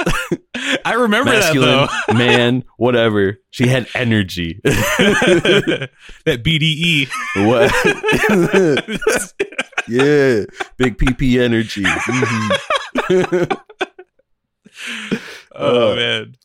I 0.87 0.93
remember 0.95 1.31
masculine 1.33 1.89
that 2.07 2.15
man, 2.17 2.63
whatever. 2.77 3.39
She 3.51 3.67
had 3.67 3.89
energy. 3.95 4.61
that. 4.63 5.91
BDE. 6.25 7.09
what? 7.47 7.73
yeah, 9.89 10.45
big 10.77 10.99
PP 10.99 11.41
energy. 11.43 11.83
Mhm. 11.83 13.61
Oh 15.59 15.93
Uh, 15.93 15.97
man. 15.97 16.37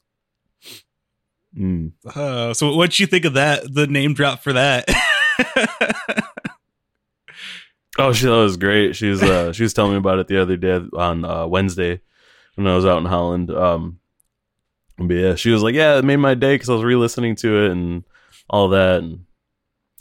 Mm. 1.57 1.91
Uh, 2.15 2.53
so 2.53 2.73
what'd 2.75 2.97
you 2.99 3.07
think 3.07 3.25
of 3.25 3.33
that? 3.33 3.63
The 3.73 3.85
name 3.87 4.13
drop 4.13 4.41
for 4.41 4.53
that. 4.53 4.85
Oh, 7.99 8.13
she 8.13 8.25
that 8.25 8.31
was 8.31 8.55
great. 8.57 8.95
She 8.95 9.09
was 9.09 9.21
uh, 9.21 9.51
she 9.53 9.63
was 9.63 9.73
telling 9.73 9.91
me 9.91 9.97
about 9.97 10.19
it 10.19 10.27
the 10.27 10.41
other 10.41 10.55
day 10.57 10.79
on 10.93 11.25
uh, 11.25 11.45
Wednesday 11.45 11.99
when 12.55 12.65
I 12.67 12.75
was 12.75 12.85
out 12.85 12.99
in 12.99 13.05
Holland. 13.05 13.51
Um, 13.51 13.99
but 14.97 15.13
yeah, 15.13 15.35
she 15.35 15.51
was 15.51 15.61
like, 15.61 15.75
"Yeah, 15.75 15.97
it 15.97 16.05
made 16.05 16.15
my 16.17 16.33
day 16.33 16.55
because 16.55 16.69
I 16.69 16.73
was 16.73 16.83
re-listening 16.83 17.35
to 17.37 17.65
it 17.65 17.71
and 17.71 18.03
all 18.49 18.69
that." 18.69 18.99
And 19.03 19.25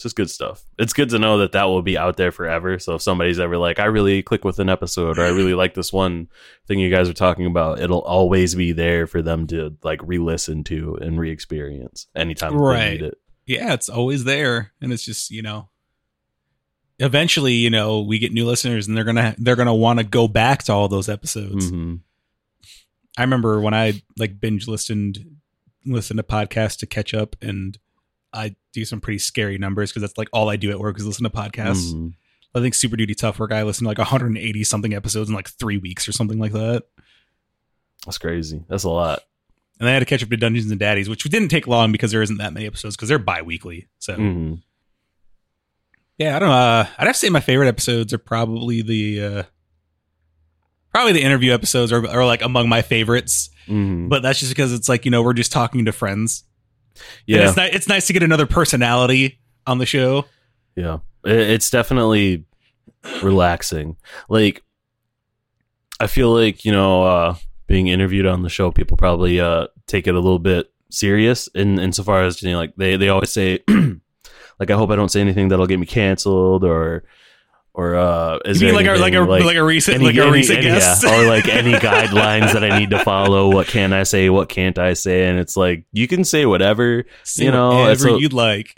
it's 0.00 0.04
just 0.04 0.16
good 0.16 0.30
stuff. 0.30 0.64
It's 0.78 0.94
good 0.94 1.10
to 1.10 1.18
know 1.18 1.36
that 1.38 1.52
that 1.52 1.64
will 1.64 1.82
be 1.82 1.98
out 1.98 2.16
there 2.16 2.32
forever. 2.32 2.78
So 2.78 2.94
if 2.94 3.02
somebody's 3.02 3.38
ever 3.38 3.58
like, 3.58 3.78
"I 3.78 3.84
really 3.84 4.22
click 4.22 4.46
with 4.46 4.58
an 4.58 4.70
episode," 4.70 5.18
or 5.18 5.24
"I 5.26 5.28
really 5.28 5.52
like 5.52 5.74
this 5.74 5.92
one 5.92 6.28
thing 6.66 6.78
you 6.78 6.88
guys 6.90 7.06
are 7.10 7.12
talking 7.12 7.44
about," 7.44 7.80
it'll 7.80 8.00
always 8.00 8.54
be 8.54 8.72
there 8.72 9.06
for 9.06 9.20
them 9.20 9.46
to 9.48 9.76
like 9.82 10.00
re-listen 10.02 10.64
to 10.64 10.96
and 11.02 11.20
re-experience 11.20 12.06
anytime 12.16 12.52
they 12.52 12.58
Right. 12.62 12.92
need 13.00 13.02
it. 13.02 13.18
yeah, 13.46 13.74
it's 13.74 13.90
always 13.90 14.24
there, 14.24 14.72
and 14.80 14.90
it's 14.92 15.04
just 15.04 15.30
you 15.30 15.42
know. 15.42 15.68
Eventually, 16.98 17.54
you 17.54 17.70
know, 17.70 18.00
we 18.00 18.18
get 18.18 18.32
new 18.32 18.46
listeners, 18.46 18.86
and 18.88 18.96
they're 18.96 19.04
gonna 19.04 19.34
they're 19.38 19.56
gonna 19.56 19.74
want 19.74 19.98
to 19.98 20.04
go 20.04 20.28
back 20.28 20.62
to 20.64 20.72
all 20.72 20.88
those 20.88 21.08
episodes. 21.10 21.68
hmm 21.70 21.96
I 23.18 23.22
remember 23.22 23.60
when 23.60 23.74
I 23.74 24.02
like 24.16 24.40
binge 24.40 24.66
listened 24.68 25.18
listened 25.84 26.18
to 26.18 26.22
podcasts 26.22 26.78
to 26.78 26.86
catch 26.86 27.12
up, 27.12 27.36
and 27.42 27.78
I 28.32 28.54
do 28.72 28.84
some 28.84 29.00
pretty 29.00 29.18
scary 29.18 29.58
numbers 29.58 29.90
because 29.90 30.02
that's 30.02 30.16
like 30.18 30.28
all 30.32 30.48
I 30.48 30.56
do 30.56 30.70
at 30.70 30.78
work 30.78 30.98
is 30.98 31.06
listen 31.06 31.24
to 31.24 31.30
podcasts. 31.30 31.92
Mhm. 31.92 32.14
I 32.54 32.60
think 32.60 32.74
Super 32.74 32.96
Duty 32.96 33.14
Tough 33.14 33.38
Work 33.38 33.52
I 33.52 33.62
listened 33.62 33.84
to 33.86 33.88
like 33.88 33.98
180 33.98 34.64
something 34.64 34.92
episodes 34.94 35.28
in 35.28 35.34
like 35.36 35.48
three 35.48 35.78
weeks 35.78 36.08
or 36.08 36.12
something 36.12 36.38
like 36.38 36.52
that. 36.52 36.84
That's 38.04 38.18
crazy. 38.18 38.64
That's 38.68 38.84
a 38.84 38.88
lot. 38.90 39.20
And 39.78 39.88
I 39.88 39.92
had 39.92 40.00
to 40.00 40.04
catch 40.04 40.22
up 40.22 40.28
to 40.30 40.36
Dungeons 40.36 40.70
and 40.70 40.78
Daddies, 40.80 41.08
which 41.08 41.22
didn't 41.24 41.48
take 41.48 41.66
long 41.66 41.90
because 41.92 42.10
there 42.10 42.22
isn't 42.22 42.38
that 42.38 42.52
many 42.52 42.66
episodes 42.66 42.96
because 42.96 43.08
they're 43.08 43.18
bi-weekly. 43.18 43.88
So 43.98 44.14
hmm 44.14 44.54
yeah, 46.18 46.36
I 46.36 46.38
don't 46.38 46.48
know. 46.50 46.54
Uh, 46.54 46.86
I'd 46.98 47.06
have 47.06 47.14
to 47.16 47.18
say 47.18 47.30
my 47.30 47.40
favorite 47.40 47.68
episodes 47.68 48.12
are 48.12 48.18
probably 48.18 48.82
the 48.82 49.24
uh, 49.24 49.42
probably 50.90 51.12
the 51.14 51.22
interview 51.22 51.52
episodes 51.52 51.92
are, 51.92 52.06
are 52.06 52.26
like 52.26 52.42
among 52.42 52.68
my 52.68 52.82
favorites. 52.82 53.48
hmm 53.66 54.08
But 54.08 54.22
that's 54.22 54.38
just 54.38 54.50
because 54.50 54.72
it's 54.72 54.88
like 54.88 55.04
you 55.04 55.10
know 55.10 55.22
we're 55.22 55.32
just 55.32 55.52
talking 55.52 55.84
to 55.86 55.92
friends. 55.92 56.44
And 57.00 57.06
Yeah. 57.26 57.48
it's, 57.48 57.56
ni- 57.56 57.70
it's 57.72 57.88
nice 57.88 58.06
to 58.08 58.12
get 58.12 58.22
another 58.22 58.46
personality 58.46 59.38
on 59.66 59.78
the 59.78 59.86
show. 59.86 60.24
Yeah, 60.76 60.98
it's 61.24 61.70
definitely 61.70 62.44
relaxing. 63.22 63.96
Like, 64.28 64.62
I 65.98 66.06
feel 66.06 66.32
like 66.32 66.64
you 66.64 66.72
know, 66.72 67.02
uh, 67.04 67.34
being 67.66 67.88
interviewed 67.88 68.26
on 68.26 68.42
the 68.42 68.48
show, 68.48 68.70
people 68.70 68.96
probably 68.96 69.40
uh, 69.40 69.66
take 69.86 70.06
it 70.06 70.14
a 70.14 70.20
little 70.20 70.38
bit 70.38 70.72
serious. 70.90 71.48
In 71.48 71.78
insofar 71.78 72.22
as 72.24 72.42
you 72.42 72.50
know, 72.50 72.58
like 72.58 72.74
they 72.76 72.96
they 72.96 73.08
always 73.08 73.30
say, 73.30 73.60
like, 73.68 74.70
I 74.70 74.74
hope 74.74 74.90
I 74.90 74.96
don't 74.96 75.10
say 75.10 75.20
anything 75.20 75.48
that'll 75.48 75.66
get 75.66 75.78
me 75.80 75.86
canceled, 75.86 76.64
or 76.64 77.04
or 77.80 77.96
uh, 77.96 78.38
is 78.44 78.60
you 78.60 78.66
mean 78.72 78.84
there 78.84 78.98
like 78.98 79.14
a, 79.14 79.20
like 79.20 79.40
a 79.42 79.44
like, 79.46 79.56
a 79.56 79.62
recent 79.64 79.96
any- 79.96 80.04
like 80.06 80.16
a 80.16 80.22
any- 80.22 80.30
recent 80.32 80.58
any- 80.58 80.68
guest? 80.68 81.02
yeah, 81.04 81.22
or 81.22 81.26
like 81.26 81.48
any 81.48 81.72
guidelines 81.88 82.52
that 82.52 82.62
I 82.62 82.78
need 82.78 82.90
to 82.90 82.98
follow. 82.98 83.50
What 83.50 83.66
can 83.68 83.92
I 83.92 84.02
say? 84.02 84.28
What 84.30 84.48
can't 84.48 84.78
I 84.78 84.92
say? 84.94 85.28
And 85.28 85.38
it's 85.38 85.56
like 85.56 85.84
you 85.92 86.06
can 86.06 86.24
say 86.24 86.44
whatever. 86.46 87.04
Say 87.24 87.44
you 87.44 87.50
know, 87.50 87.76
whatever 87.78 88.10
you'd 88.18 88.32
like. 88.32 88.74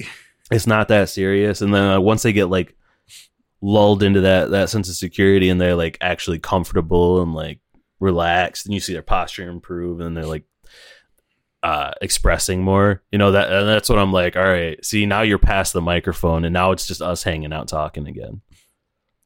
it's 0.50 0.66
not 0.66 0.88
that 0.88 1.08
serious 1.08 1.62
and 1.62 1.72
then 1.74 1.82
uh, 1.92 2.00
once 2.00 2.22
they 2.22 2.32
get 2.32 2.46
like 2.46 2.76
lulled 3.62 4.02
into 4.02 4.20
that 4.20 4.50
that 4.50 4.68
sense 4.68 4.88
of 4.88 4.94
security 4.94 5.48
and 5.48 5.60
they're 5.60 5.74
like 5.76 5.96
actually 6.00 6.38
comfortable 6.38 7.22
and 7.22 7.32
like 7.34 7.58
relaxed 8.00 8.66
and 8.66 8.74
you 8.74 8.80
see 8.80 8.92
their 8.92 9.02
posture 9.02 9.48
improve 9.48 10.00
and 10.00 10.16
they're 10.16 10.26
like 10.26 10.44
uh 11.62 11.92
expressing 12.02 12.60
more 12.62 13.02
you 13.12 13.18
know 13.18 13.30
that 13.30 13.52
and 13.52 13.68
that's 13.68 13.88
what 13.88 13.98
i'm 13.98 14.12
like 14.12 14.36
all 14.36 14.42
right 14.42 14.84
see 14.84 15.06
now 15.06 15.22
you're 15.22 15.38
past 15.38 15.72
the 15.72 15.80
microphone 15.80 16.44
and 16.44 16.52
now 16.52 16.72
it's 16.72 16.86
just 16.86 17.00
us 17.00 17.22
hanging 17.22 17.52
out 17.52 17.68
talking 17.68 18.08
again 18.08 18.40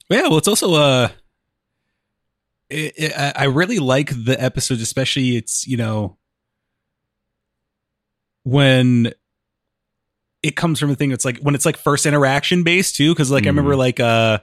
Yeah, 0.09 0.23
well, 0.29 0.39
it's 0.39 0.49
also 0.49 0.75
uh, 0.75 1.09
it, 2.71 2.93
it, 2.97 3.13
I 3.19 3.33
I 3.37 3.45
really 3.45 3.79
like 3.79 4.11
the 4.25 4.37
episodes, 4.41 4.83
especially 4.83 5.37
it's 5.37 5.67
you 5.67 5.77
know 5.77 6.17
when 8.45 9.13
it 10.43 10.55
comes 10.57 10.79
from 10.79 10.91
a 10.91 10.95
thing. 10.95 11.11
It's 11.11 11.25
like 11.25 11.39
when 11.39 11.55
it's 11.55 11.67
like 11.67 11.77
first 11.77 12.07
interaction 12.07 12.63
based 12.63 12.97
too, 12.97 13.13
because 13.13 13.31
like 13.31 13.45
I 13.45 13.49
remember 13.49 13.75
Mhm. 13.75 13.79
like 13.79 14.01
uh 14.01 14.39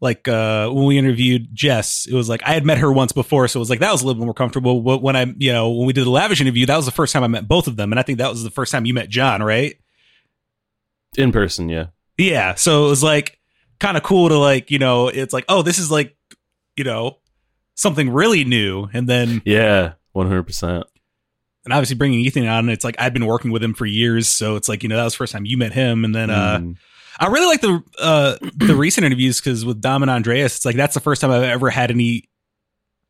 like 0.00 0.28
uh 0.28 0.68
when 0.68 0.84
we 0.84 0.98
interviewed 0.98 1.48
Jess, 1.54 2.06
it 2.06 2.14
was 2.14 2.28
like 2.28 2.42
I 2.44 2.52
had 2.52 2.66
met 2.66 2.78
her 2.78 2.92
once 2.92 3.12
before, 3.12 3.48
so 3.48 3.58
it 3.58 3.62
was 3.62 3.70
like 3.70 3.80
that 3.80 3.92
was 3.92 4.02
a 4.02 4.06
little 4.06 4.20
bit 4.20 4.26
more 4.26 4.34
comfortable. 4.34 4.80
But 4.82 5.00
when 5.02 5.16
I 5.16 5.32
you 5.38 5.52
know 5.52 5.70
when 5.70 5.86
we 5.86 5.92
did 5.94 6.04
the 6.04 6.10
lavish 6.10 6.40
interview, 6.40 6.66
that 6.66 6.76
was 6.76 6.84
the 6.86 6.90
first 6.92 7.12
time 7.14 7.24
I 7.24 7.28
met 7.28 7.48
both 7.48 7.66
of 7.66 7.76
them, 7.76 7.92
and 7.92 7.98
I 7.98 8.02
think 8.02 8.18
that 8.18 8.28
was 8.30 8.42
the 8.42 8.50
first 8.50 8.72
time 8.72 8.84
you 8.84 8.94
met 8.94 9.08
John, 9.08 9.42
right? 9.42 9.76
in 11.18 11.30
person 11.30 11.68
yeah 11.68 11.86
Yeah. 12.16 12.54
So 12.54 12.86
it 12.86 12.88
was 12.88 13.02
like 13.02 13.38
kind 13.82 13.96
of 13.96 14.02
cool 14.02 14.28
to 14.28 14.38
like, 14.38 14.70
you 14.70 14.78
know, 14.78 15.08
it's 15.08 15.32
like, 15.34 15.44
oh, 15.48 15.62
this 15.62 15.78
is 15.78 15.90
like, 15.90 16.16
you 16.76 16.84
know, 16.84 17.18
something 17.74 18.10
really 18.10 18.44
new. 18.44 18.88
And 18.92 19.08
then, 19.08 19.42
yeah 19.44 19.94
100% 20.14 20.84
and 21.64 21.72
obviously 21.72 21.96
bringing 21.96 22.20
Ethan 22.20 22.46
on, 22.46 22.68
it's 22.68 22.84
like 22.84 22.96
I've 22.98 23.12
been 23.12 23.26
working 23.26 23.50
with 23.52 23.62
him 23.62 23.72
for 23.74 23.86
years. 23.86 24.26
So 24.28 24.56
it's 24.56 24.68
like, 24.68 24.82
you 24.82 24.88
know, 24.88 24.96
that 24.96 25.04
was 25.04 25.12
the 25.14 25.18
first 25.18 25.32
time 25.32 25.44
you 25.46 25.56
met 25.56 25.72
him. 25.72 26.04
And 26.04 26.14
then, 26.14 26.30
uh, 26.30 26.58
Mm. 26.58 26.76
I 27.20 27.26
really 27.26 27.46
like 27.46 27.60
the, 27.60 27.82
uh, 28.00 28.36
the 28.56 28.74
recent 28.74 29.04
interviews 29.04 29.38
because 29.40 29.64
with 29.64 29.80
Dom 29.80 30.02
and 30.02 30.10
Andreas, 30.10 30.56
it's 30.56 30.64
like 30.64 30.76
that's 30.76 30.94
the 30.94 31.00
first 31.00 31.20
time 31.20 31.30
I've 31.30 31.42
ever 31.44 31.68
had 31.70 31.90
any 31.90 32.28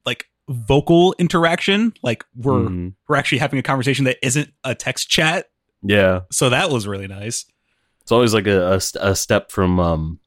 like 0.05 0.27
vocal 0.49 1.15
interaction. 1.19 1.95
Like 2.03 2.25
we're, 2.37 2.69
Mhm. 2.69 2.95
we're 3.09 3.17
actually 3.17 3.39
having 3.39 3.59
a 3.59 3.63
conversation 3.63 4.05
that 4.07 4.19
isn't 4.23 4.51
a 4.65 4.75
text 4.75 5.09
chat. 5.09 5.47
yeah 5.83 6.21
So 6.31 6.51
that 6.51 6.69
was 6.71 6.87
really 6.87 7.07
nice. 7.07 7.47
it's 8.03 8.11
always 8.13 8.35
like 8.35 8.47
a, 8.49 8.73
a, 8.75 8.81
a 9.11 9.15
step 9.17 9.51
from 9.53 9.79
um 9.81 10.19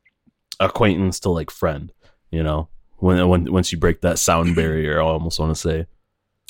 acquaintance 0.59 1.19
to 1.19 1.29
like 1.29 1.49
friend 1.49 1.91
you 2.31 2.43
know 2.43 2.67
when 2.97 3.27
when 3.27 3.51
once 3.51 3.71
you 3.71 3.77
break 3.77 4.01
that 4.01 4.19
sound 4.19 4.55
barrier 4.55 5.01
i 5.01 5.03
almost 5.03 5.39
want 5.39 5.53
to 5.53 5.59
say 5.59 5.85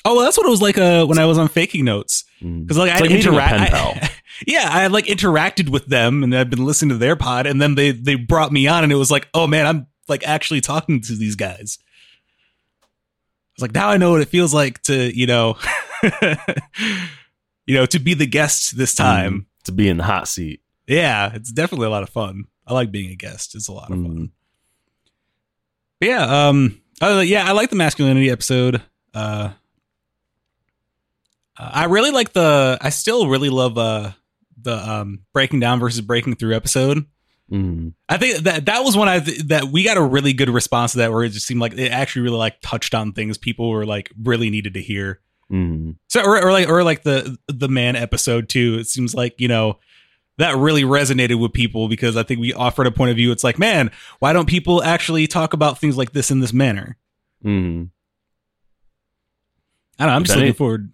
Oh, 0.08 0.14
well, 0.16 0.24
that's 0.24 0.38
what 0.38 0.46
it 0.46 0.52
was 0.52 0.62
like 0.62 0.78
uh, 0.78 1.04
when 1.06 1.18
I 1.18 1.26
was 1.26 1.40
on 1.40 1.48
faking 1.48 1.84
notes. 1.84 2.26
Mm. 2.40 2.62
Because 2.62 2.78
like 2.78 2.92
It's 2.92 3.00
I 3.00 3.02
like 3.02 3.10
meeting 3.10 3.34
a 3.34 3.40
pen 3.40 3.56
interact, 3.56 3.74
pal. 3.74 4.10
yeah, 4.48 4.70
I 4.72 4.82
had 4.82 4.92
like 4.92 5.06
interacted 5.06 5.70
with 5.70 5.88
them 5.88 6.24
and 6.24 6.36
I've 6.36 6.52
been 6.52 6.64
listening 6.64 6.90
to 6.90 6.98
their 6.98 7.16
pod, 7.16 7.48
and 7.48 7.60
then 7.60 7.74
they 7.74 7.90
they 7.90 8.14
brought 8.14 8.52
me 8.52 8.68
on, 8.68 8.84
and 8.84 8.94
it 8.94 8.98
was 8.98 9.10
like, 9.10 9.28
oh 9.34 9.48
man, 9.48 9.66
I'm 9.66 9.88
like 10.08 10.26
actually 10.28 10.62
talking 10.62 11.02
to 11.02 11.16
these 11.16 11.36
guys. 11.36 11.80
I 12.84 12.86
was 13.58 13.62
like, 13.64 13.74
now 13.74 13.90
I 13.90 13.98
know 13.98 14.12
what 14.12 14.22
it 14.22 14.28
feels 14.28 14.54
like 14.54 14.80
to 14.84 15.18
you 15.18 15.26
know, 15.26 15.58
you 17.66 17.74
know, 17.74 17.88
to 17.88 17.98
be 17.98 18.14
the 18.14 18.28
guest 18.28 18.78
this 18.78 18.94
time. 18.94 19.34
Mm. 19.34 19.66
to 19.66 19.72
be 19.72 19.90
in 19.90 19.98
the 19.98 20.04
hot 20.04 20.28
seat 20.28 20.62
Yeah, 20.88 21.32
it's 21.34 21.52
definitely 21.52 21.88
a 21.88 21.92
lot 21.92 22.04
of 22.04 22.10
fun. 22.10 22.44
I 22.68 22.74
like 22.74 22.92
being 22.92 23.12
a 23.12 23.16
guest; 23.16 23.56
it's 23.56 23.68
a 23.68 23.74
lot 23.74 23.92
of 23.92 23.98
fun. 23.98 24.18
Mm. 24.18 24.30
But 26.00 26.10
yeah, 26.10 26.48
um, 26.48 26.82
uh, 27.02 27.24
yeah, 27.26 27.48
I 27.48 27.52
like 27.52 27.70
the 27.70 27.76
masculinity 27.76 28.30
episode. 28.30 28.82
Uh, 29.14 29.52
I 31.58 31.86
really 31.86 32.12
like 32.12 32.34
the. 32.34 32.78
I 32.82 32.90
still 32.90 33.28
really 33.28 33.50
love 33.50 33.78
uh 33.78 34.12
the 34.62 34.76
um 34.76 35.20
breaking 35.34 35.60
down 35.60 35.80
versus 35.80 36.02
breaking 36.02 36.36
through 36.36 36.56
episode. 36.56 37.06
Mm. 37.52 37.94
I 38.10 38.18
think 38.18 38.40
that 38.40 38.66
that 38.66 38.84
was 38.84 38.98
one 38.98 39.08
I 39.08 39.20
th- 39.20 39.44
that 39.48 39.66
we 39.66 39.84
got 39.84 39.98
a 39.98 40.02
really 40.02 40.34
good 40.34 40.50
response 40.50 40.94
to 40.94 40.98
that 41.00 41.12
where 41.12 41.24
it 41.24 41.30
just 41.30 41.46
seemed 41.46 41.62
like 41.62 41.78
it 41.78 41.92
actually 41.92 42.24
really 42.24 42.38
like 42.38 42.60
touched 42.62 42.96
on 42.96 43.14
things 43.14 43.38
people 43.38 43.70
were 43.70 43.86
like 43.86 44.12
really 44.22 44.50
needed 44.50 44.74
to 44.74 44.82
hear. 44.82 45.22
Mm. 45.52 45.98
So 46.10 46.24
or, 46.24 46.44
or 46.44 46.52
like 46.52 46.68
or 46.68 46.84
like 46.84 47.04
the 47.04 47.38
the 47.48 47.70
man 47.70 47.96
episode 47.96 48.50
too. 48.50 48.78
It 48.80 48.88
seems 48.88 49.14
like 49.14 49.40
you 49.40 49.48
know 49.48 49.78
that 50.38 50.58
really 50.58 50.84
resonated 50.84 51.40
with 51.40 51.54
people 51.54 51.88
because 51.88 52.18
I 52.18 52.24
think 52.24 52.40
we 52.40 52.54
offered 52.54 52.88
a 52.88 52.92
point 52.92 53.12
of 53.12 53.18
view. 53.18 53.32
It's 53.32 53.44
like, 53.44 53.58
man, 53.58 53.92
why 54.20 54.34
don't 54.34 54.48
people 54.48 54.84
actually 54.84 55.28
talk 55.28 55.54
about 55.54 55.80
things 55.80 55.98
like 55.98 56.12
this 56.12 56.32
in 56.32 56.40
this 56.40 56.54
manner? 56.54 56.98
Mm. 57.44 57.90
I 59.98 60.04
don't 60.04 60.12
know. 60.12 60.16
I'm 60.16 60.24
just 60.24 60.38
looking 60.38 60.54
forward. 60.54 60.92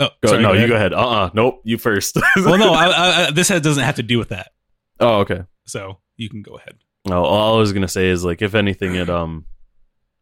Oh, 0.00 0.08
Go, 0.22 0.30
sorry, 0.30 0.42
no, 0.42 0.54
go 0.54 0.60
you 0.60 0.66
go 0.66 0.74
ahead. 0.76 0.92
Uh 0.92 1.08
uh 1.08 1.30
Nope. 1.34 1.60
You 1.64 1.78
first. 1.78 2.16
Well, 2.36 2.58
no, 2.58 2.72
I, 2.72 3.26
I, 3.26 3.30
this 3.30 3.48
doesn't 3.48 3.84
have 3.84 3.96
to 3.96 4.02
do 4.02 4.18
with 4.18 4.30
that. 4.30 4.52
oh, 5.00 5.20
okay. 5.20 5.44
So 5.66 5.98
you 6.16 6.28
can 6.28 6.42
go 6.42 6.56
ahead. 6.56 6.78
No, 7.06 7.24
all 7.24 7.56
I 7.56 7.58
was 7.58 7.72
gonna 7.72 7.88
say 7.88 8.08
is 8.08 8.24
like, 8.24 8.42
if 8.42 8.54
anything, 8.54 8.94
it 8.94 9.10
um, 9.10 9.44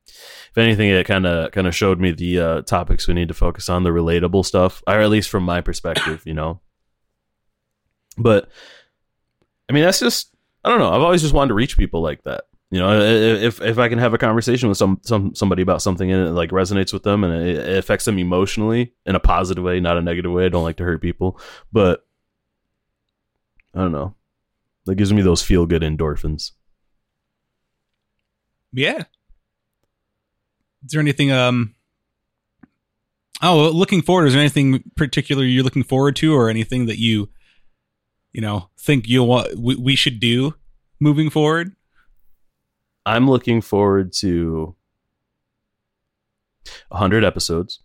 if 0.06 0.58
anything, 0.58 0.90
it 0.90 1.06
kind 1.06 1.26
of 1.26 1.52
kind 1.52 1.66
of 1.66 1.74
showed 1.74 2.00
me 2.00 2.12
the 2.12 2.38
uh, 2.38 2.62
topics 2.62 3.08
we 3.08 3.14
need 3.14 3.28
to 3.28 3.34
focus 3.34 3.68
on, 3.68 3.84
the 3.84 3.90
relatable 3.90 4.44
stuff, 4.44 4.82
or 4.86 5.00
at 5.00 5.08
least 5.08 5.30
from 5.30 5.44
my 5.44 5.60
perspective, 5.60 6.22
you 6.26 6.34
know. 6.34 6.60
But 8.18 8.48
I 9.68 9.72
mean, 9.72 9.84
that's 9.84 10.00
just 10.00 10.34
I 10.64 10.70
don't 10.70 10.78
know. 10.78 10.92
I've 10.92 11.02
always 11.02 11.22
just 11.22 11.34
wanted 11.34 11.48
to 11.48 11.54
reach 11.54 11.76
people 11.76 12.02
like 12.02 12.22
that. 12.24 12.44
You 12.70 12.78
know, 12.78 13.00
if 13.00 13.60
if 13.60 13.78
I 13.78 13.88
can 13.88 13.98
have 13.98 14.14
a 14.14 14.18
conversation 14.18 14.68
with 14.68 14.78
some 14.78 14.98
some 15.02 15.34
somebody 15.34 15.62
about 15.62 15.82
something 15.82 16.10
and 16.10 16.28
it 16.28 16.32
like 16.32 16.50
resonates 16.50 16.92
with 16.92 17.02
them 17.02 17.22
and 17.22 17.34
it, 17.34 17.56
it 17.56 17.78
affects 17.78 18.06
them 18.06 18.18
emotionally 18.18 18.94
in 19.04 19.14
a 19.14 19.20
positive 19.20 19.62
way, 19.62 19.78
not 19.78 19.98
a 19.98 20.02
negative 20.02 20.32
way. 20.32 20.46
I 20.46 20.48
don't 20.48 20.62
like 20.64 20.76
to 20.76 20.84
hurt 20.84 21.02
people, 21.02 21.38
but 21.70 22.06
I 23.74 23.80
don't 23.80 23.92
know. 23.92 24.14
That 24.86 24.94
gives 24.94 25.12
me 25.12 25.22
those 25.22 25.42
feel 25.42 25.66
good 25.66 25.82
endorphins. 25.82 26.52
Yeah. 28.72 29.04
Is 30.84 30.92
there 30.92 31.00
anything 31.00 31.30
um 31.30 31.74
Oh, 33.42 33.70
looking 33.70 34.02
forward, 34.02 34.26
is 34.26 34.34
there 34.34 34.40
anything 34.40 34.84
particular 34.96 35.42
you're 35.44 35.64
looking 35.64 35.82
forward 35.82 36.14
to 36.16 36.32
or 36.32 36.48
anything 36.48 36.86
that 36.86 36.98
you 36.98 37.28
you 38.32 38.40
know, 38.40 38.68
think 38.78 39.08
you'll 39.08 39.26
want 39.26 39.58
we, 39.58 39.76
we 39.76 39.96
should 39.96 40.20
do 40.20 40.54
moving 41.00 41.30
forward? 41.30 41.74
I'm 43.04 43.28
looking 43.28 43.60
forward 43.60 44.12
to 44.14 44.76
100 46.88 47.24
episodes. 47.24 47.80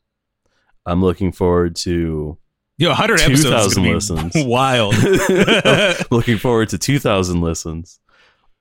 I'm 0.86 1.01
looking 1.01 1.31
forward 1.31 1.75
to 1.77 2.38
Yo, 2.79 2.89
100 2.89 3.21
episodes 3.21 3.73
2,000 3.75 3.83
listens. 3.83 4.33
Wild. 4.36 4.95
looking 6.12 6.38
forward 6.38 6.69
to 6.69 6.77
2000 6.77 7.41
listens. 7.41 7.99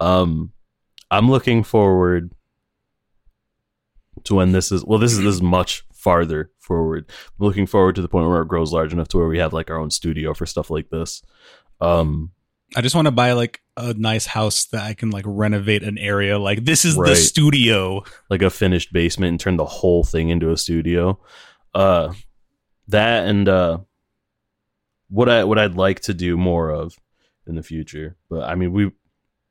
Um 0.01 0.53
I'm 1.11 1.31
looking 1.31 1.62
forward 1.62 2.33
to 4.25 4.35
when 4.35 4.53
this 4.53 4.72
is 4.72 4.85
well 4.85 4.99
this 4.99 5.12
is 5.12 5.18
this 5.18 5.35
is 5.35 5.42
much 5.42 5.85
farther 5.92 6.51
forward. 6.59 7.05
I'm 7.09 7.46
looking 7.46 7.66
forward 7.66 7.94
to 7.96 8.03
the 8.03 8.09
point 8.09 8.29
where 8.29 8.40
it 8.40 8.49
grows 8.49 8.72
large 8.72 8.92
enough 8.92 9.09
to 9.09 9.18
where 9.18 9.29
we 9.29 9.38
have 9.38 9.53
like 9.53 9.70
our 9.70 9.79
own 9.79 9.90
studio 9.90 10.35
for 10.35 10.46
stuff 10.46 10.70
like 10.70 10.88
this. 10.90 11.22
Um 11.81 12.33
I 12.75 12.81
just 12.81 12.95
want 12.95 13.07
to 13.07 13.12
buy 13.12 13.33
like 13.33 13.61
a 13.77 13.95
nice 13.95 14.27
house 14.27 14.65
that 14.67 14.83
I 14.83 14.95
can 14.95 15.11
like 15.11 15.25
renovate 15.27 15.83
an 15.83 15.99
area. 15.99 16.39
Like 16.39 16.65
this 16.65 16.85
is 16.85 16.97
the 16.97 17.15
studio. 17.15 18.03
like 18.31 18.43
a 18.43 18.51
finished 18.51 18.93
basement 18.93 19.31
and 19.31 19.41
turn 19.41 19.57
the 19.57 19.65
whole 19.65 20.03
thing 20.05 20.31
into 20.31 20.51
a 20.51 20.57
studio. 20.57 21.21
Uh 21.75 22.12
that 22.89 23.27
and 23.27 23.49
uh 23.49 23.79
what 25.09 25.29
I 25.29 25.45
what 25.45 25.59
I'd 25.59 25.75
like 25.75 26.01
to 26.01 26.15
do 26.15 26.37
more 26.37 26.71
of 26.71 26.97
in 27.47 27.55
the 27.55 27.62
future. 27.62 28.17
But 28.29 28.45
I 28.45 28.55
mean 28.57 28.73
we 28.73 28.91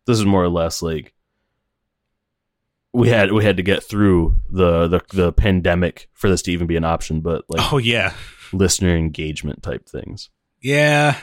this 0.08 0.20
is 0.20 0.26
more 0.26 0.44
or 0.44 0.50
less 0.50 0.82
like 0.82 1.14
we 2.94 3.10
had 3.10 3.32
we 3.32 3.44
had 3.44 3.58
to 3.58 3.64
get 3.64 3.84
through 3.84 4.38
the 4.50 4.88
the, 4.88 5.02
the 5.14 5.34
pandemic 5.34 6.10
for 6.14 6.30
this 6.30 6.42
to 6.44 6.52
even 6.52 6.68
be 6.68 6.78
an 6.78 6.86
option, 6.86 7.22
but 7.22 7.44
like 7.50 7.72
Oh 7.74 7.78
yeah. 7.78 8.14
listener 8.54 8.96
engagement 8.96 9.62
type 9.64 9.88
things. 9.88 10.30
Yeah. 10.62 11.18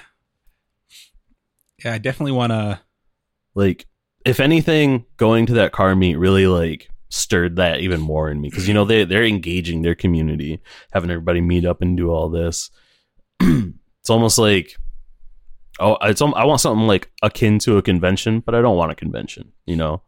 Yeah, 1.85 1.95
I 1.95 1.99
definitely 1.99 2.33
want 2.33 2.53
to 2.53 2.81
Like 3.55 3.87
if 4.25 4.41
anything, 4.41 5.05
going 5.17 5.47
to 5.47 5.55
that 5.55 5.73
car 5.73 5.95
meet 5.97 6.17
really 6.17 6.47
like 6.47 6.89
stirred 7.09 7.57
that 7.57 7.81
even 7.81 8.01
more 8.01 8.31
in 8.31 8.41
me 8.41 8.49
because 8.49 8.67
you 8.67 8.75
know 8.75 8.85
they 8.85 9.05
they're 9.05 9.25
engaging 9.25 9.83
their 9.83 9.95
community, 9.95 10.61
having 10.93 11.11
everybody 11.11 11.41
meet 11.41 11.65
up 11.65 11.83
and 11.83 11.97
do 11.97 12.11
all 12.11 12.29
this. 12.29 12.71
it's 13.41 14.11
almost 14.11 14.39
like 14.39 14.77
oh, 15.81 15.97
it's 16.03 16.23
I 16.23 16.45
want 16.45 16.61
something 16.61 16.87
like 16.87 17.11
akin 17.23 17.59
to 17.61 17.77
a 17.77 17.83
convention, 17.83 18.41
but 18.41 18.55
I 18.55 18.61
don't 18.61 18.77
want 18.77 18.93
a 18.93 18.97
convention. 18.97 19.53
You 19.67 19.77
know, 19.77 20.03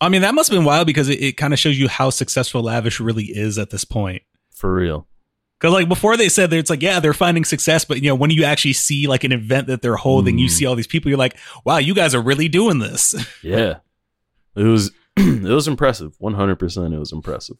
I 0.00 0.08
mean, 0.08 0.22
that 0.22 0.34
must 0.34 0.50
have 0.50 0.58
been 0.58 0.66
wild 0.66 0.86
because 0.86 1.08
it, 1.08 1.22
it 1.22 1.36
kind 1.36 1.52
of 1.52 1.58
shows 1.58 1.78
you 1.78 1.88
how 1.88 2.10
successful 2.10 2.62
Lavish 2.62 3.00
really 3.00 3.24
is 3.24 3.58
at 3.58 3.70
this 3.70 3.84
point. 3.84 4.22
for 4.54 4.74
real. 4.74 5.06
Because 5.58 5.72
like 5.72 5.88
before 5.88 6.16
they 6.18 6.28
said 6.28 6.50
that 6.50 6.58
it's 6.58 6.68
like 6.70 6.82
yeah 6.82 7.00
they're 7.00 7.14
finding 7.14 7.44
success, 7.44 7.84
but 7.84 8.02
you 8.02 8.08
know 8.10 8.14
when 8.14 8.30
you 8.30 8.44
actually 8.44 8.74
see 8.74 9.06
like 9.06 9.24
an 9.24 9.32
event 9.32 9.68
that 9.68 9.80
they're 9.82 9.96
holding, 9.96 10.36
you 10.38 10.48
Mm. 10.48 10.50
see 10.50 10.66
all 10.66 10.74
these 10.74 10.86
people, 10.86 11.08
you're 11.08 11.18
like, 11.18 11.36
wow, 11.64 11.78
you 11.78 11.94
guys 11.94 12.14
are 12.14 12.20
really 12.20 12.48
doing 12.48 12.78
this. 12.78 13.14
Yeah, 13.42 13.76
it 14.54 14.64
was 14.64 14.90
it 15.16 15.42
was 15.44 15.66
impressive. 15.68 16.14
One 16.18 16.34
hundred 16.34 16.56
percent, 16.56 16.92
it 16.92 16.98
was 16.98 17.12
impressive. 17.12 17.56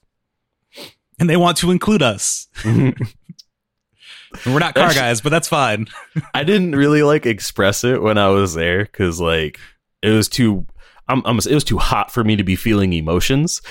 and 1.18 1.30
they 1.30 1.36
want 1.38 1.56
to 1.58 1.70
include 1.70 2.02
us. 2.02 2.48
We're 2.64 4.58
not 4.58 4.74
car 4.74 4.84
Actually- 4.86 5.00
guys, 5.00 5.20
but 5.20 5.30
that's 5.30 5.48
fine. 5.48 5.86
I 6.34 6.44
didn't 6.44 6.72
really 6.72 7.02
like 7.02 7.24
express 7.26 7.84
it 7.84 8.02
when 8.02 8.18
I 8.18 8.28
was 8.28 8.54
there 8.54 8.84
because 8.84 9.20
like 9.20 9.58
it 10.02 10.10
was 10.10 10.28
too. 10.28 10.66
I'm, 11.08 11.22
I'm, 11.24 11.38
it 11.38 11.54
was 11.54 11.62
too 11.64 11.78
hot 11.78 12.10
for 12.12 12.24
me 12.24 12.34
to 12.34 12.42
be 12.42 12.56
feeling 12.56 12.92
emotions. 12.92 13.62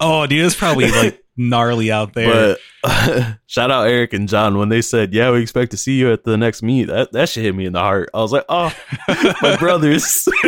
oh, 0.00 0.26
dude, 0.28 0.44
it's 0.44 0.54
probably 0.54 0.90
like 0.90 1.24
gnarly 1.36 1.90
out 1.92 2.14
there. 2.14 2.56
But 2.82 3.38
shout 3.46 3.70
out 3.70 3.86
Eric 3.88 4.12
and 4.12 4.28
John 4.28 4.58
when 4.58 4.68
they 4.68 4.82
said, 4.82 5.12
"Yeah, 5.14 5.30
we 5.30 5.40
expect 5.42 5.70
to 5.72 5.76
see 5.76 5.98
you 5.98 6.12
at 6.12 6.24
the 6.24 6.36
next 6.36 6.62
meet." 6.62 6.84
That 6.84 7.12
that 7.12 7.28
shit 7.28 7.44
hit 7.44 7.54
me 7.54 7.66
in 7.66 7.72
the 7.72 7.80
heart. 7.80 8.10
I 8.14 8.18
was 8.18 8.32
like, 8.32 8.44
"Oh, 8.48 8.74
my 9.42 9.56
brothers." 9.58 10.28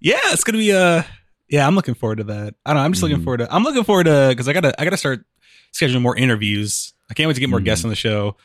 yeah, 0.00 0.18
it's 0.26 0.44
gonna 0.44 0.58
be 0.58 0.72
uh 0.72 1.02
yeah, 1.48 1.66
I'm 1.66 1.74
looking 1.74 1.94
forward 1.94 2.16
to 2.18 2.24
that. 2.24 2.54
I 2.64 2.70
don't 2.70 2.78
know. 2.78 2.84
I'm 2.84 2.92
just 2.92 3.02
looking 3.02 3.18
Mhm. 3.18 3.24
forward 3.24 3.38
to. 3.38 3.54
I'm 3.54 3.62
looking 3.62 3.84
forward 3.84 4.04
to 4.04 4.26
because 4.30 4.48
I 4.48 4.52
gotta 4.52 4.78
I 4.80 4.84
gotta 4.84 4.96
start 4.96 5.24
scheduling 5.72 6.02
more 6.02 6.16
interviews. 6.16 6.94
I 7.10 7.14
can't 7.14 7.28
wait 7.28 7.34
to 7.34 7.40
get 7.40 7.50
more 7.50 7.60
Mhm. 7.60 7.64
guests 7.64 7.84
on 7.84 7.90
the 7.90 7.96
show. 7.96 8.36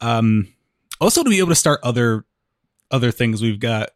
Um, 0.00 0.48
also 1.00 1.22
to 1.22 1.30
be 1.30 1.38
able 1.38 1.50
to 1.50 1.54
start 1.54 1.80
other 1.82 2.24
other 2.90 3.12
things 3.12 3.40
we've 3.40 3.60
got 3.60 3.90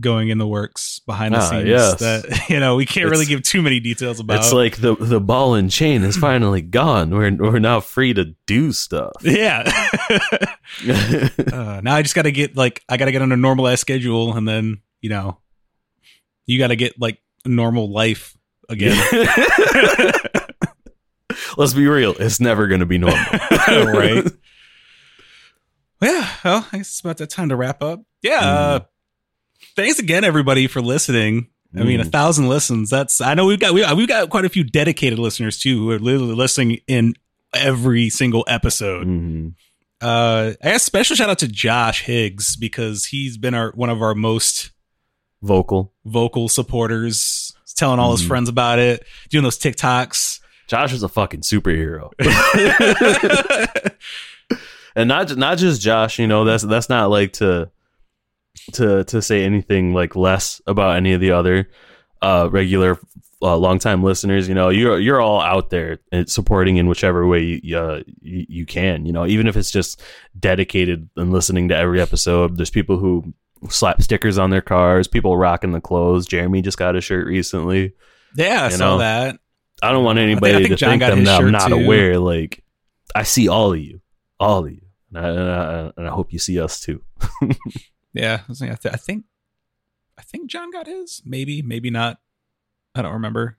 going 0.00 0.28
in 0.28 0.38
the 0.38 0.46
works 0.46 0.98
behind 1.06 1.32
the 1.34 1.38
Ah, 1.38 1.50
scenes 1.50 1.68
yes. 1.68 2.00
that 2.00 2.46
you 2.50 2.58
know 2.58 2.74
we 2.76 2.84
can't 2.84 3.08
really 3.08 3.26
give 3.26 3.42
too 3.42 3.62
many 3.62 3.78
details 3.78 4.18
about. 4.18 4.38
it's 4.38 4.52
like 4.52 4.78
the 4.78 4.96
the 4.96 5.20
ball 5.20 5.54
and 5.54 5.70
chain 5.70 6.02
is 6.02 6.16
finally 6.16 6.62
gone. 6.62 7.10
We're 7.10 7.34
we're 7.36 7.58
now 7.60 7.80
free 7.80 8.12
to 8.14 8.34
do 8.46 8.72
stuff. 8.72 9.12
yeah. 9.22 9.62
uh, 11.52 11.80
now 11.82 11.94
I 11.94 12.02
just 12.02 12.14
got 12.14 12.22
to 12.22 12.32
get 12.32 12.56
like 12.56 12.82
I 12.88 12.96
got 12.96 13.04
to 13.04 13.12
get 13.12 13.22
on 13.22 13.30
a 13.32 13.36
normalized 13.36 13.80
schedule, 13.80 14.36
and 14.36 14.48
then 14.48 14.80
you 15.00 15.10
know, 15.10 15.38
you 16.46 16.58
got 16.58 16.68
to 16.68 16.76
get 16.76 17.00
like 17.00 17.18
a 17.44 17.48
normal 17.48 17.92
life 17.92 18.36
again. 18.68 18.96
Let's 21.56 21.74
be 21.74 21.86
real. 21.86 22.14
It's 22.18 22.40
never 22.40 22.66
going 22.66 22.80
to 22.80 22.86
be 22.86 22.98
normal. 22.98 23.18
right. 23.68 24.24
Yeah. 26.02 26.28
Well, 26.44 26.66
I 26.72 26.78
guess 26.78 26.88
it's 26.90 27.00
about 27.00 27.16
that 27.18 27.30
time 27.30 27.48
to 27.48 27.56
wrap 27.56 27.82
up. 27.82 28.02
Yeah. 28.22 28.40
Uh, 28.40 28.80
thanks 29.76 29.98
again, 29.98 30.24
everybody, 30.24 30.66
for 30.66 30.80
listening. 30.80 31.48
I 31.76 31.82
mean, 31.82 32.00
a 32.00 32.04
Mm. 32.04 32.12
thousand 32.12 32.48
listens. 32.48 32.88
That's 32.90 33.20
I 33.20 33.34
know 33.34 33.46
we've 33.46 33.58
got 33.58 33.74
we, 33.74 33.84
we've 33.94 34.06
got 34.08 34.30
quite 34.30 34.44
a 34.44 34.48
few 34.48 34.62
dedicated 34.62 35.18
listeners 35.18 35.58
too 35.58 35.78
who 35.80 35.90
are 35.90 35.98
literally 35.98 36.34
listening 36.34 36.78
in 36.86 37.14
every 37.52 38.10
single 38.10 38.44
episode. 38.46 39.06
Mhm. 39.08 39.54
Uh, 40.00 40.52
I 40.62 40.70
guess 40.70 40.84
special 40.84 41.16
shout 41.16 41.30
out 41.30 41.38
to 41.40 41.48
Josh 41.48 42.02
Higgs 42.02 42.54
because 42.56 43.06
he's 43.06 43.36
been 43.38 43.54
our 43.54 43.72
one 43.74 43.90
of 43.90 44.02
our 44.02 44.14
most 44.14 44.70
Vocal. 45.42 45.92
vocal 46.04 46.48
supporters. 46.48 47.52
He's 47.64 47.74
telling 47.74 47.98
all 47.98 48.12
his 48.12 48.22
Mhm. 48.24 48.28
friends 48.28 48.48
about 48.48 48.78
it, 48.78 49.04
doing 49.30 49.42
those 49.42 49.58
TikToks. 49.58 50.38
Josh 50.68 50.92
is 50.92 51.02
a 51.02 51.08
fucking 51.08 51.40
superhero. 51.40 52.10
and 54.96 55.08
not 55.08 55.36
not 55.36 55.58
just 55.58 55.80
Josh, 55.80 56.18
you 56.18 56.26
know, 56.26 56.44
that's 56.44 56.62
that's 56.62 56.88
not 56.88 57.10
like 57.10 57.32
to 57.34 57.70
to 58.72 59.04
to 59.04 59.20
say 59.22 59.44
anything 59.44 59.92
like 59.94 60.16
less 60.16 60.60
about 60.66 60.96
any 60.96 61.12
of 61.12 61.20
the 61.20 61.30
other 61.32 61.68
uh 62.22 62.48
regular 62.50 62.98
uh, 63.42 63.56
longtime 63.58 64.02
listeners, 64.02 64.48
you 64.48 64.54
know, 64.54 64.70
you're 64.70 64.98
you're 64.98 65.20
all 65.20 65.38
out 65.40 65.68
there 65.68 65.98
supporting 66.24 66.78
in 66.78 66.86
whichever 66.88 67.26
way 67.26 67.60
you, 67.62 67.76
uh, 67.78 68.02
you 68.22 68.46
you 68.48 68.64
can, 68.66 69.04
you 69.04 69.12
know, 69.12 69.26
even 69.26 69.46
if 69.46 69.54
it's 69.54 69.70
just 69.70 70.00
dedicated 70.38 71.10
and 71.16 71.30
listening 71.30 71.68
to 71.68 71.76
every 71.76 72.00
episode. 72.00 72.56
There's 72.56 72.70
people 72.70 72.96
who 72.96 73.34
slap 73.68 74.00
stickers 74.00 74.38
on 74.38 74.48
their 74.48 74.62
cars, 74.62 75.08
people 75.08 75.36
rocking 75.36 75.72
the 75.72 75.80
clothes. 75.82 76.24
Jeremy 76.26 76.62
just 76.62 76.78
got 76.78 76.96
a 76.96 77.02
shirt 77.02 77.26
recently. 77.26 77.92
yeah, 78.34 78.62
I 78.62 78.66
You 78.70 78.76
saw 78.76 78.92
know, 78.92 78.98
that. 78.98 79.36
I 79.82 79.92
don't 79.92 80.04
want 80.04 80.18
I 80.18 80.22
anybody 80.22 80.54
think 80.54 80.68
to 80.68 80.76
John 80.76 80.90
think 80.98 81.02
them 81.02 81.24
that 81.24 81.42
I'm 81.42 81.50
not 81.52 81.68
too. 81.68 81.74
aware. 81.74 82.18
Like, 82.18 82.64
I 83.14 83.24
see 83.24 83.48
all 83.48 83.74
of 83.74 83.78
you, 83.80 84.00
all 84.40 84.64
of 84.64 84.72
you, 84.72 84.80
and 85.12 85.18
I, 85.18 85.28
and 85.28 85.38
I, 85.50 85.92
and 85.98 86.06
I 86.08 86.10
hope 86.10 86.32
you 86.32 86.38
see 86.38 86.58
us 86.60 86.80
too. 86.80 87.02
Yeah, 88.14 88.40
I, 88.48 88.52
I, 88.52 88.74
th- 88.76 88.94
I 88.94 88.96
think, 88.96 89.24
I 90.18 90.22
think 90.22 90.48
John 90.48 90.70
got 90.70 90.86
his. 90.86 91.20
Maybe, 91.24 91.60
maybe 91.62 91.90
not. 91.90 92.18
I 92.94 93.02
don't 93.02 93.14
remember. 93.14 93.58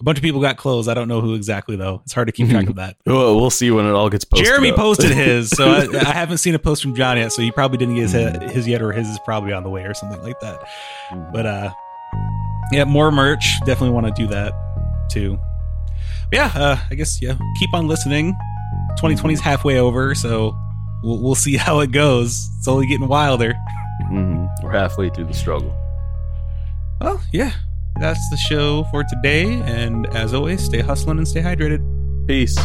A 0.00 0.04
bunch 0.04 0.18
of 0.18 0.22
people 0.22 0.40
got 0.40 0.56
clothes. 0.56 0.88
I 0.88 0.94
don't 0.94 1.08
know 1.08 1.20
who 1.20 1.34
exactly 1.34 1.76
though. 1.76 2.02
It's 2.04 2.12
hard 2.12 2.28
to 2.28 2.32
keep 2.32 2.48
track 2.50 2.68
of 2.68 2.76
that. 2.76 2.96
Well, 3.06 3.36
we'll 3.36 3.50
see 3.50 3.70
when 3.70 3.86
it 3.86 3.92
all 3.92 4.10
gets 4.10 4.24
posted. 4.24 4.46
Jeremy 4.46 4.70
up. 4.70 4.76
posted 4.76 5.10
his, 5.12 5.50
so 5.50 5.68
I, 5.68 5.88
I 5.98 6.12
haven't 6.12 6.38
seen 6.38 6.54
a 6.54 6.58
post 6.58 6.82
from 6.82 6.94
John 6.94 7.16
yet. 7.16 7.32
So 7.32 7.42
he 7.42 7.50
probably 7.50 7.78
didn't 7.78 7.94
get 7.94 8.10
his, 8.10 8.52
his 8.52 8.68
yet, 8.68 8.82
or 8.82 8.92
his 8.92 9.08
is 9.08 9.18
probably 9.24 9.52
on 9.52 9.62
the 9.62 9.70
way, 9.70 9.84
or 9.84 9.94
something 9.94 10.20
like 10.22 10.38
that. 10.40 10.62
But 11.32 11.46
uh, 11.46 11.72
yeah, 12.72 12.84
more 12.84 13.10
merch. 13.10 13.60
Definitely 13.60 13.90
want 13.90 14.06
to 14.06 14.12
do 14.22 14.26
that 14.28 14.52
too. 15.10 15.38
But 16.30 16.36
yeah, 16.38 16.52
uh, 16.54 16.78
I 16.90 16.94
guess 16.96 17.22
yeah. 17.22 17.36
Keep 17.58 17.72
on 17.74 17.86
listening. 17.86 18.32
2020 18.96 19.34
is 19.34 19.40
halfway 19.40 19.78
over, 19.78 20.14
so 20.14 20.56
we'll, 21.04 21.20
we'll 21.22 21.34
see 21.34 21.56
how 21.56 21.80
it 21.80 21.92
goes. 21.92 22.48
It's 22.58 22.68
only 22.68 22.86
getting 22.86 23.08
wilder. 23.08 23.54
Mhm. 24.10 24.48
we're 24.62 24.72
halfway 24.72 25.08
through 25.10 25.26
the 25.26 25.34
struggle. 25.34 25.72
Well, 27.00 27.20
yeah. 27.32 27.52
that's 28.00 28.28
the 28.30 28.36
show 28.36 28.84
for 28.90 29.04
today. 29.04 29.60
And 29.62 30.06
as 30.16 30.34
always, 30.34 30.62
stay 30.64 30.80
hustling 30.80 31.18
and 31.18 31.28
stay 31.28 31.42
hydrated. 31.42 31.80
Peace. 32.26 32.56